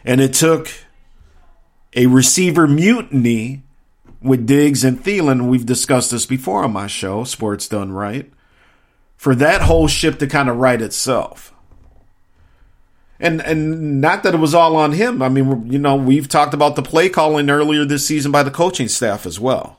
And 0.03 0.19
it 0.19 0.33
took 0.33 0.69
a 1.95 2.07
receiver 2.07 2.67
mutiny 2.67 3.63
with 4.21 4.45
Diggs 4.45 4.83
and 4.83 5.03
Thielen. 5.03 5.47
We've 5.47 5.65
discussed 5.65 6.11
this 6.11 6.25
before 6.25 6.63
on 6.63 6.73
my 6.73 6.87
show, 6.87 7.23
Sports 7.23 7.67
Done 7.67 7.91
Right, 7.91 8.31
for 9.17 9.35
that 9.35 9.61
whole 9.63 9.87
ship 9.87 10.19
to 10.19 10.27
kind 10.27 10.49
of 10.49 10.57
right 10.57 10.81
itself. 10.81 11.53
And 13.19 13.39
and 13.41 14.01
not 14.01 14.23
that 14.23 14.33
it 14.33 14.39
was 14.39 14.55
all 14.55 14.75
on 14.75 14.93
him. 14.93 15.21
I 15.21 15.29
mean, 15.29 15.71
you 15.71 15.77
know, 15.77 15.95
we've 15.95 16.27
talked 16.27 16.55
about 16.55 16.75
the 16.75 16.81
play 16.81 17.07
calling 17.07 17.51
earlier 17.51 17.85
this 17.85 18.07
season 18.07 18.31
by 18.31 18.41
the 18.41 18.49
coaching 18.49 18.87
staff 18.87 19.27
as 19.27 19.39
well. 19.39 19.77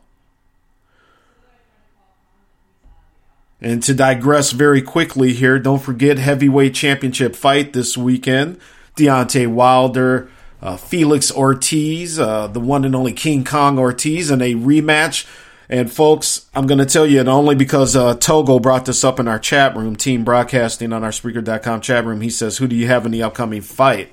And 3.63 3.81
to 3.85 3.95
digress 3.95 4.51
very 4.51 4.83
quickly 4.83 5.33
here, 5.35 5.61
don't 5.61 5.81
forget 5.81 6.19
heavyweight 6.19 6.75
championship 6.75 7.37
fight 7.37 7.73
this 7.73 7.97
weekend. 7.97 8.59
Deontay 8.97 9.47
Wilder, 9.47 10.29
uh, 10.61 10.77
Felix 10.77 11.31
Ortiz, 11.31 12.19
uh, 12.19 12.49
the 12.49 12.59
one 12.59 12.85
and 12.85 12.97
only 12.97 13.13
King 13.13 13.45
Kong 13.45 13.79
Ortiz, 13.79 14.33
in 14.33 14.43
a 14.43 14.55
rematch. 14.55 15.29
And 15.69 15.91
folks, 15.91 16.47
I'm 16.57 16.67
going 16.67 16.81
to 16.81 16.85
tell 16.85 17.07
you, 17.07 17.21
and 17.21 17.29
only 17.29 17.55
because 17.55 17.95
uh, 17.95 18.17
Togo 18.17 18.59
brought 18.59 18.85
this 18.85 19.05
up 19.05 19.21
in 19.21 19.29
our 19.29 19.39
chat 19.39 19.77
room, 19.77 19.95
team 19.95 20.25
broadcasting 20.25 20.93
on 20.93 21.05
our 21.05 21.11
Spreaker.com 21.11 21.81
chat 21.83 22.05
room. 22.05 22.21
He 22.21 22.31
says, 22.31 22.59
"Who 22.59 22.67
do 22.67 22.75
you 22.75 22.89
have 22.89 23.07
in 23.07 23.13
the 23.13 23.23
upcoming 23.23 23.63
fight?" 23.63 24.13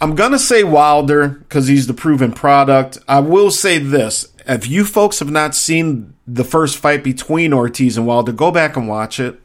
I'm 0.00 0.14
going 0.16 0.32
to 0.32 0.38
say 0.38 0.62
Wilder 0.64 1.28
because 1.28 1.68
he's 1.68 1.86
the 1.86 1.94
proven 1.94 2.32
product. 2.32 2.98
I 3.08 3.20
will 3.20 3.52
say 3.52 3.78
this: 3.78 4.30
if 4.46 4.68
you 4.68 4.84
folks 4.84 5.18
have 5.18 5.30
not 5.30 5.54
seen 5.54 6.14
the 6.26 6.44
first 6.44 6.78
fight 6.78 7.02
between 7.02 7.52
Ortiz 7.52 7.96
and 7.96 8.06
Wilder, 8.06 8.32
go 8.32 8.50
back 8.50 8.76
and 8.76 8.88
watch 8.88 9.18
it. 9.18 9.40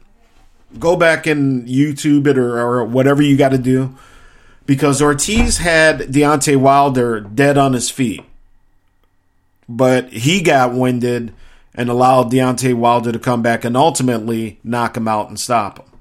Go 0.78 0.96
back 0.96 1.26
and 1.26 1.66
YouTube 1.68 2.26
it 2.26 2.38
or, 2.38 2.58
or 2.58 2.84
whatever 2.84 3.22
you 3.22 3.36
got 3.36 3.50
to 3.50 3.58
do. 3.58 3.94
Because 4.64 5.02
Ortiz 5.02 5.58
had 5.58 6.00
Deontay 6.00 6.56
Wilder 6.56 7.20
dead 7.20 7.58
on 7.58 7.72
his 7.72 7.90
feet. 7.90 8.22
But 9.68 10.10
he 10.12 10.40
got 10.40 10.72
winded 10.72 11.34
and 11.74 11.88
allowed 11.88 12.30
Deontay 12.30 12.74
Wilder 12.74 13.12
to 13.12 13.18
come 13.18 13.42
back 13.42 13.64
and 13.64 13.76
ultimately 13.76 14.60
knock 14.62 14.96
him 14.96 15.08
out 15.08 15.28
and 15.28 15.38
stop 15.38 15.78
him. 15.78 15.98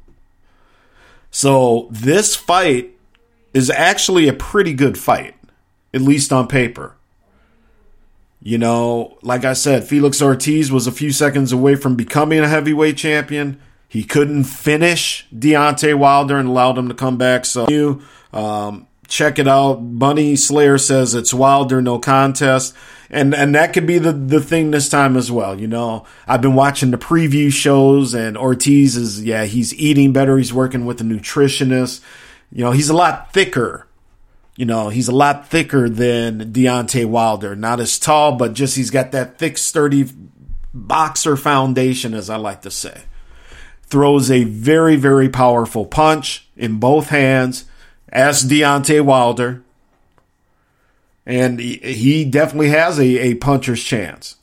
So 1.32 1.88
this 1.90 2.36
fight 2.36 2.92
is 3.54 3.70
actually 3.70 4.28
a 4.28 4.34
pretty 4.34 4.74
good 4.74 4.98
fight, 4.98 5.36
at 5.94 6.02
least 6.02 6.32
on 6.32 6.48
paper. 6.48 6.96
You 8.42 8.58
know, 8.58 9.20
like 9.22 9.46
I 9.46 9.54
said, 9.54 9.88
Felix 9.88 10.22
Ortiz 10.22 10.72
was 10.72 10.88
a 10.88 10.92
few 10.92 11.12
seconds 11.12 11.52
away 11.52 11.76
from 11.76 11.96
becoming 11.96 12.40
a 12.40 12.48
heavyweight 12.48 12.98
champion. 12.98 13.62
He 13.88 14.04
couldn't 14.04 14.46
finish 14.46 15.28
Deontay 15.34 15.96
Wilder 15.96 16.38
and 16.38 16.50
allowed 16.50 16.78
him 16.78 16.88
to 16.88 16.96
come 16.96 17.18
back. 17.18 17.46
So, 17.46 17.68
you 17.70 18.02
um, 18.34 18.88
check 19.08 19.38
it 19.38 19.48
out. 19.48 19.76
Bunny 19.76 20.36
Slayer 20.36 20.78
says 20.78 21.14
it's 21.14 21.34
Wilder, 21.34 21.82
no 21.82 22.00
contest. 22.00 22.74
And, 23.12 23.36
and 23.36 23.54
that 23.54 23.74
could 23.74 23.86
be 23.86 24.00
the, 24.00 24.14
the 24.14 24.40
thing 24.40 24.72
this 24.72 24.90
time 24.90 25.18
as 25.18 25.30
well. 25.30 25.60
You 25.60 25.68
know, 25.68 26.06
I've 26.26 26.42
been 26.42 26.56
watching 26.56 26.92
the 26.92 26.98
preview 26.98 27.52
shows 27.52 28.14
and 28.14 28.38
Ortiz 28.38 28.96
is, 28.96 29.24
yeah, 29.24 29.44
he's 29.44 29.76
eating 29.76 30.14
better. 30.14 30.38
He's 30.38 30.54
working 30.54 30.86
with 30.86 31.02
a 31.02 31.04
nutritionist. 31.04 32.02
You 32.52 32.64
know, 32.64 32.72
he's 32.72 32.90
a 32.90 32.96
lot 32.96 33.34
thicker. 33.34 33.86
You 34.62 34.68
know, 34.68 34.90
he's 34.90 35.08
a 35.08 35.12
lot 35.12 35.48
thicker 35.48 35.90
than 35.90 36.54
Deontay 36.54 37.08
Wilder. 37.08 37.56
Not 37.56 37.80
as 37.80 37.98
tall, 37.98 38.34
but 38.34 38.54
just 38.54 38.76
he's 38.76 38.92
got 38.92 39.12
that 39.12 39.40
thick, 39.40 39.58
sturdy 39.58 40.08
boxer 40.72 41.36
foundation, 41.36 42.14
as 42.14 42.30
I 42.30 42.36
like 42.36 42.62
to 42.62 42.70
say. 42.70 43.06
Throws 43.82 44.30
a 44.30 44.44
very, 44.44 44.98
very 44.98 45.30
powerful 45.30 45.88
punch 45.88 46.48
in 46.56 46.78
both 46.80 47.10
hands 47.10 47.66
as 48.10 48.44
Deontay 48.44 49.04
Wilder. 49.04 49.64
And 51.26 51.60
he, 51.60 52.24
definitely 52.24 52.70
has 52.70 53.00
a, 53.00 53.18
a 53.18 53.34
puncher's 53.34 53.84
chance. 53.84 54.36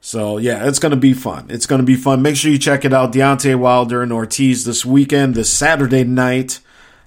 So 0.00 0.38
yeah, 0.38 0.66
it's 0.66 0.80
going 0.80 0.90
to 0.90 0.96
be 0.96 1.12
fun. 1.12 1.46
It's 1.48 1.66
going 1.66 1.80
to 1.80 1.86
be 1.86 1.94
fun. 1.94 2.22
Make 2.22 2.34
sure 2.34 2.50
you 2.50 2.58
check 2.58 2.84
it 2.84 2.92
out. 2.92 3.12
Deontay 3.12 3.56
Wilder 3.56 4.02
and 4.02 4.12
Ortiz 4.12 4.64
this 4.64 4.84
weekend, 4.84 5.36
this 5.36 5.48
Saturday 5.48 6.02
night. 6.02 6.58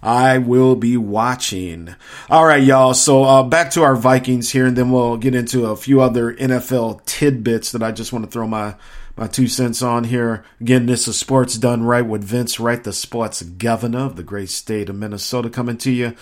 I 0.02 0.38
will 0.38 0.76
be 0.76 0.95
watching. 0.98 1.95
All 2.30 2.45
right, 2.45 2.64
y'all. 2.64 2.93
So 2.93 3.24
uh, 3.24 3.43
back 3.43 3.72
to 3.72 3.84
our 3.84 3.95
Vikings 3.95 4.52
here, 4.52 4.66
and 4.66 4.78
then 4.78 4.91
we'll 4.91 5.18
get 5.18 5.36
into 5.36 5.66
a 5.66 5.76
few 5.76 6.02
other 6.02 6.34
NFL 6.34 7.06
tidbits 7.06 7.72
that 7.72 7.84
I 7.84 7.91
just 7.91 8.14
want 8.14 8.26
to 8.26 8.32
throw 8.32 8.48
my 8.48 8.76
my 9.16 9.28
two 9.28 9.48
cents 9.48 9.82
on 9.82 10.04
here. 10.04 10.45
Again, 10.62 10.86
this 10.86 11.08
is 11.08 11.18
Sports 11.18 11.58
Done 11.58 11.84
Right 11.84 12.06
with 12.06 12.24
Vince 12.24 12.60
Wright, 12.60 12.84
the 12.84 12.93
sports 12.93 13.41
governor 13.41 14.06
of 14.06 14.16
the 14.16 14.24
great 14.24 14.50
state 14.50 14.89
of 14.89 14.95
Minnesota, 14.95 15.50
coming 15.50 15.78
to 15.78 15.91
you. 15.91 16.16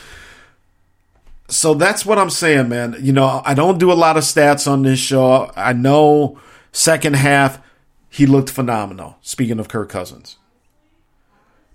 So 1.47 1.73
that's 1.73 2.05
what 2.05 2.17
I'm 2.17 2.29
saying, 2.29 2.69
man. 2.69 2.95
You 2.99 3.11
know, 3.11 3.41
I 3.45 3.53
don't 3.53 3.77
do 3.77 3.91
a 3.91 3.93
lot 3.93 4.17
of 4.17 4.23
stats 4.23 4.71
on 4.71 4.81
this 4.81 4.99
show. 4.99 5.51
I 5.55 5.73
know 5.73 6.39
second 6.71 7.17
half 7.17 7.61
he 8.09 8.25
looked 8.25 8.49
phenomenal. 8.49 9.17
Speaking 9.21 9.59
of 9.59 9.67
Kirk 9.67 9.89
Cousins. 9.89 10.37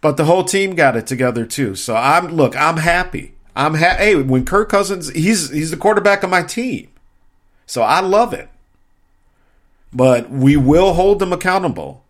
But 0.01 0.17
the 0.17 0.25
whole 0.25 0.45
team 0.45 0.75
got 0.75 0.97
it 0.97 1.07
together 1.07 1.45
too. 1.45 1.75
So 1.75 1.95
I'm 1.95 2.29
look, 2.29 2.57
I'm 2.57 2.79
happy. 2.79 3.35
I'm 3.55 3.75
ha- 3.75 3.97
hey, 3.99 4.17
when 4.17 4.45
Kirk 4.45 4.69
Cousins, 4.69 5.11
he's 5.11 5.51
he's 5.51 5.71
the 5.71 5.77
quarterback 5.77 6.23
of 6.23 6.31
my 6.31 6.43
team. 6.43 6.89
So 7.67 7.83
I 7.83 8.01
love 8.01 8.33
it. 8.33 8.49
But 9.93 10.31
we 10.31 10.57
will 10.57 10.95
hold 10.95 11.19
them 11.19 11.33
accountable. 11.33 12.05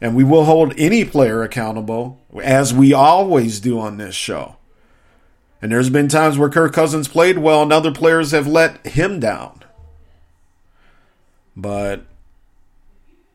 And 0.00 0.14
we 0.14 0.24
will 0.24 0.44
hold 0.44 0.74
any 0.76 1.04
player 1.04 1.42
accountable 1.42 2.20
as 2.42 2.74
we 2.74 2.92
always 2.92 3.58
do 3.60 3.78
on 3.78 3.96
this 3.96 4.14
show. 4.14 4.56
And 5.62 5.72
there's 5.72 5.88
been 5.88 6.08
times 6.08 6.36
where 6.36 6.50
Kirk 6.50 6.74
Cousins 6.74 7.08
played 7.08 7.38
well 7.38 7.62
and 7.62 7.72
other 7.72 7.92
players 7.92 8.32
have 8.32 8.46
let 8.46 8.86
him 8.86 9.18
down. 9.18 9.62
But 11.56 12.02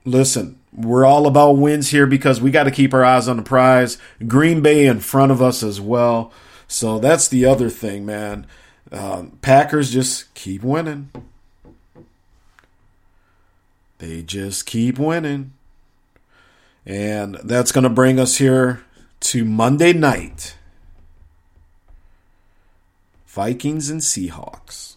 listen, 0.06 0.59
we're 0.72 1.06
all 1.06 1.28
about 1.28 1.54
wins 1.54 1.90
here 1.90 2.06
because 2.06 2.42
we 2.42 2.52
got 2.52 2.64
to 2.64 2.72
keep 2.72 2.94
our 2.94 3.04
eyes 3.04 3.28
on 3.28 3.38
the 3.38 3.44
prize. 3.44 3.98
Green 4.28 4.62
Bay 4.62 4.86
in 4.86 5.00
front 5.00 5.32
of 5.32 5.42
us 5.42 5.64
as 5.64 5.82
well. 5.82 6.32
So 6.68 7.00
that's 7.00 7.28
the 7.28 7.46
other 7.46 7.70
thing, 7.70 8.06
man. 8.06 8.46
Um, 8.92 9.38
Packers 9.42 9.92
just 9.92 10.34
keep 10.36 10.64
winning. 10.64 11.10
They 13.98 14.22
just 14.22 14.66
keep 14.66 14.98
winning. 14.98 15.54
And 16.86 17.36
that's 17.44 17.72
going 17.72 17.84
to 17.84 17.90
bring 17.90 18.20
us 18.20 18.38
here 18.38 18.84
to 19.22 19.44
Monday 19.46 19.94
night 19.94 20.56
Vikings 23.26 23.90
and 23.90 24.02
Seahawks. 24.02 24.96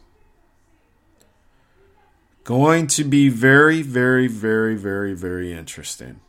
Going 2.45 2.86
to 2.88 3.05
be 3.05 3.28
very, 3.28 3.82
very, 3.82 4.26
very, 4.26 4.74
very, 4.74 5.14
very 5.14 5.53
interesting. 5.53 6.20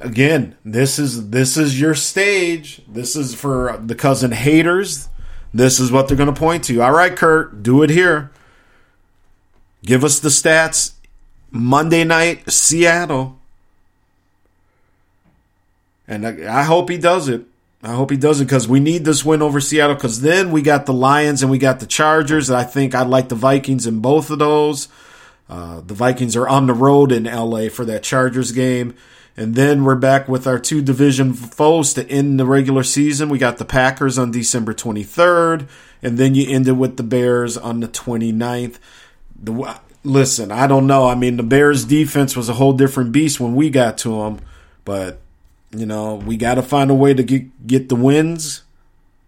Again, 0.00 0.56
this 0.64 0.98
is 0.98 1.30
this 1.30 1.56
is 1.56 1.80
your 1.80 1.94
stage. 1.94 2.82
This 2.86 3.16
is 3.16 3.34
for 3.34 3.80
the 3.82 3.94
cousin 3.94 4.32
haters. 4.32 5.08
This 5.54 5.78
is 5.78 5.90
what 5.92 6.08
they're 6.08 6.16
going 6.16 6.32
to 6.32 6.38
point 6.38 6.64
to. 6.64 6.82
All 6.82 6.92
right, 6.92 7.14
Kirk, 7.14 7.62
do 7.62 7.82
it 7.82 7.90
here. 7.90 8.32
Give 9.84 10.02
us 10.02 10.18
the 10.18 10.30
stats. 10.30 10.92
Monday 11.50 12.02
night, 12.02 12.50
Seattle. 12.50 13.38
And 16.08 16.26
I, 16.26 16.60
I 16.60 16.62
hope 16.64 16.90
he 16.90 16.98
does 16.98 17.28
it. 17.28 17.46
I 17.84 17.94
hope 17.94 18.10
he 18.10 18.16
doesn't 18.16 18.46
because 18.46 18.66
we 18.66 18.80
need 18.80 19.04
this 19.04 19.26
win 19.26 19.42
over 19.42 19.60
Seattle 19.60 19.94
because 19.94 20.22
then 20.22 20.50
we 20.50 20.62
got 20.62 20.86
the 20.86 20.94
Lions 20.94 21.42
and 21.42 21.50
we 21.50 21.58
got 21.58 21.80
the 21.80 21.86
Chargers. 21.86 22.50
I 22.50 22.64
think 22.64 22.94
I'd 22.94 23.08
like 23.08 23.28
the 23.28 23.34
Vikings 23.34 23.86
in 23.86 24.00
both 24.00 24.30
of 24.30 24.38
those. 24.38 24.88
Uh, 25.50 25.82
the 25.82 25.92
Vikings 25.92 26.34
are 26.34 26.48
on 26.48 26.66
the 26.66 26.72
road 26.72 27.12
in 27.12 27.24
LA 27.24 27.68
for 27.68 27.84
that 27.84 28.02
Chargers 28.02 28.52
game. 28.52 28.94
And 29.36 29.54
then 29.54 29.84
we're 29.84 29.96
back 29.96 30.28
with 30.28 30.46
our 30.46 30.58
two 30.58 30.80
division 30.80 31.34
foes 31.34 31.92
to 31.94 32.08
end 32.08 32.40
the 32.40 32.46
regular 32.46 32.84
season. 32.84 33.28
We 33.28 33.38
got 33.38 33.58
the 33.58 33.64
Packers 33.64 34.16
on 34.16 34.30
December 34.30 34.72
23rd, 34.72 35.68
and 36.02 36.16
then 36.16 36.34
you 36.34 36.48
end 36.48 36.68
it 36.68 36.72
with 36.72 36.96
the 36.96 37.02
Bears 37.02 37.58
on 37.58 37.80
the 37.80 37.88
29th. 37.88 38.78
The, 39.36 39.78
listen, 40.04 40.52
I 40.52 40.66
don't 40.68 40.86
know. 40.86 41.08
I 41.08 41.16
mean, 41.16 41.36
the 41.36 41.42
Bears 41.42 41.84
defense 41.84 42.36
was 42.36 42.48
a 42.48 42.54
whole 42.54 42.72
different 42.72 43.12
beast 43.12 43.40
when 43.40 43.56
we 43.56 43.70
got 43.70 43.98
to 43.98 44.22
them, 44.22 44.40
but 44.84 45.20
you 45.74 45.86
know, 45.86 46.14
we 46.14 46.36
got 46.36 46.54
to 46.54 46.62
find 46.62 46.90
a 46.90 46.94
way 46.94 47.14
to 47.14 47.22
get 47.22 47.66
get 47.66 47.88
the 47.88 47.96
wins 47.96 48.62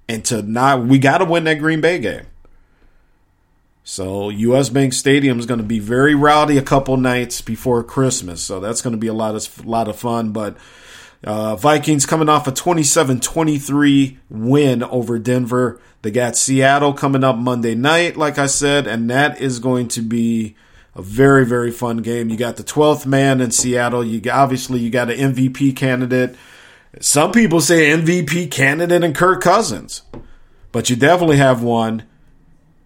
and 0.08 0.24
to 0.26 0.42
not 0.42 0.84
we 0.84 0.98
got 0.98 1.18
to 1.18 1.24
win 1.24 1.44
that 1.44 1.58
Green 1.58 1.80
Bay 1.80 1.98
game. 1.98 2.26
So 3.84 4.30
US 4.30 4.68
Bank 4.68 4.92
Stadium 4.92 5.38
is 5.38 5.46
going 5.46 5.60
to 5.60 5.64
be 5.64 5.78
very 5.78 6.14
rowdy 6.14 6.58
a 6.58 6.62
couple 6.62 6.96
nights 6.96 7.40
before 7.40 7.84
Christmas. 7.84 8.42
So 8.42 8.60
that's 8.60 8.82
going 8.82 8.92
to 8.92 8.98
be 8.98 9.06
a 9.06 9.14
lot 9.14 9.34
of 9.34 9.64
lot 9.64 9.88
of 9.88 9.96
fun, 9.96 10.32
but 10.32 10.56
uh, 11.24 11.56
Vikings 11.56 12.06
coming 12.06 12.28
off 12.28 12.46
a 12.46 12.52
27-23 12.52 14.18
win 14.28 14.82
over 14.82 15.18
Denver. 15.18 15.80
They 16.02 16.10
got 16.10 16.36
Seattle 16.36 16.92
coming 16.92 17.24
up 17.24 17.36
Monday 17.36 17.74
night, 17.74 18.16
like 18.16 18.38
I 18.38 18.46
said, 18.46 18.86
and 18.86 19.10
that 19.10 19.40
is 19.40 19.58
going 19.58 19.88
to 19.88 20.02
be 20.02 20.54
a 20.96 21.02
very 21.02 21.44
very 21.44 21.70
fun 21.70 21.98
game. 21.98 22.30
You 22.30 22.36
got 22.36 22.56
the 22.56 22.64
12th 22.64 23.06
man 23.06 23.40
in 23.40 23.50
Seattle. 23.50 24.02
You 24.02 24.20
obviously 24.30 24.80
you 24.80 24.90
got 24.90 25.10
an 25.10 25.34
MVP 25.34 25.76
candidate. 25.76 26.34
Some 27.00 27.30
people 27.30 27.60
say 27.60 27.90
MVP 27.90 28.50
candidate 28.50 29.04
and 29.04 29.14
Kirk 29.14 29.42
Cousins, 29.42 30.02
but 30.72 30.88
you 30.88 30.96
definitely 30.96 31.36
have 31.36 31.62
one. 31.62 32.04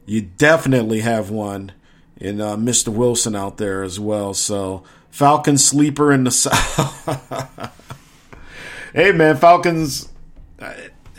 You 0.05 0.23
definitely 0.23 1.01
have 1.01 1.31
one 1.31 1.71
in 2.17 2.41
uh, 2.41 2.57
Mr. 2.57 2.89
Wilson 2.89 3.37
out 3.37 3.59
there 3.59 3.85
as 3.85 4.01
well. 4.01 4.35
So 4.35 4.83
Falcon 5.11 5.57
sleeper 5.57 6.13
in 6.13 6.25
the 6.25 6.33
south. 6.33 7.73
hey 8.93 9.13
man, 9.13 9.37
Falcons. 9.37 10.09
Uh, 10.59 10.75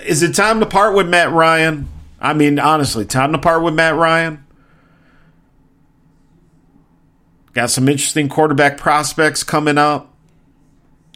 is 0.05 0.23
it 0.23 0.35
time 0.35 0.59
to 0.59 0.65
part 0.65 0.93
with 0.93 1.07
Matt 1.07 1.31
Ryan? 1.31 1.87
I 2.19 2.33
mean, 2.33 2.59
honestly, 2.59 3.05
time 3.05 3.31
to 3.31 3.37
part 3.37 3.63
with 3.63 3.73
Matt 3.73 3.95
Ryan. 3.95 4.45
Got 7.53 7.69
some 7.69 7.89
interesting 7.89 8.29
quarterback 8.29 8.77
prospects 8.77 9.43
coming 9.43 9.77
up. 9.77 10.13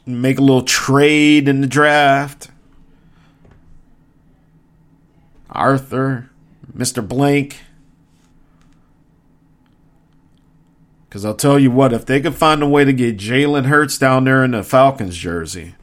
Make 0.05 0.37
a 0.37 0.41
little 0.41 0.63
trade 0.63 1.47
in 1.47 1.61
the 1.61 1.67
draft. 1.67 2.49
Arthur, 5.49 6.29
Mr. 6.75 7.07
Blank. 7.07 7.61
Because 11.07 11.23
I'll 11.23 11.33
tell 11.33 11.57
you 11.57 11.71
what, 11.71 11.93
if 11.93 12.05
they 12.05 12.19
could 12.19 12.35
find 12.35 12.61
a 12.61 12.67
way 12.67 12.83
to 12.83 12.91
get 12.91 13.17
Jalen 13.17 13.67
Hurts 13.67 13.97
down 13.97 14.25
there 14.25 14.43
in 14.43 14.51
the 14.51 14.63
Falcons 14.63 15.15
jersey, 15.15 15.75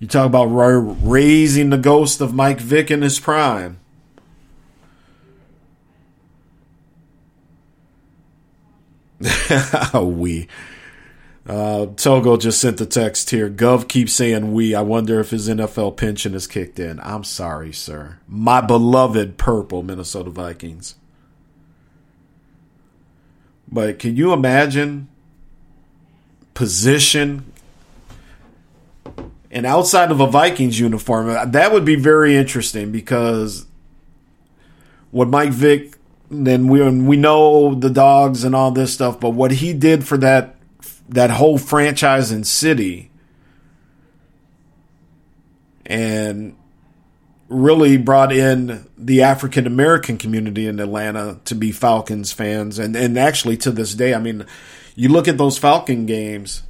you 0.00 0.08
talk 0.08 0.26
about 0.26 0.46
raising 0.46 1.70
the 1.70 1.78
ghost 1.78 2.20
of 2.20 2.34
Mike 2.34 2.60
Vick 2.60 2.90
in 2.90 3.02
his 3.02 3.20
prime. 3.20 3.78
we. 9.94 10.48
Uh, 11.48 11.86
Togo 11.94 12.36
just 12.36 12.60
sent 12.60 12.76
the 12.76 12.86
text 12.86 13.30
here. 13.30 13.48
Gov 13.48 13.88
keeps 13.88 14.12
saying 14.12 14.52
we. 14.52 14.74
I 14.74 14.82
wonder 14.82 15.20
if 15.20 15.30
his 15.30 15.48
NFL 15.48 15.96
pension 15.96 16.34
is 16.34 16.46
kicked 16.46 16.78
in. 16.78 16.98
I'm 17.00 17.22
sorry, 17.22 17.72
sir. 17.72 18.18
My 18.26 18.60
beloved 18.60 19.38
purple 19.38 19.82
Minnesota 19.82 20.30
Vikings. 20.30 20.96
But 23.68 23.98
can 23.98 24.16
you 24.16 24.32
imagine 24.32 25.08
position 26.54 27.52
and 29.50 29.66
outside 29.66 30.10
of 30.10 30.20
a 30.20 30.26
Vikings 30.26 30.78
uniform? 30.80 31.50
That 31.52 31.72
would 31.72 31.84
be 31.84 31.96
very 31.96 32.36
interesting 32.36 32.90
because 32.90 33.66
what 35.10 35.28
Mike 35.28 35.50
Vick 35.50 35.95
then 36.30 36.68
we 36.68 36.88
we 36.90 37.16
know 37.16 37.74
the 37.74 37.90
dogs 37.90 38.44
and 38.44 38.54
all 38.54 38.70
this 38.70 38.92
stuff, 38.92 39.20
but 39.20 39.30
what 39.30 39.52
he 39.52 39.72
did 39.72 40.06
for 40.06 40.16
that 40.18 40.56
that 41.08 41.30
whole 41.30 41.58
franchise 41.58 42.30
and 42.30 42.46
city 42.46 43.10
and 45.84 46.56
really 47.48 47.96
brought 47.96 48.32
in 48.32 48.86
the 48.98 49.22
African 49.22 49.66
American 49.66 50.18
community 50.18 50.66
in 50.66 50.80
Atlanta 50.80 51.38
to 51.44 51.54
be 51.54 51.70
Falcons 51.70 52.32
fans 52.32 52.78
and 52.78 52.96
and 52.96 53.16
actually 53.16 53.56
to 53.58 53.70
this 53.70 53.94
day 53.94 54.14
I 54.14 54.18
mean 54.18 54.44
you 54.96 55.08
look 55.08 55.28
at 55.28 55.38
those 55.38 55.58
Falcon 55.58 56.06
games 56.06 56.64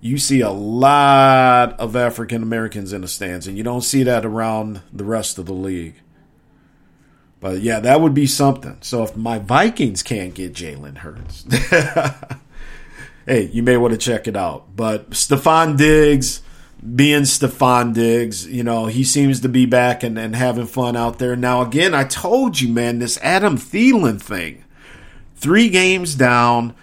you 0.00 0.18
see 0.18 0.40
a 0.40 0.50
lot 0.50 1.78
of 1.78 1.94
African 1.94 2.42
Americans 2.42 2.92
in 2.92 3.02
the 3.02 3.08
stands 3.08 3.46
and 3.46 3.56
you 3.56 3.62
don't 3.62 3.82
see 3.82 4.02
that 4.02 4.26
around 4.26 4.82
the 4.92 5.04
rest 5.04 5.38
of 5.38 5.46
the 5.46 5.54
league. 5.54 5.94
But 7.44 7.60
yeah, 7.60 7.78
that 7.80 8.00
would 8.00 8.14
be 8.14 8.26
something. 8.26 8.78
So 8.80 9.02
if 9.02 9.18
my 9.18 9.38
Vikings 9.38 10.02
can't 10.02 10.32
get 10.32 10.54
Jalen 10.54 10.96
Hurts, 10.96 11.44
hey, 13.26 13.50
you 13.52 13.62
may 13.62 13.76
want 13.76 13.92
to 13.92 13.98
check 13.98 14.26
it 14.26 14.34
out. 14.34 14.74
But 14.74 15.10
Stefon 15.10 15.76
Diggs, 15.76 16.40
being 16.96 17.24
Stefon 17.24 17.92
Diggs, 17.92 18.46
you 18.46 18.64
know, 18.64 18.86
he 18.86 19.04
seems 19.04 19.40
to 19.40 19.50
be 19.50 19.66
back 19.66 20.02
and, 20.02 20.18
and 20.18 20.34
having 20.34 20.64
fun 20.64 20.96
out 20.96 21.18
there. 21.18 21.36
Now, 21.36 21.60
again, 21.60 21.92
I 21.92 22.04
told 22.04 22.62
you, 22.62 22.72
man, 22.72 22.98
this 22.98 23.18
Adam 23.18 23.58
Thielen 23.58 24.22
thing. 24.22 24.64
Three 25.36 25.68
games 25.68 26.14
down. 26.14 26.74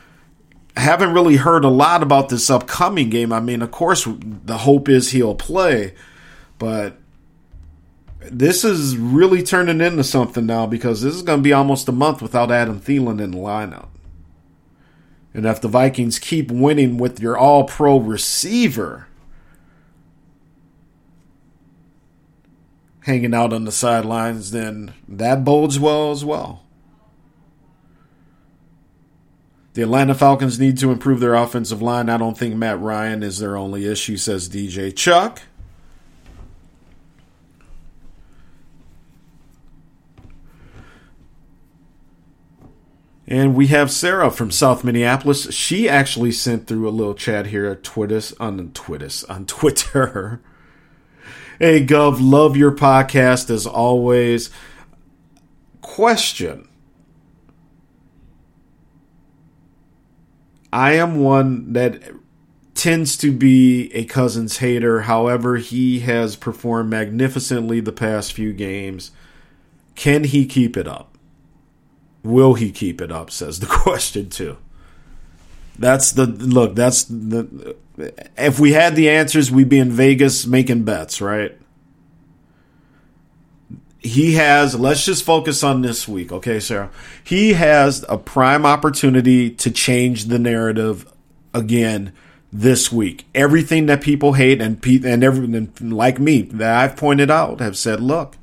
Haven't 0.78 1.14
really 1.14 1.38
heard 1.38 1.66
a 1.66 1.70
lot 1.70 2.04
about 2.04 2.30
this 2.30 2.52
upcoming 2.52 3.10
game. 3.10 3.34
I 3.34 3.40
mean, 3.40 3.64
of 3.64 3.72
course, 3.72 4.08
the 4.08 4.60
hope 4.60 4.90
is 4.90 5.10
he'll 5.10 5.34
play, 5.34 5.96
but 6.60 6.98
this 8.30 8.64
is 8.64 8.98
really 8.98 9.42
turning 9.42 9.82
into 9.82 10.04
something 10.04 10.46
now 10.46 10.68
because 10.68 11.02
this 11.02 11.16
is 11.16 11.24
going 11.24 11.40
to 11.40 11.44
be 11.44 11.54
almost 11.54 11.90
a 11.90 11.92
month 11.92 12.22
without 12.22 12.52
Adam 12.52 12.80
Thielen 12.80 13.22
in 13.22 13.32
the 13.32 13.38
lineup. 13.38 13.88
And 15.34 15.46
if 15.46 15.62
the 15.62 15.68
Vikings 15.68 16.20
keep 16.20 16.52
winning 16.52 16.98
with 16.98 17.20
your 17.20 17.38
all 17.38 17.64
pro 17.64 17.98
receiver 17.98 19.08
hanging 23.06 23.34
out 23.34 23.54
on 23.54 23.64
the 23.64 23.72
sidelines, 23.72 24.52
then 24.52 24.94
that 25.08 25.44
bodes 25.44 25.80
well 25.80 26.12
as 26.12 26.24
well. 26.24 26.64
The 29.74 29.84
Atlanta 29.84 30.14
Falcons 30.14 30.60
need 30.60 30.78
to 30.80 30.92
improve 30.92 31.22
their 31.22 31.34
offensive 31.34 31.82
line. 31.82 32.10
I 32.10 32.18
don't 32.18 32.38
think 32.38 32.56
Matt 32.56 32.80
Ryan 32.80 33.24
is 33.24 33.40
their 33.40 33.56
only 33.56 33.88
issue, 33.88 34.18
says 34.18 34.50
DJ 34.50 34.94
Chuck. 34.94 35.42
And 43.28 43.56
we 43.56 43.68
have 43.68 43.92
Sarah 43.92 44.32
from 44.32 44.52
South 44.52 44.84
Minneapolis. 44.84 45.54
She 45.54 45.88
actually 45.88 46.32
sent 46.32 46.68
through 46.68 46.88
a 46.88 46.92
little 46.92 47.14
chat 47.14 47.48
here 47.48 47.66
at 47.68 47.84
Twitter 47.84 48.22
on 48.40 48.72
Twitter 48.74 49.10
on 49.30 49.46
Twitter. 49.48 50.42
hey 51.60 51.86
Gov, 51.86 52.18
love 52.20 52.58
your 52.58 52.72
podcast 52.72 53.50
as 53.50 53.66
always. 53.68 54.50
Question. 55.82 56.68
I 60.74 60.94
am 60.94 61.20
one 61.20 61.74
that 61.74 62.02
tends 62.76 63.18
to 63.18 63.32
be 63.32 63.94
a 63.94 64.06
Cousins 64.06 64.58
hater. 64.58 65.02
However, 65.02 65.58
he 65.58 66.00
has 66.00 66.36
performed 66.36 66.90
magnificently 66.90 67.80
the 67.82 67.92
past 67.92 68.34
few 68.34 68.54
games. 68.54 69.12
Can 69.96 70.24
he 70.24 70.46
keep 70.46 70.78
it 70.78 70.88
up? 70.88 71.11
Will 72.24 72.54
he 72.54 72.72
keep 72.72 73.02
it 73.02 73.12
up? 73.12 73.32
Says 73.32 73.60
the 73.60 73.66
question 73.70 74.30
too. 74.30 74.58
That's 75.78 76.12
the 76.12 76.26
look. 76.28 76.76
That's 76.76 77.04
the. 77.06 77.76
If 78.38 78.60
we 78.60 78.74
had 78.74 78.96
the 78.96 79.10
answers, 79.10 79.52
we'd 79.52 79.70
be 79.70 79.80
in 79.80 79.92
Vegas 79.92 80.46
making 80.46 80.84
bets, 80.84 81.22
right? 81.22 81.58
He 84.00 84.34
has. 84.36 84.76
Let's 84.76 85.06
just 85.06 85.24
focus 85.24 85.64
on 85.64 85.82
this 85.82 86.08
week, 86.08 86.32
okay, 86.32 86.60
Sarah? 86.60 86.90
He 87.24 87.54
has 87.54 88.06
a 88.10 88.18
prime 88.18 88.66
opportunity 88.66 89.50
to 89.50 89.72
change 89.72 90.26
the 90.26 90.40
narrative 90.40 91.12
again 91.54 92.14
this 92.52 92.92
week. 92.92 93.26
Everything 93.34 93.86
that 93.86 94.02
people 94.02 94.34
hate 94.34 94.62
and 94.62 94.86
and 94.86 95.24
everything 95.24 95.90
like 95.90 96.20
me 96.20 96.44
that 96.44 96.76
I've 96.76 96.98
pointed 96.98 97.32
out 97.32 97.60
have 97.60 97.78
said, 97.78 98.02
look, 98.02 98.38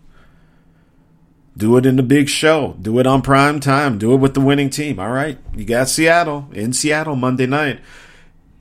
do 1.59 1.76
it 1.76 1.84
in 1.84 1.96
the 1.96 2.04
big 2.04 2.28
show. 2.28 2.76
Do 2.80 3.00
it 3.00 3.06
on 3.06 3.20
prime 3.20 3.59
time. 3.59 3.98
Do 3.98 4.14
it 4.14 4.18
with 4.18 4.34
the 4.34 4.40
winning 4.40 4.70
team. 4.70 5.00
All 5.00 5.11
right. 5.11 5.36
You 5.54 5.64
got 5.64 5.88
Seattle 5.88 6.48
in 6.52 6.72
Seattle 6.72 7.16
Monday 7.16 7.46
night. 7.46 7.80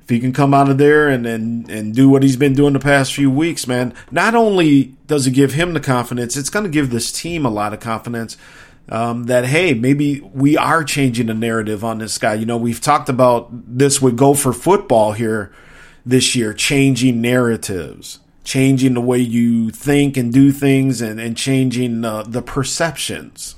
If 0.02 0.10
he 0.10 0.20
can 0.20 0.34
come 0.34 0.54
out 0.54 0.70
of 0.70 0.80
there 0.80 1.08
and, 1.08 1.28
and, 1.28 1.70
and 1.70 1.94
do 1.94 2.10
what 2.10 2.24
he's 2.24 2.38
been 2.38 2.54
doing 2.54 2.74
the 2.74 2.80
past 2.80 3.14
few 3.14 3.30
weeks, 3.30 3.68
man, 3.68 3.94
not 4.10 4.34
only 4.34 4.96
does 5.06 5.28
it 5.28 5.32
give 5.32 5.54
him 5.54 5.74
the 5.74 5.80
confidence, 5.80 6.36
it's 6.36 6.50
going 6.50 6.64
to 6.64 6.72
give 6.72 6.90
this 6.90 7.12
team 7.12 7.46
a 7.46 7.50
lot 7.50 7.74
of 7.74 7.80
confidence 7.80 8.36
um, 8.90 9.26
that, 9.26 9.46
hey, 9.46 9.74
maybe 9.74 10.22
we 10.22 10.58
are 10.58 10.84
changing 10.84 11.28
the 11.28 11.34
narrative 11.34 11.84
on 11.84 12.00
this 12.00 12.18
guy. 12.18 12.34
You 12.34 12.46
know, 12.48 12.58
we've 12.58 12.82
talked 12.82 13.10
about 13.10 13.50
this 13.52 14.02
would 14.02 14.16
go 14.16 14.34
for 14.34 14.54
football 14.54 15.12
here 15.12 15.54
this 16.06 16.36
year, 16.36 16.54
changing 16.54 17.22
narratives 17.22 18.20
changing 18.48 18.94
the 18.94 19.02
way 19.02 19.20
you 19.20 19.70
think 19.70 20.16
and 20.16 20.32
do 20.32 20.54
things 20.54 21.02
and, 21.02 21.20
and 21.20 21.36
changing 21.36 22.06
uh, 22.06 22.24
the 22.24 22.42
perceptions. 22.42 23.56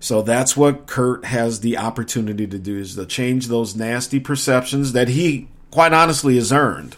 So 0.00 0.22
that's 0.22 0.56
what 0.56 0.86
Kirk 0.86 1.26
has 1.26 1.60
the 1.60 1.76
opportunity 1.76 2.46
to 2.46 2.58
do 2.58 2.78
is 2.78 2.94
to 2.94 3.04
change 3.04 3.48
those 3.48 3.76
nasty 3.76 4.18
perceptions 4.18 4.92
that 4.92 5.08
he 5.08 5.48
quite 5.70 5.92
honestly 5.92 6.36
has 6.36 6.50
earned. 6.50 6.96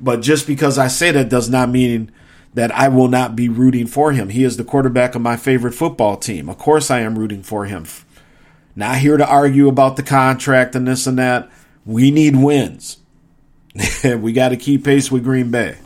But 0.00 0.22
just 0.22 0.48
because 0.48 0.76
I 0.76 0.88
say 0.88 1.12
that 1.12 1.28
does 1.28 1.48
not 1.48 1.70
mean 1.70 2.10
that 2.54 2.72
I 2.72 2.88
will 2.88 3.08
not 3.08 3.36
be 3.36 3.48
rooting 3.48 3.86
for 3.86 4.10
him. 4.10 4.30
He 4.30 4.42
is 4.42 4.56
the 4.56 4.64
quarterback 4.64 5.14
of 5.14 5.22
my 5.22 5.36
favorite 5.36 5.74
football 5.74 6.16
team. 6.16 6.48
Of 6.48 6.58
course 6.58 6.90
I 6.90 6.98
am 6.98 7.16
rooting 7.16 7.44
for 7.44 7.66
him. 7.66 7.86
Not 8.74 8.96
here 8.96 9.16
to 9.16 9.26
argue 9.26 9.68
about 9.68 9.94
the 9.94 10.02
contract 10.02 10.74
and 10.74 10.88
this 10.88 11.06
and 11.06 11.16
that. 11.18 11.48
We 11.86 12.10
need 12.10 12.34
wins. 12.34 12.98
we 14.04 14.32
got 14.32 14.50
to 14.50 14.56
keep 14.56 14.84
pace 14.84 15.10
with 15.10 15.24
Green 15.24 15.50
Bay. 15.50 15.76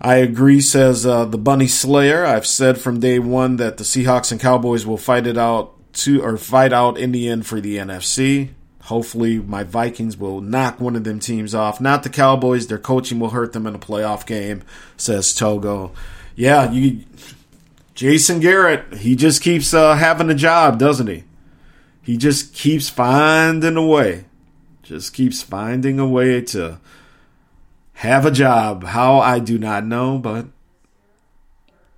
I 0.00 0.16
agree, 0.16 0.60
says 0.60 1.06
uh, 1.06 1.24
the 1.24 1.38
Bunny 1.38 1.66
Slayer. 1.66 2.26
I've 2.26 2.46
said 2.46 2.76
from 2.76 3.00
day 3.00 3.18
one 3.18 3.56
that 3.56 3.78
the 3.78 3.84
Seahawks 3.84 4.30
and 4.30 4.40
Cowboys 4.40 4.84
will 4.84 4.98
fight 4.98 5.26
it 5.26 5.38
out 5.38 5.72
to 5.94 6.22
or 6.22 6.36
fight 6.36 6.74
out 6.74 6.98
in 6.98 7.12
the 7.12 7.26
end 7.26 7.46
for 7.46 7.58
the 7.58 7.78
NFC. 7.78 8.50
Hopefully, 8.82 9.38
my 9.38 9.64
Vikings 9.64 10.18
will 10.18 10.42
knock 10.42 10.78
one 10.78 10.94
of 10.94 11.04
them 11.04 11.20
teams 11.20 11.54
off. 11.54 11.80
Not 11.80 12.02
the 12.02 12.10
Cowboys. 12.10 12.66
Their 12.66 12.76
coaching 12.76 13.18
will 13.18 13.30
hurt 13.30 13.54
them 13.54 13.66
in 13.66 13.74
a 13.74 13.78
playoff 13.78 14.26
game, 14.26 14.62
says 14.98 15.34
Togo. 15.34 15.92
Yeah, 16.36 16.70
you, 16.70 17.06
Jason 17.94 18.40
Garrett. 18.40 18.92
He 18.98 19.16
just 19.16 19.40
keeps 19.40 19.72
uh, 19.72 19.94
having 19.94 20.28
a 20.28 20.34
job, 20.34 20.78
doesn't 20.78 21.06
he? 21.06 21.24
He 22.04 22.18
just 22.18 22.52
keeps 22.52 22.90
finding 22.90 23.76
a 23.76 23.84
way. 23.84 24.26
Just 24.82 25.14
keeps 25.14 25.42
finding 25.42 25.98
a 25.98 26.06
way 26.06 26.42
to 26.42 26.78
have 27.94 28.26
a 28.26 28.30
job. 28.30 28.84
How 28.84 29.18
I 29.18 29.38
do 29.38 29.58
not 29.58 29.86
know, 29.86 30.18
but 30.18 30.46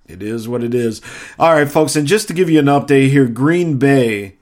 it 0.07 0.23
is 0.23 0.47
what 0.47 0.63
it 0.63 0.73
is. 0.73 1.01
All 1.37 1.53
right, 1.53 1.69
folks, 1.69 1.97
and 1.97 2.07
just 2.07 2.29
to 2.29 2.33
give 2.33 2.49
you 2.49 2.59
an 2.59 2.67
update 2.67 3.09
here, 3.09 3.27
Green 3.27 3.77
Bay. 3.77 4.35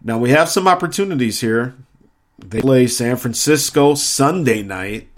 Now 0.00 0.16
we 0.16 0.30
have 0.30 0.48
some 0.48 0.68
opportunities 0.68 1.40
here. 1.40 1.74
They 2.38 2.60
play 2.60 2.86
San 2.86 3.16
Francisco 3.16 3.96
Sunday 3.96 4.62
night, 4.62 5.08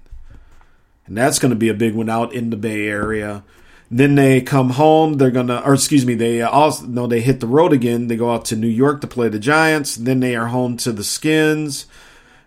and 1.07 1.17
that's 1.17 1.39
going 1.39 1.51
to 1.51 1.57
be 1.57 1.69
a 1.69 1.75
big 1.75 1.95
one 1.95 2.09
out 2.09 2.33
in 2.33 2.49
the 2.49 2.57
Bay 2.57 2.89
Area. 2.89 3.45
Then 3.95 4.15
they 4.15 4.41
come 4.41 4.71
home. 4.71 5.19
They're 5.19 5.31
gonna, 5.31 5.63
or 5.67 5.75
excuse 5.75 6.07
me, 6.07 6.15
they 6.15 6.41
also 6.41 6.87
no, 6.87 7.07
they 7.07 7.21
hit 7.21 7.41
the 7.41 7.47
road 7.47 7.75
again. 7.75 8.07
They 8.07 8.17
go 8.17 8.33
out 8.33 8.47
to 8.47 8.57
New 8.57 8.67
York 8.67 9.03
to 9.03 9.07
play 9.07 9.29
the 9.29 9.39
Giants. 9.39 9.97
Then 9.97 10.21
they 10.21 10.35
are 10.35 10.47
home 10.47 10.79
to 10.79 10.93
the 10.93 11.05
Skins. 11.05 11.85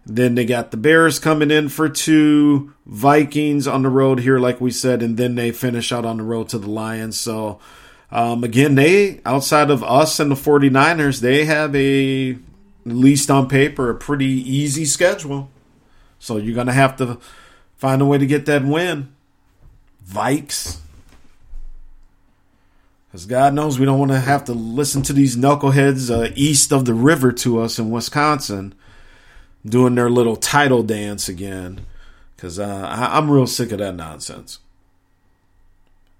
Then 0.08 0.34
they 0.34 0.44
got 0.44 0.72
the 0.72 0.78
Bears 0.78 1.20
coming 1.20 1.52
in 1.52 1.70
for 1.70 1.88
two, 1.88 2.74
Vikings 2.88 3.68
on 3.68 3.84
the 3.84 3.90
road 3.90 4.22
here, 4.22 4.40
like 4.40 4.60
we 4.60 4.72
said, 4.72 5.04
and 5.04 5.18
then 5.18 5.36
they 5.36 5.52
finish 5.52 5.92
out 5.92 6.04
on 6.04 6.18
the 6.18 6.24
road 6.24 6.50
to 6.50 6.58
the 6.58 6.70
Lions. 6.70 7.20
So, 7.20 7.60
um, 8.12 8.44
again, 8.44 8.74
they, 8.74 9.22
outside 9.24 9.70
of 9.70 9.84
us 9.84 10.20
and 10.20 10.32
the 10.32 10.36
49ers, 10.36 11.22
they 11.22 11.46
have 11.46 11.76
a, 11.76 12.32
at 12.32 12.38
least 12.86 13.32
on 13.32 13.48
paper, 13.48 13.90
a 13.92 13.96
pretty 13.96 14.26
easy 14.26 14.86
schedule. 14.86 15.50
So 16.20 16.38
you're 16.38 16.56
going 16.56 16.68
to 16.68 16.74
have 16.74 16.96
to 16.98 17.20
find 17.78 18.02
a 18.02 18.06
way 18.06 18.20
to 18.20 18.28
get 18.28 18.46
that 18.46 18.64
win. 18.64 19.12
Vikes. 20.08 20.82
Because 23.16 23.28
God 23.28 23.54
knows 23.54 23.80
we 23.80 23.86
don't 23.86 23.98
want 23.98 24.12
to 24.12 24.20
have 24.20 24.44
to 24.44 24.52
listen 24.52 25.02
to 25.04 25.14
these 25.14 25.38
knuckleheads 25.38 26.14
uh, 26.14 26.34
east 26.36 26.74
of 26.74 26.84
the 26.84 26.94
river 26.94 27.32
to 27.32 27.62
us 27.62 27.80
in 27.80 27.90
Wisconsin 27.90 28.76
doing 29.66 29.96
their 29.96 30.10
little 30.10 30.36
title 30.36 30.84
dance 30.84 31.30
again. 31.30 31.86
Because 32.36 32.60
uh, 32.60 32.86
I'm 32.92 33.32
real 33.32 33.48
sick 33.48 33.72
of 33.72 33.78
that 33.78 33.96
nonsense. 33.96 34.60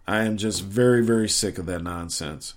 I 0.08 0.24
am 0.24 0.38
just 0.38 0.64
very, 0.64 1.04
very 1.04 1.28
sick 1.28 1.58
of 1.58 1.66
that 1.66 1.84
nonsense. 1.84 2.54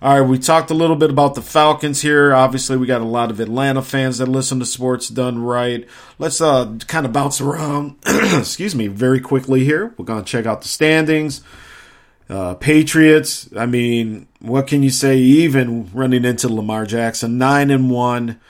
All 0.00 0.20
right, 0.20 0.28
we 0.28 0.38
talked 0.38 0.70
a 0.70 0.74
little 0.74 0.94
bit 0.94 1.10
about 1.10 1.34
the 1.34 1.42
Falcons 1.42 2.00
here. 2.00 2.32
Obviously, 2.32 2.76
we 2.76 2.86
got 2.86 3.00
a 3.00 3.04
lot 3.04 3.32
of 3.32 3.40
Atlanta 3.40 3.82
fans 3.82 4.18
that 4.18 4.28
listen 4.28 4.60
to 4.60 4.66
sports 4.66 5.08
done 5.08 5.42
right. 5.42 5.84
Let's 6.20 6.40
uh 6.40 6.78
kind 6.86 7.06
of 7.06 7.12
bounce 7.12 7.40
around, 7.40 7.96
excuse 8.06 8.76
me, 8.76 8.86
very 8.86 9.18
quickly 9.18 9.64
here. 9.64 9.92
We're 9.98 10.04
going 10.04 10.22
to 10.22 10.30
check 10.30 10.46
out 10.46 10.62
the 10.62 10.68
standings. 10.68 11.42
Uh, 12.28 12.54
Patriots, 12.54 13.48
I 13.56 13.66
mean, 13.66 14.26
what 14.40 14.66
can 14.66 14.82
you 14.82 14.90
say 14.90 15.18
even 15.18 15.90
running 15.92 16.24
into 16.24 16.48
Lamar 16.48 16.86
Jackson 16.86 17.38
9 17.38 17.70
and 17.70 17.90
1. 17.90 18.40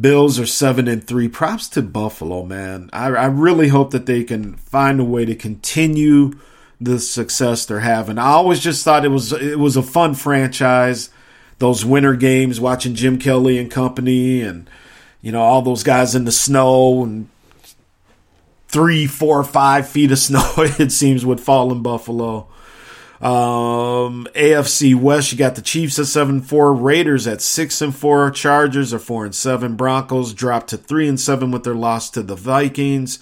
Bills 0.00 0.38
are 0.38 0.46
7 0.46 0.86
and 0.88 1.04
3. 1.04 1.28
Props 1.28 1.68
to 1.70 1.82
Buffalo, 1.82 2.44
man. 2.44 2.88
I, 2.92 3.06
I 3.08 3.26
really 3.26 3.68
hope 3.68 3.90
that 3.90 4.06
they 4.06 4.22
can 4.24 4.54
find 4.54 5.00
a 5.00 5.04
way 5.04 5.24
to 5.24 5.34
continue 5.34 6.32
the 6.80 6.98
success 6.98 7.66
they're 7.66 7.80
having. 7.80 8.18
I 8.18 8.26
always 8.26 8.60
just 8.60 8.84
thought 8.84 9.04
it 9.04 9.08
was 9.08 9.32
it 9.32 9.58
was 9.58 9.76
a 9.76 9.82
fun 9.82 10.14
franchise. 10.14 11.10
Those 11.58 11.84
winter 11.84 12.14
games, 12.14 12.58
watching 12.58 12.94
Jim 12.94 13.18
Kelly 13.18 13.58
and 13.58 13.70
company, 13.70 14.40
and 14.40 14.70
you 15.20 15.30
know 15.30 15.42
all 15.42 15.60
those 15.60 15.82
guys 15.82 16.14
in 16.14 16.24
the 16.24 16.32
snow 16.32 17.04
and 17.04 17.28
three, 18.68 19.06
four, 19.06 19.44
five 19.44 19.88
feet 19.88 20.12
of 20.12 20.18
snow. 20.20 20.52
It 20.56 20.92
seems 20.92 21.26
would 21.26 21.40
fall 21.40 21.70
in 21.70 21.82
Buffalo. 21.82 22.48
Um, 23.20 24.26
AFC 24.34 24.94
West, 24.94 25.30
you 25.30 25.36
got 25.36 25.54
the 25.54 25.60
Chiefs 25.60 25.98
at 25.98 26.06
seven 26.06 26.40
four, 26.40 26.72
Raiders 26.72 27.26
at 27.26 27.42
six 27.42 27.82
and 27.82 27.94
four, 27.94 28.30
Chargers 28.30 28.94
are 28.94 28.98
four 28.98 29.26
and 29.26 29.34
seven, 29.34 29.76
Broncos 29.76 30.32
dropped 30.32 30.68
to 30.68 30.78
three 30.78 31.06
and 31.06 31.20
seven 31.20 31.50
with 31.50 31.64
their 31.64 31.74
loss 31.74 32.08
to 32.10 32.22
the 32.22 32.34
Vikings. 32.34 33.18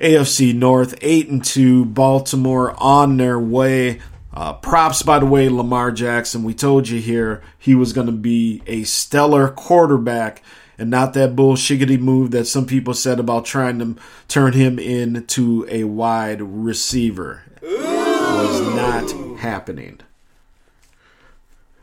AFC 0.00 0.54
North, 0.54 0.94
8 1.02 1.28
and 1.28 1.44
2. 1.44 1.84
Baltimore 1.84 2.74
on 2.78 3.18
their 3.18 3.38
way. 3.38 4.00
Uh, 4.32 4.54
props, 4.54 5.02
by 5.02 5.18
the 5.18 5.26
way, 5.26 5.48
Lamar 5.48 5.92
Jackson. 5.92 6.42
We 6.42 6.54
told 6.54 6.88
you 6.88 7.00
here 7.00 7.42
he 7.58 7.74
was 7.74 7.92
going 7.92 8.06
to 8.06 8.12
be 8.12 8.62
a 8.66 8.84
stellar 8.84 9.48
quarterback 9.48 10.42
and 10.78 10.88
not 10.88 11.12
that 11.12 11.36
bullshiggity 11.36 12.00
move 12.00 12.30
that 12.30 12.46
some 12.46 12.64
people 12.64 12.94
said 12.94 13.20
about 13.20 13.44
trying 13.44 13.78
to 13.80 13.96
turn 14.28 14.54
him 14.54 14.78
into 14.78 15.66
a 15.68 15.84
wide 15.84 16.40
receiver. 16.40 17.42
Ooh. 17.62 18.00
Was 18.30 18.60
not 18.74 19.29
happening. 19.40 20.00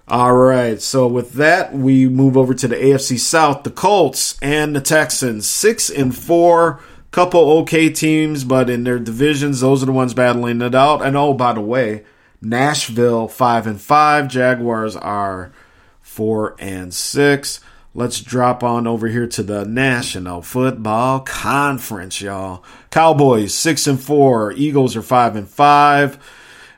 All 0.07 0.33
right, 0.33 0.81
so 0.81 1.05
with 1.05 1.33
that, 1.33 1.73
we 1.73 2.07
move 2.07 2.37
over 2.37 2.53
to 2.53 2.67
the 2.67 2.77
AFC 2.77 3.19
South. 3.19 3.63
The 3.63 3.71
Colts 3.71 4.37
and 4.41 4.73
the 4.73 4.79
Texans, 4.79 5.49
six 5.49 5.89
and 5.89 6.15
four 6.15 6.79
couple 7.11 7.49
okay 7.59 7.89
teams, 7.89 8.43
but 8.43 8.69
in 8.69 8.83
their 8.83 8.99
divisions, 8.99 9.59
those 9.59 9.83
are 9.83 9.87
the 9.87 9.91
ones 9.91 10.13
battling 10.13 10.61
it 10.61 10.75
out. 10.75 11.01
And 11.01 11.17
oh, 11.17 11.33
by 11.33 11.51
the 11.53 11.61
way, 11.61 12.03
Nashville 12.41 13.27
five 13.27 13.67
and 13.67 13.81
five, 13.81 14.27
Jaguars 14.27 14.95
are 14.95 15.51
four 15.99 16.55
and 16.59 16.93
six. 16.93 17.59
Let's 17.93 18.21
drop 18.21 18.63
on 18.63 18.85
over 18.85 19.07
here 19.07 19.27
to 19.27 19.43
the 19.43 19.65
National 19.65 20.41
Football 20.41 21.21
Conference, 21.21 22.21
y'all. 22.21 22.63
Cowboys 22.91 23.53
six 23.53 23.87
and 23.87 23.99
four, 23.99 24.53
Eagles 24.53 24.95
are 24.95 25.01
five 25.01 25.35
and 25.35 25.49
five. 25.49 26.17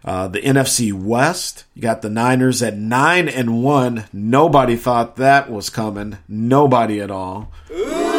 Uh, 0.04 0.28
the 0.28 0.42
NFC 0.42 0.94
West, 0.94 1.66
you 1.74 1.82
got 1.82 2.02
the 2.02 2.10
Niners 2.10 2.64
at 2.64 2.78
nine 2.78 3.28
and 3.28 3.64
one. 3.64 4.06
Nobody 4.14 4.76
thought 4.76 5.18
that 5.18 5.52
was 5.52 5.70
coming. 5.70 6.18
Nobody 6.28 7.02
at 7.02 7.12
all. 7.12 7.52
Ooh. 7.72 8.10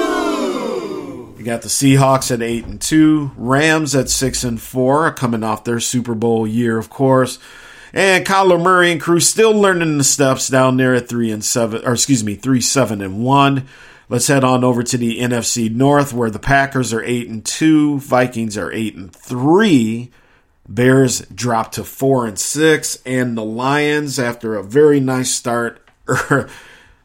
You 1.41 1.47
got 1.47 1.63
the 1.63 1.69
Seahawks 1.69 2.31
at 2.31 2.43
eight 2.43 2.67
and 2.67 2.79
two, 2.79 3.31
Rams 3.35 3.95
at 3.95 4.11
six 4.11 4.45
and 4.45 4.61
four, 4.61 5.11
coming 5.13 5.43
off 5.43 5.65
their 5.65 5.81
Super 5.81 6.15
Bowl 6.15 6.47
year, 6.47 6.77
of 6.77 6.91
course. 6.91 7.39
And 7.95 8.27
Kyler 8.27 8.63
Murray 8.63 8.93
and 8.93 9.01
crew 9.01 9.21
still 9.21 9.53
learning 9.53 9.97
the 9.97 10.05
steps 10.05 10.49
down 10.49 10.77
there 10.77 10.95
at 10.95 11.09
three 11.09 11.31
and 11.31 11.43
seven, 11.43 11.83
or 11.87 11.95
excuse 11.95 12.23
me, 12.23 12.35
three 12.35 12.61
seven 12.61 13.01
and 13.01 13.25
one. 13.25 13.67
Let's 14.11 14.27
head 14.27 14.45
on 14.45 14.65
over 14.65 14.83
to 14.83 14.99
the 14.99 15.19
NFC 15.19 15.75
North, 15.75 16.13
where 16.13 16.31
the 16.31 16.39
Packers 16.39 16.93
are 16.93 17.03
eight 17.03 17.29
and 17.31 17.43
two, 17.43 18.01
Vikings 18.01 18.59
are 18.59 18.71
eight 18.71 18.95
and 18.95 19.11
three, 19.11 20.11
Bears 20.71 21.21
drop 21.35 21.73
to 21.73 21.85
four 21.85 22.27
and 22.27 22.39
six, 22.39 22.99
and 23.05 23.37
the 23.37 23.45
Lions, 23.45 24.19
after 24.19 24.55
a 24.55 24.63
very 24.63 25.01
nice 25.01 25.31
start, 25.31 25.87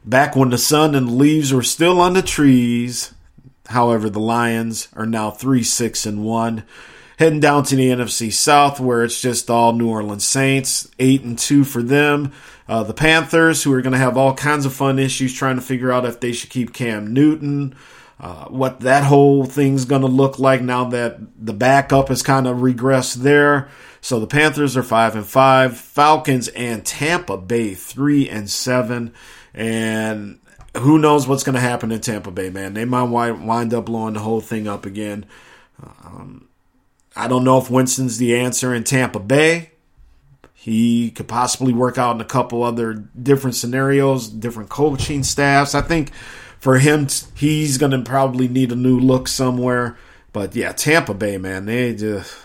back 0.05 0.36
when 0.36 0.51
the 0.51 0.57
sun 0.57 0.95
and 0.95 1.18
leaves 1.18 1.51
were 1.51 1.63
still 1.63 1.99
on 1.99 2.13
the 2.13 2.22
trees, 2.22 3.16
However, 3.68 4.09
the 4.09 4.20
Lions 4.20 4.88
are 4.93 5.05
now 5.05 5.32
3 5.32 5.63
6 5.63 6.05
and 6.05 6.24
1. 6.24 6.63
Heading 7.18 7.39
down 7.39 7.63
to 7.63 7.76
the 7.76 7.89
NFC 7.89 8.32
South, 8.32 8.80
where 8.80 9.03
it's 9.03 9.22
just 9.22 9.49
all 9.49 9.72
New 9.72 9.89
Orleans 9.89 10.26
Saints, 10.26 10.89
8 10.99 11.24
and 11.24 11.39
2 11.39 11.63
for 11.63 11.82
them. 11.82 12.34
Uh, 12.68 12.84
the 12.84 12.93
Panthers, 12.93 13.63
who 13.63 13.72
are 13.72 13.82
going 13.82 13.93
to 13.93 13.99
have 13.99 14.18
all 14.18 14.34
kinds 14.34 14.66
of 14.66 14.74
fun 14.74 14.99
issues 14.99 15.34
trying 15.34 15.55
to 15.55 15.61
figure 15.61 15.91
out 15.91 16.05
if 16.05 16.20
they 16.20 16.34
should 16.34 16.49
keep 16.49 16.74
Cam 16.74 17.13
Newton, 17.13 17.74
uh, 18.20 18.45
what 18.45 18.80
that 18.82 19.03
whole 19.03 19.43
thing's 19.45 19.86
going 19.86 20.01
to 20.01 20.07
look 20.07 20.39
like 20.39 20.61
now 20.61 20.86
that 20.86 21.20
the 21.38 21.53
backup 21.53 22.07
has 22.07 22.24
kind 22.24 22.47
of 22.47 22.57
regressed 22.57 23.16
there. 23.16 23.70
So 23.99 24.20
the 24.20 24.28
Panthers 24.28 24.78
are 24.78 24.84
5 24.84 25.16
and 25.16 25.26
5. 25.26 25.78
Falcons 25.78 26.47
and 26.49 26.86
Tampa 26.86 27.38
Bay 27.38 27.74
3 27.74 28.30
and 28.30 28.49
7. 28.49 29.13
And 29.53 30.39
who 30.78 30.97
knows 30.99 31.28
what's 31.28 31.43
going 31.43 31.55
to 31.55 31.61
happen 31.61 31.91
in 31.91 32.01
Tampa 32.01 32.32
Bay, 32.32 32.49
man? 32.49 32.74
They 32.74 32.86
might 32.86 33.03
wind 33.03 33.74
up 33.74 33.86
blowing 33.86 34.13
the 34.13 34.20
whole 34.22 34.41
thing 34.41 34.68
up 34.68 34.86
again. 34.86 35.26
Um, 35.82 36.47
I 37.16 37.28
don't 37.28 37.43
know 37.43 37.57
if 37.57 37.70
Winston's 37.70 38.18
the 38.18 38.36
answer 38.36 38.74
in 38.74 38.84
Tampa 38.84 39.20
Bay. 39.20 39.72
He 40.53 41.11
could 41.11 41.28
possibly 41.28 41.74
work 41.74 41.97
out 41.97 42.16
in 42.16 42.22
a 42.22 42.26
couple 42.26 42.63
other 42.63 42.93
different 42.93 43.55
scenarios, 43.55 44.28
different 44.28 44.70
coaching 44.70 45.24
staffs. 45.24 45.76
I 45.76 45.82
think 45.82 46.11
for 46.60 46.80
him, 46.80 47.08
he's 47.36 47.78
going 47.78 47.91
to 47.91 48.01
probably 48.01 48.47
need 48.47 48.72
a 48.72 48.76
new 48.76 48.99
look 48.99 49.28
somewhere. 49.28 49.97
But 50.34 50.56
yeah, 50.56 50.72
Tampa 50.72 51.14
Bay, 51.14 51.38
man, 51.38 51.66
they 51.66 51.95
just, 51.95 52.36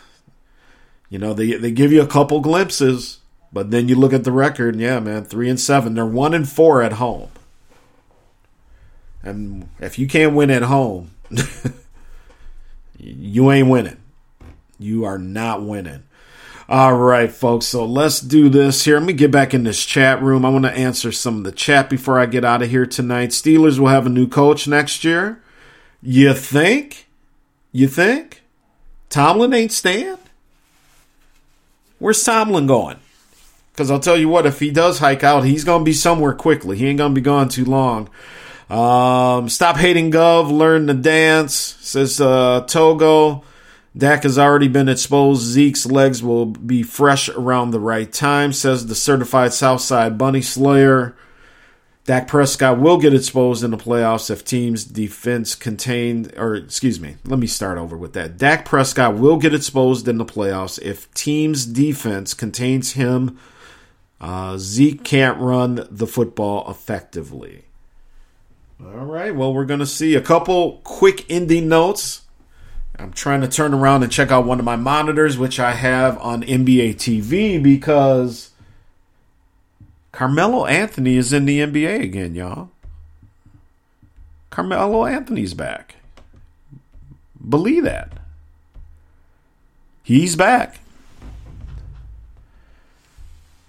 you 1.09 1.19
know, 1.19 1.35
they 1.35 1.55
they 1.55 1.73
give 1.73 1.91
you 1.91 2.03
a 2.03 2.07
couple 2.07 2.41
glimpses, 2.41 3.19
but 3.53 3.71
then 3.71 3.89
you 3.89 3.97
look 3.97 4.13
at 4.13 4.25
the 4.25 4.33
record, 4.33 4.75
and 4.75 4.83
yeah, 4.83 5.01
man, 5.01 5.25
three 5.25 5.49
and 5.49 5.59
seven. 5.59 5.95
They're 5.95 6.07
one 6.07 6.35
and 6.35 6.49
four 6.49 6.83
at 6.83 6.95
home. 6.95 7.31
And 9.23 9.69
if 9.81 9.99
you 9.99 10.07
can't 10.07 10.35
win 10.35 10.51
at 10.51 10.63
home, 10.63 11.11
you 12.99 13.51
ain't 13.51 13.69
winning. 13.69 13.99
You 14.79 15.05
are 15.05 15.19
not 15.19 15.63
winning. 15.63 16.05
All 16.71 16.95
right, 16.95 17.33
folks. 17.33 17.66
So 17.66 17.85
let's 17.85 18.21
do 18.21 18.49
this 18.49 18.85
here. 18.85 19.01
Let 19.01 19.07
me 19.07 19.12
get 19.12 19.33
back 19.33 19.55
in 19.55 19.64
this 19.64 19.85
chat 19.85 20.23
room. 20.23 20.45
I 20.45 20.51
want 20.51 20.66
to 20.66 20.71
answer 20.71 21.11
some 21.11 21.39
of 21.39 21.43
the 21.43 21.51
chat 21.51 21.91
before 21.91 22.16
I 22.16 22.27
get 22.27 22.45
out 22.45 22.62
of 22.62 22.71
here 22.71 22.87
tonight. 22.87 23.31
Steelers 23.31 23.81
will 23.81 23.89
have 23.89 24.07
a 24.07 24.09
new 24.09 24.29
coach 24.29 24.68
next 24.68 25.03
year. 25.03 25.43
You 26.01 26.33
think? 26.33 27.09
You 27.73 27.89
think? 27.89 28.43
Tomlin 29.09 29.53
ain't 29.53 29.73
staying? 29.73 30.18
Where's 31.99 32.23
Tomlin 32.23 32.68
going? 32.68 32.99
Because 33.73 33.91
I'll 33.91 33.99
tell 33.99 34.16
you 34.16 34.29
what, 34.29 34.47
if 34.47 34.61
he 34.61 34.71
does 34.71 35.01
hike 35.01 35.25
out, 35.25 35.45
he's 35.45 35.64
going 35.64 35.81
to 35.81 35.85
be 35.85 35.93
somewhere 35.93 36.35
quickly. 36.35 36.77
He 36.77 36.87
ain't 36.87 36.99
going 36.99 37.12
to 37.12 37.21
be 37.21 37.25
gone 37.25 37.49
too 37.49 37.64
long. 37.64 38.09
Um, 38.71 39.49
stop 39.49 39.77
hating 39.77 40.12
Gov, 40.12 40.53
learn 40.53 40.87
to 40.87 40.95
dance, 40.95 41.53
says 41.81 42.21
uh, 42.21 42.61
Togo. 42.68 43.43
Dak 43.97 44.22
has 44.22 44.38
already 44.38 44.68
been 44.68 44.88
exposed. 44.88 45.43
Zeke's 45.43 45.84
legs 45.86 46.22
will 46.22 46.47
be 46.47 46.82
fresh 46.82 47.28
around 47.28 47.70
the 47.70 47.80
right 47.80 48.12
time, 48.12 48.53
says 48.53 48.86
the 48.86 48.95
certified 48.95 49.53
Southside 49.53 50.16
Bunny 50.16 50.43
Slayer. 50.43 51.16
Dak 52.05 52.28
Prescott 52.28 52.78
will 52.78 52.99
get 52.99 53.14
exposed 53.14 53.62
in 53.62 53.70
the 53.70 53.76
playoffs 53.76 54.30
if 54.30 54.45
teams' 54.45 54.84
defense 54.84 55.55
contained, 55.55 56.32
or 56.36 56.55
excuse 56.55 56.99
me, 56.99 57.16
let 57.24 57.38
me 57.38 57.47
start 57.47 57.78
over 57.78 57.97
with 57.97 58.14
that. 58.14 58.38
Dak 58.38 58.64
Prescott 58.64 59.16
will 59.16 59.36
get 59.36 59.55
exposed 59.55 60.09
in 60.09 60.18
the 60.18 60.24
playoffs 60.24 60.80
if 60.80 61.12
teams' 61.14 61.66
defense 61.66 62.32
contains 62.32 62.93
him. 62.93 63.38
Uh, 64.20 64.57
Zeke 64.59 65.05
can't 65.05 65.38
run 65.38 65.86
the 65.91 66.07
football 66.07 66.68
effectively. 66.70 67.64
All 68.82 69.05
right. 69.05 69.34
Well, 69.34 69.53
we're 69.53 69.64
going 69.64 69.80
to 69.80 69.86
see 69.86 70.14
a 70.14 70.20
couple 70.20 70.80
quick 70.84 71.30
ending 71.30 71.68
notes. 71.68 72.22
I'm 73.01 73.13
trying 73.13 73.41
to 73.41 73.49
turn 73.49 73.73
around 73.73 74.03
and 74.03 74.13
check 74.13 74.31
out 74.31 74.45
one 74.45 74.59
of 74.59 74.65
my 74.67 74.77
monitors, 74.77 75.39
which 75.39 75.59
I 75.59 75.73
have 75.73 76.19
on 76.19 76.43
NBA 76.43 76.97
TV, 76.97 77.61
because 77.63 78.51
Carmelo 80.13 80.67
Anthony 80.67 81.17
is 81.17 81.33
in 81.33 81.47
the 81.47 81.61
NBA 81.61 82.03
again, 82.03 82.35
y'all. 82.35 82.69
Carmelo 84.51 85.07
Anthony's 85.07 85.55
back. 85.55 85.95
Believe 87.49 87.85
that. 87.85 88.13
He's 90.03 90.37
back. 90.37 90.81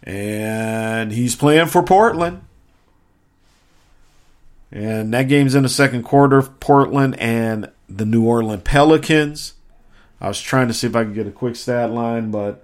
And 0.04 1.14
he's 1.14 1.38
playing 1.38 1.68
for 1.68 1.84
Portland. 1.84 2.42
And 4.74 5.14
that 5.14 5.30
game's 5.30 5.56
in 5.56 5.64
the 5.64 5.70
second 5.70 6.04
quarter. 6.04 6.42
Portland 6.42 7.18
and 7.18 7.70
the 7.98 8.06
New 8.06 8.26
Orleans 8.26 8.62
Pelicans. 8.64 9.54
I 10.20 10.28
was 10.28 10.42
trying 10.42 10.68
to 10.68 10.74
see 10.74 10.88
if 10.88 10.96
I 10.96 11.04
could 11.04 11.16
get 11.16 11.28
a 11.28 11.32
quick 11.32 11.56
stat 11.56 11.92
line, 11.92 12.32
but 12.32 12.64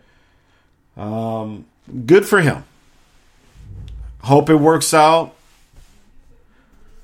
Um, 0.96 1.66
good 2.06 2.26
for 2.26 2.42
him. 2.42 2.64
Hope 4.22 4.50
it 4.50 4.56
works 4.56 4.94
out. 4.94 5.36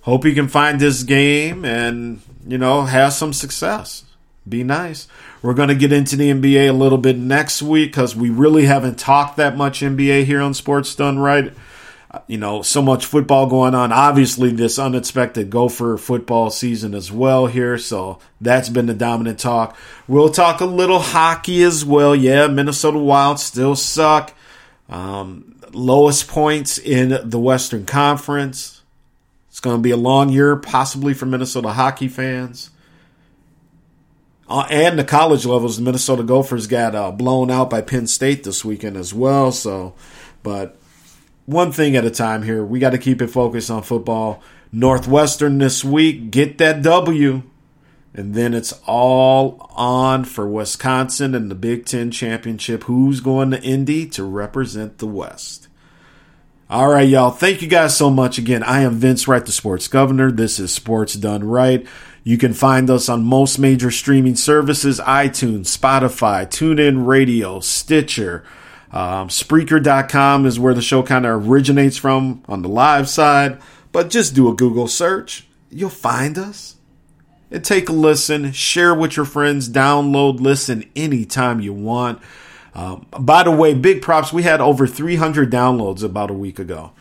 Hope 0.01 0.25
he 0.25 0.33
can 0.33 0.47
find 0.47 0.79
this 0.79 1.03
game 1.03 1.63
and, 1.63 2.21
you 2.45 2.57
know, 2.57 2.81
have 2.83 3.13
some 3.13 3.31
success. 3.33 4.03
Be 4.49 4.63
nice. 4.63 5.07
We're 5.41 5.53
going 5.53 5.69
to 5.69 5.75
get 5.75 5.93
into 5.93 6.15
the 6.15 6.31
NBA 6.31 6.67
a 6.69 6.73
little 6.73 6.97
bit 6.97 7.17
next 7.17 7.61
week 7.61 7.91
because 7.91 8.15
we 8.15 8.29
really 8.29 8.65
haven't 8.65 8.99
talked 8.99 9.37
that 9.37 9.55
much 9.55 9.81
NBA 9.81 10.25
here 10.25 10.41
on 10.41 10.53
Sports 10.53 10.93
Done 10.95 11.19
Right. 11.19 11.53
You 12.27 12.37
know, 12.37 12.61
so 12.61 12.81
much 12.81 13.07
football 13.07 13.47
going 13.47 13.73
on. 13.73 13.91
Obviously, 13.91 14.51
this 14.51 14.77
unexpected 14.77 15.49
Gopher 15.49 15.97
football 15.97 16.51
season 16.51 16.93
as 16.93 17.11
well 17.11 17.47
here. 17.47 17.77
So 17.79 18.19
that's 18.39 18.69
been 18.69 18.85
the 18.85 18.93
dominant 18.93 19.39
talk. 19.39 19.75
We'll 20.07 20.29
talk 20.29 20.61
a 20.61 20.65
little 20.65 20.99
hockey 20.99 21.63
as 21.63 21.83
well. 21.83 22.15
Yeah, 22.15 22.47
Minnesota 22.47 22.99
Wild 22.99 23.39
still 23.39 23.75
suck. 23.75 24.33
Um, 24.89 25.55
lowest 25.71 26.27
points 26.27 26.77
in 26.77 27.29
the 27.29 27.39
Western 27.39 27.85
Conference. 27.85 28.83
It's 29.49 29.59
going 29.59 29.77
to 29.77 29.81
be 29.81 29.91
a 29.91 29.97
long 29.97 30.29
year, 30.29 30.55
possibly 30.55 31.13
for 31.13 31.25
Minnesota 31.25 31.71
hockey 31.71 32.07
fans. 32.07 32.69
Uh, 34.47 34.67
and 34.69 34.99
the 34.99 35.03
college 35.03 35.45
levels, 35.45 35.77
the 35.77 35.83
Minnesota 35.83 36.21
Gophers 36.21 36.67
got 36.67 36.93
uh, 36.93 37.11
blown 37.11 37.49
out 37.49 37.69
by 37.71 37.81
Penn 37.81 38.05
State 38.05 38.43
this 38.43 38.63
weekend 38.63 38.97
as 38.97 39.13
well. 39.13 39.51
So, 39.51 39.95
but 40.43 40.77
one 41.45 41.71
thing 41.71 41.95
at 41.95 42.05
a 42.05 42.11
time 42.11 42.43
here. 42.43 42.63
We 42.63 42.79
got 42.79 42.91
to 42.91 42.97
keep 42.97 43.21
it 43.21 43.27
focused 43.27 43.71
on 43.71 43.83
football. 43.83 44.41
Northwestern 44.71 45.59
this 45.59 45.83
week, 45.83 46.31
get 46.31 46.57
that 46.57 46.81
W. 46.81 47.43
And 48.15 48.35
then 48.35 48.53
it's 48.53 48.73
all 48.85 49.71
on 49.75 50.23
for 50.23 50.47
Wisconsin 50.47 51.33
and 51.33 51.49
the 51.49 51.55
Big 51.55 51.85
Ten 51.85 52.11
Championship. 52.11 52.83
Who's 52.83 53.21
going 53.21 53.51
to 53.51 53.61
Indy 53.61 54.05
to 54.09 54.23
represent 54.23 54.99
the 54.99 55.07
West? 55.07 55.67
All 56.69 56.89
right, 56.89 57.07
y'all. 57.07 57.31
Thank 57.31 57.61
you 57.61 57.67
guys 57.67 57.97
so 57.97 58.09
much 58.09 58.37
again. 58.37 58.63
I 58.63 58.81
am 58.81 58.95
Vince 58.95 59.27
Wright, 59.27 59.45
the 59.45 59.51
sports 59.51 59.87
governor. 59.87 60.31
This 60.31 60.59
is 60.59 60.73
Sports 60.73 61.13
Done 61.15 61.43
Right. 61.43 61.85
You 62.23 62.37
can 62.37 62.53
find 62.53 62.89
us 62.89 63.09
on 63.09 63.23
most 63.23 63.59
major 63.59 63.91
streaming 63.91 64.35
services 64.35 64.99
iTunes, 65.01 65.77
Spotify, 65.77 66.47
TuneIn 66.47 67.05
Radio, 67.05 67.59
Stitcher. 67.59 68.43
Um, 68.93 69.29
Spreaker.com 69.29 70.45
is 70.45 70.59
where 70.59 70.75
the 70.75 70.81
show 70.81 71.01
kind 71.01 71.25
of 71.25 71.47
originates 71.47 71.97
from 71.97 72.43
on 72.47 72.61
the 72.61 72.69
live 72.69 73.09
side. 73.09 73.59
But 73.91 74.11
just 74.11 74.35
do 74.35 74.49
a 74.49 74.55
Google 74.55 74.87
search. 74.87 75.47
You'll 75.69 75.89
find 75.89 76.37
us. 76.37 76.75
And 77.49 77.65
take 77.65 77.89
a 77.89 77.93
listen. 77.93 78.51
Share 78.51 78.93
with 78.93 79.17
your 79.17 79.25
friends. 79.25 79.69
Download, 79.69 80.39
listen 80.39 80.89
anytime 80.95 81.59
you 81.59 81.73
want. 81.73 82.21
Um, 82.75 83.05
by 83.19 83.43
the 83.43 83.51
way, 83.51 83.73
big 83.73 84.01
props. 84.01 84.31
We 84.31 84.43
had 84.43 84.61
over 84.61 84.87
300 84.87 85.51
downloads 85.51 86.03
about 86.03 86.31
a 86.31 86.35
week 86.35 86.57
ago. 86.57 86.91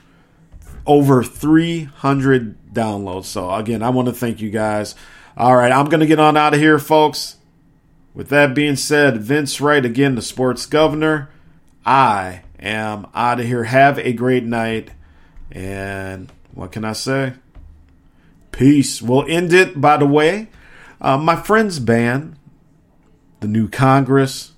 Over 0.86 1.22
300 1.22 2.74
downloads. 2.74 3.26
So, 3.26 3.50
again, 3.54 3.82
I 3.82 3.90
want 3.90 4.08
to 4.08 4.14
thank 4.14 4.40
you 4.40 4.50
guys. 4.50 4.94
All 5.36 5.56
right, 5.56 5.72
I'm 5.72 5.86
going 5.86 6.00
to 6.00 6.06
get 6.06 6.18
on 6.18 6.36
out 6.36 6.52
of 6.52 6.60
here, 6.60 6.78
folks. 6.78 7.36
With 8.12 8.28
that 8.28 8.54
being 8.54 8.76
said, 8.76 9.22
Vince 9.22 9.60
Wright, 9.60 9.84
again, 9.84 10.14
the 10.14 10.22
sports 10.22 10.66
governor. 10.66 11.30
I 11.84 12.42
am 12.58 13.06
out 13.14 13.40
of 13.40 13.46
here. 13.46 13.64
Have 13.64 13.98
a 13.98 14.12
great 14.12 14.44
night. 14.44 14.90
And 15.50 16.30
what 16.54 16.72
can 16.72 16.84
I 16.84 16.92
say? 16.92 17.34
Peace. 18.50 19.02
We'll 19.02 19.26
end 19.28 19.52
it, 19.52 19.80
by 19.80 19.96
the 19.96 20.06
way. 20.06 20.48
Uh, 21.00 21.18
my 21.18 21.36
friend's 21.36 21.78
band, 21.78 22.36
the 23.40 23.48
New 23.48 23.68
Congress, 23.68 24.52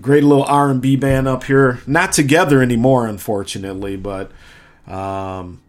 great 0.00 0.22
little 0.22 0.44
R&B 0.44 0.96
band 0.96 1.26
up 1.26 1.44
here. 1.44 1.80
Not 1.86 2.12
together 2.12 2.62
anymore, 2.62 3.06
unfortunately, 3.06 3.96
but 3.96 4.30
um, 4.86 5.60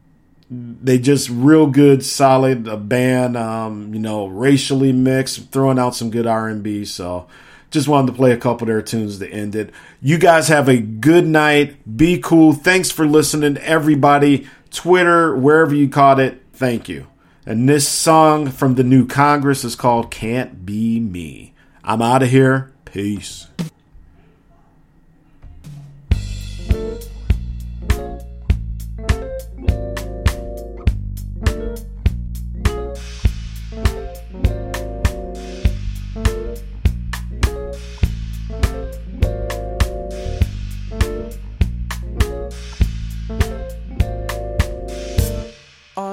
they 0.50 0.98
just 0.98 1.30
real 1.30 1.68
good, 1.68 2.04
solid 2.04 2.68
a 2.68 2.78
band. 2.78 3.38
Um, 3.38 3.94
you 3.94 4.00
know, 4.00 4.28
racially 4.28 4.92
mixed, 4.92 5.52
throwing 5.52 5.80
out 5.80 5.96
some 5.96 6.10
good 6.10 6.28
R&B. 6.28 6.86
So 6.86 7.28
just 7.72 7.88
wanted 7.88 8.08
to 8.08 8.18
play 8.18 8.32
a 8.32 8.38
couple 8.38 8.64
of 8.64 8.68
their 8.68 8.82
tunes 8.82 9.20
to 9.20 9.30
end 9.30 9.56
it. 9.56 9.72
You 10.02 10.18
guys 10.18 10.48
have 10.48 10.68
a 10.68 10.78
good 10.78 11.26
night. 11.28 11.98
Be 11.98 12.20
cool. 12.20 12.54
Thanks 12.54 12.92
for 12.92 13.06
listening, 13.06 13.58
everybody. 13.58 14.48
Twitter, 14.72 15.36
wherever 15.36 15.74
you 15.74 15.90
caught 15.90 16.20
it. 16.20 16.42
Thank 16.54 16.90
you. 16.90 17.08
And 17.46 17.68
this 17.68 17.88
song 17.88 18.52
from 18.52 18.76
the 18.76 18.84
new 18.84 19.08
Congress 19.08 19.64
is 19.64 19.76
called 19.76 20.12
Can't 20.12 20.66
Be 20.66 21.00
Me. 21.00 21.54
I'm 21.84 22.02
out 22.02 22.24
of 22.24 22.30
here. 22.30 22.72
Peace. 22.86 23.48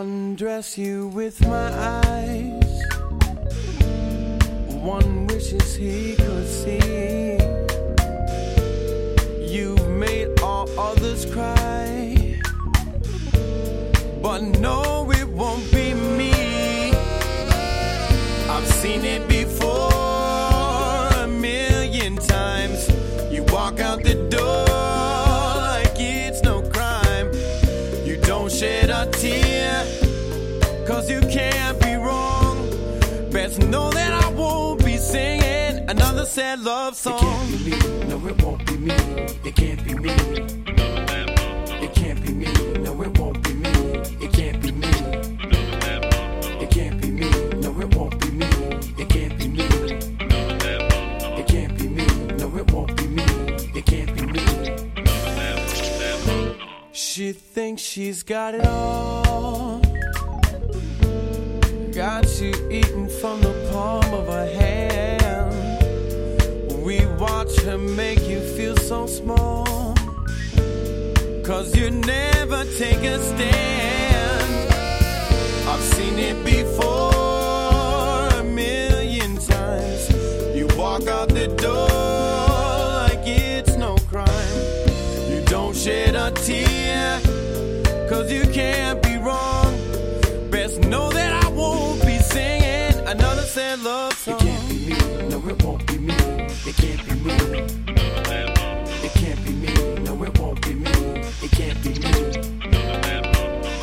Undress 0.01 0.77
you 0.77 1.09
with 1.09 1.41
my 1.47 1.69
eyes. 2.05 2.73
One 4.69 5.27
wishes 5.27 5.75
he 5.75 6.15
could 6.17 6.47
see. 6.47 7.39
You've 9.55 9.89
made 9.89 10.39
all 10.41 10.69
others 10.79 11.25
cry, 11.25 12.39
but 14.21 14.43
no, 14.61 15.11
it 15.13 15.29
won't 15.29 15.67
be 15.73 15.86
sad 36.27 36.61
love 36.61 36.97
song. 36.97 37.15
It 37.15 37.21
can't 37.21 37.51
be 37.51 37.71
me, 37.71 37.79
no, 38.09 38.27
it 38.27 38.43
won't 38.43 38.67
be 38.67 38.77
me. 38.77 38.95
It 39.45 39.57
can't 39.57 39.85
be 39.85 39.95
me. 39.95 40.11
It 41.85 41.95
can't 41.95 42.23
be 42.23 42.33
me, 42.33 42.53
no, 42.81 43.03
it 43.03 43.19
won't 43.19 43.43
be 43.43 43.55
me. 43.55 43.71
It 44.21 44.33
can't 44.33 44.61
be 44.61 44.73
me. 44.73 44.89
It 46.63 46.71
can't 46.71 47.01
be 47.01 47.11
me, 47.11 47.31
no, 47.61 47.81
it 47.81 47.95
won't 47.95 48.21
be 48.21 48.31
me. 48.31 48.47
It 48.99 49.09
can't 49.09 49.39
be 49.39 49.49
me. 49.49 49.67
It 51.39 51.47
can't 51.47 51.79
be 51.79 51.89
me, 51.89 52.07
no, 52.39 52.57
it 52.57 52.71
won't 52.73 52.97
be 52.97 53.07
me. 53.07 53.25
It 53.75 53.87
can't 53.87 54.15
be 54.15 54.27
me. 54.27 54.43
She 56.93 57.33
thinks 57.33 57.83
she's 57.83 58.23
got 58.23 58.55
it 58.55 58.67
all 58.67 59.81
got 61.97 62.27
you 62.43 62.53
eating 62.71 63.09
from 63.09 63.41
the 63.41 63.71
palm 63.73 64.05
of 64.13 64.27
her 64.27 64.47
hand. 64.53 65.26
We 66.87 67.05
watch 67.19 67.63
her 67.63 67.77
make 67.77 68.29
you 68.29 68.39
feel 68.39 68.77
so 68.77 69.09
small. 69.09 69.93
Cause 71.43 71.75
you 71.75 71.91
never 71.91 72.65
take 72.79 73.03
a 73.03 73.19
stand. 73.19 74.73
I've 75.69 75.83
seen 75.83 76.17
it 76.17 76.45
before 76.45 78.29
a 78.39 78.45
million 78.45 79.35
times. 79.35 80.11
You 80.57 80.69
walk 80.79 81.09
out 81.09 81.29
the 81.31 81.49
door 81.61 81.89
like 83.09 83.27
it's 83.27 83.75
no 83.75 83.97
crime. 84.09 84.61
You 85.29 85.45
don't 85.47 85.75
shed 85.75 86.15
a 86.15 86.31
tear. 86.31 87.21
Cause 88.09 88.31
you 88.31 88.45
can't 88.53 89.03
be 89.03 89.17
wrong. 89.17 89.75
Best 90.53 90.79
know 90.83 91.11
that 91.11 91.45
I 91.45 91.49
won't 91.49 92.01
be 92.07 92.19
singing 92.19 92.95
another 93.09 93.43
sad 93.43 93.83
love 93.83 94.13
song. 94.13 94.46
It 96.69 96.75
can't 96.79 97.05
be 97.07 97.15
me. 97.15 97.35
It 99.05 99.13
can't 99.15 99.45
be 99.45 99.53
me, 99.53 99.73
no, 100.03 100.25
it 100.25 100.37
won't 100.41 100.61
be 100.63 100.75
me. 100.75 100.91
It 101.41 101.51
can't 101.53 101.81
be 101.81 101.91
me. 101.91 101.97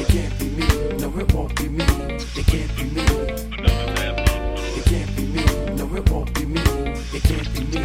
It 0.01 0.07
can't 0.09 0.38
be 0.38 0.45
me, 0.49 0.67
no, 0.97 1.07
it 1.17 1.34
won't 1.34 1.55
be 1.55 1.69
me. 1.69 1.86
It 2.36 2.45
can't 2.45 2.75
be 2.75 2.84
me. 2.84 3.03
It 4.75 4.86
can't 4.86 5.15
be 5.15 5.23
me, 5.27 5.45
no, 5.77 5.95
it 5.95 6.09
won't 6.09 6.34
be 6.34 6.45
me. 6.45 6.61
It 7.13 7.23
can't 7.23 7.53
be 7.53 7.61
me. 7.71 7.81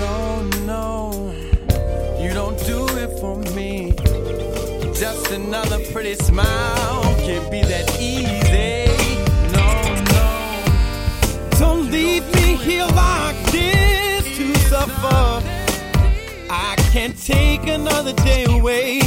No, 0.00 0.42
no, 0.64 1.34
you 2.18 2.32
don't 2.32 2.58
do 2.64 2.88
it 2.96 3.10
for 3.20 3.36
me. 3.54 3.92
Just 4.94 5.30
another 5.32 5.80
pretty 5.92 6.14
smile 6.14 7.02
can't 7.26 7.50
be 7.50 7.60
that 7.60 8.00
easy. 8.00 8.47
another 17.80 18.12
day 18.24 18.44
away. 18.44 19.00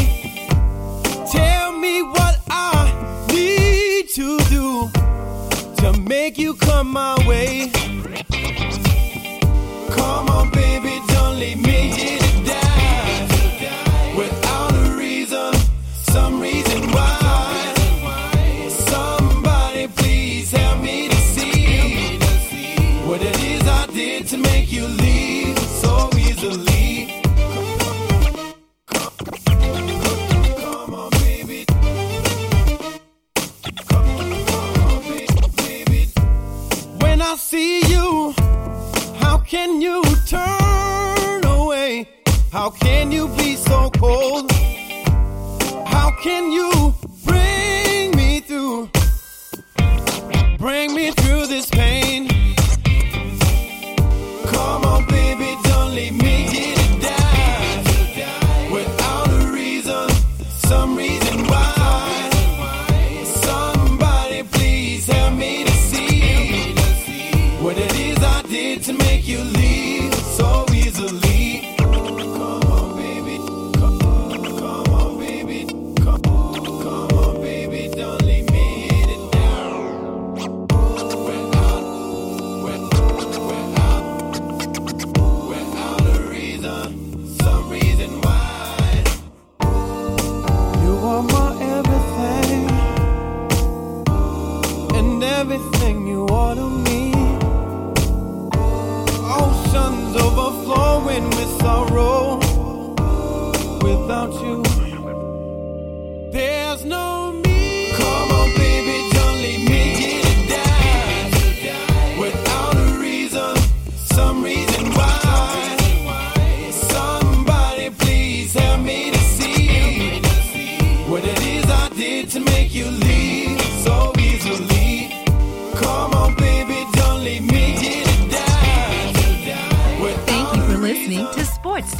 Tell 1.31 1.77
me 1.77 2.01
what 2.01 2.39
I 2.49 3.27
need 3.29 4.09
to 4.09 4.37
do 4.49 4.89
to 5.77 5.99
make 5.99 6.37
you 6.37 6.53
come 6.55 6.91
my 6.91 7.15
way. 7.27 7.70
be 43.41 43.55
so 43.55 43.89
cold? 43.91 44.51
How 45.87 46.11
can 46.21 46.51
you? 46.51 47.00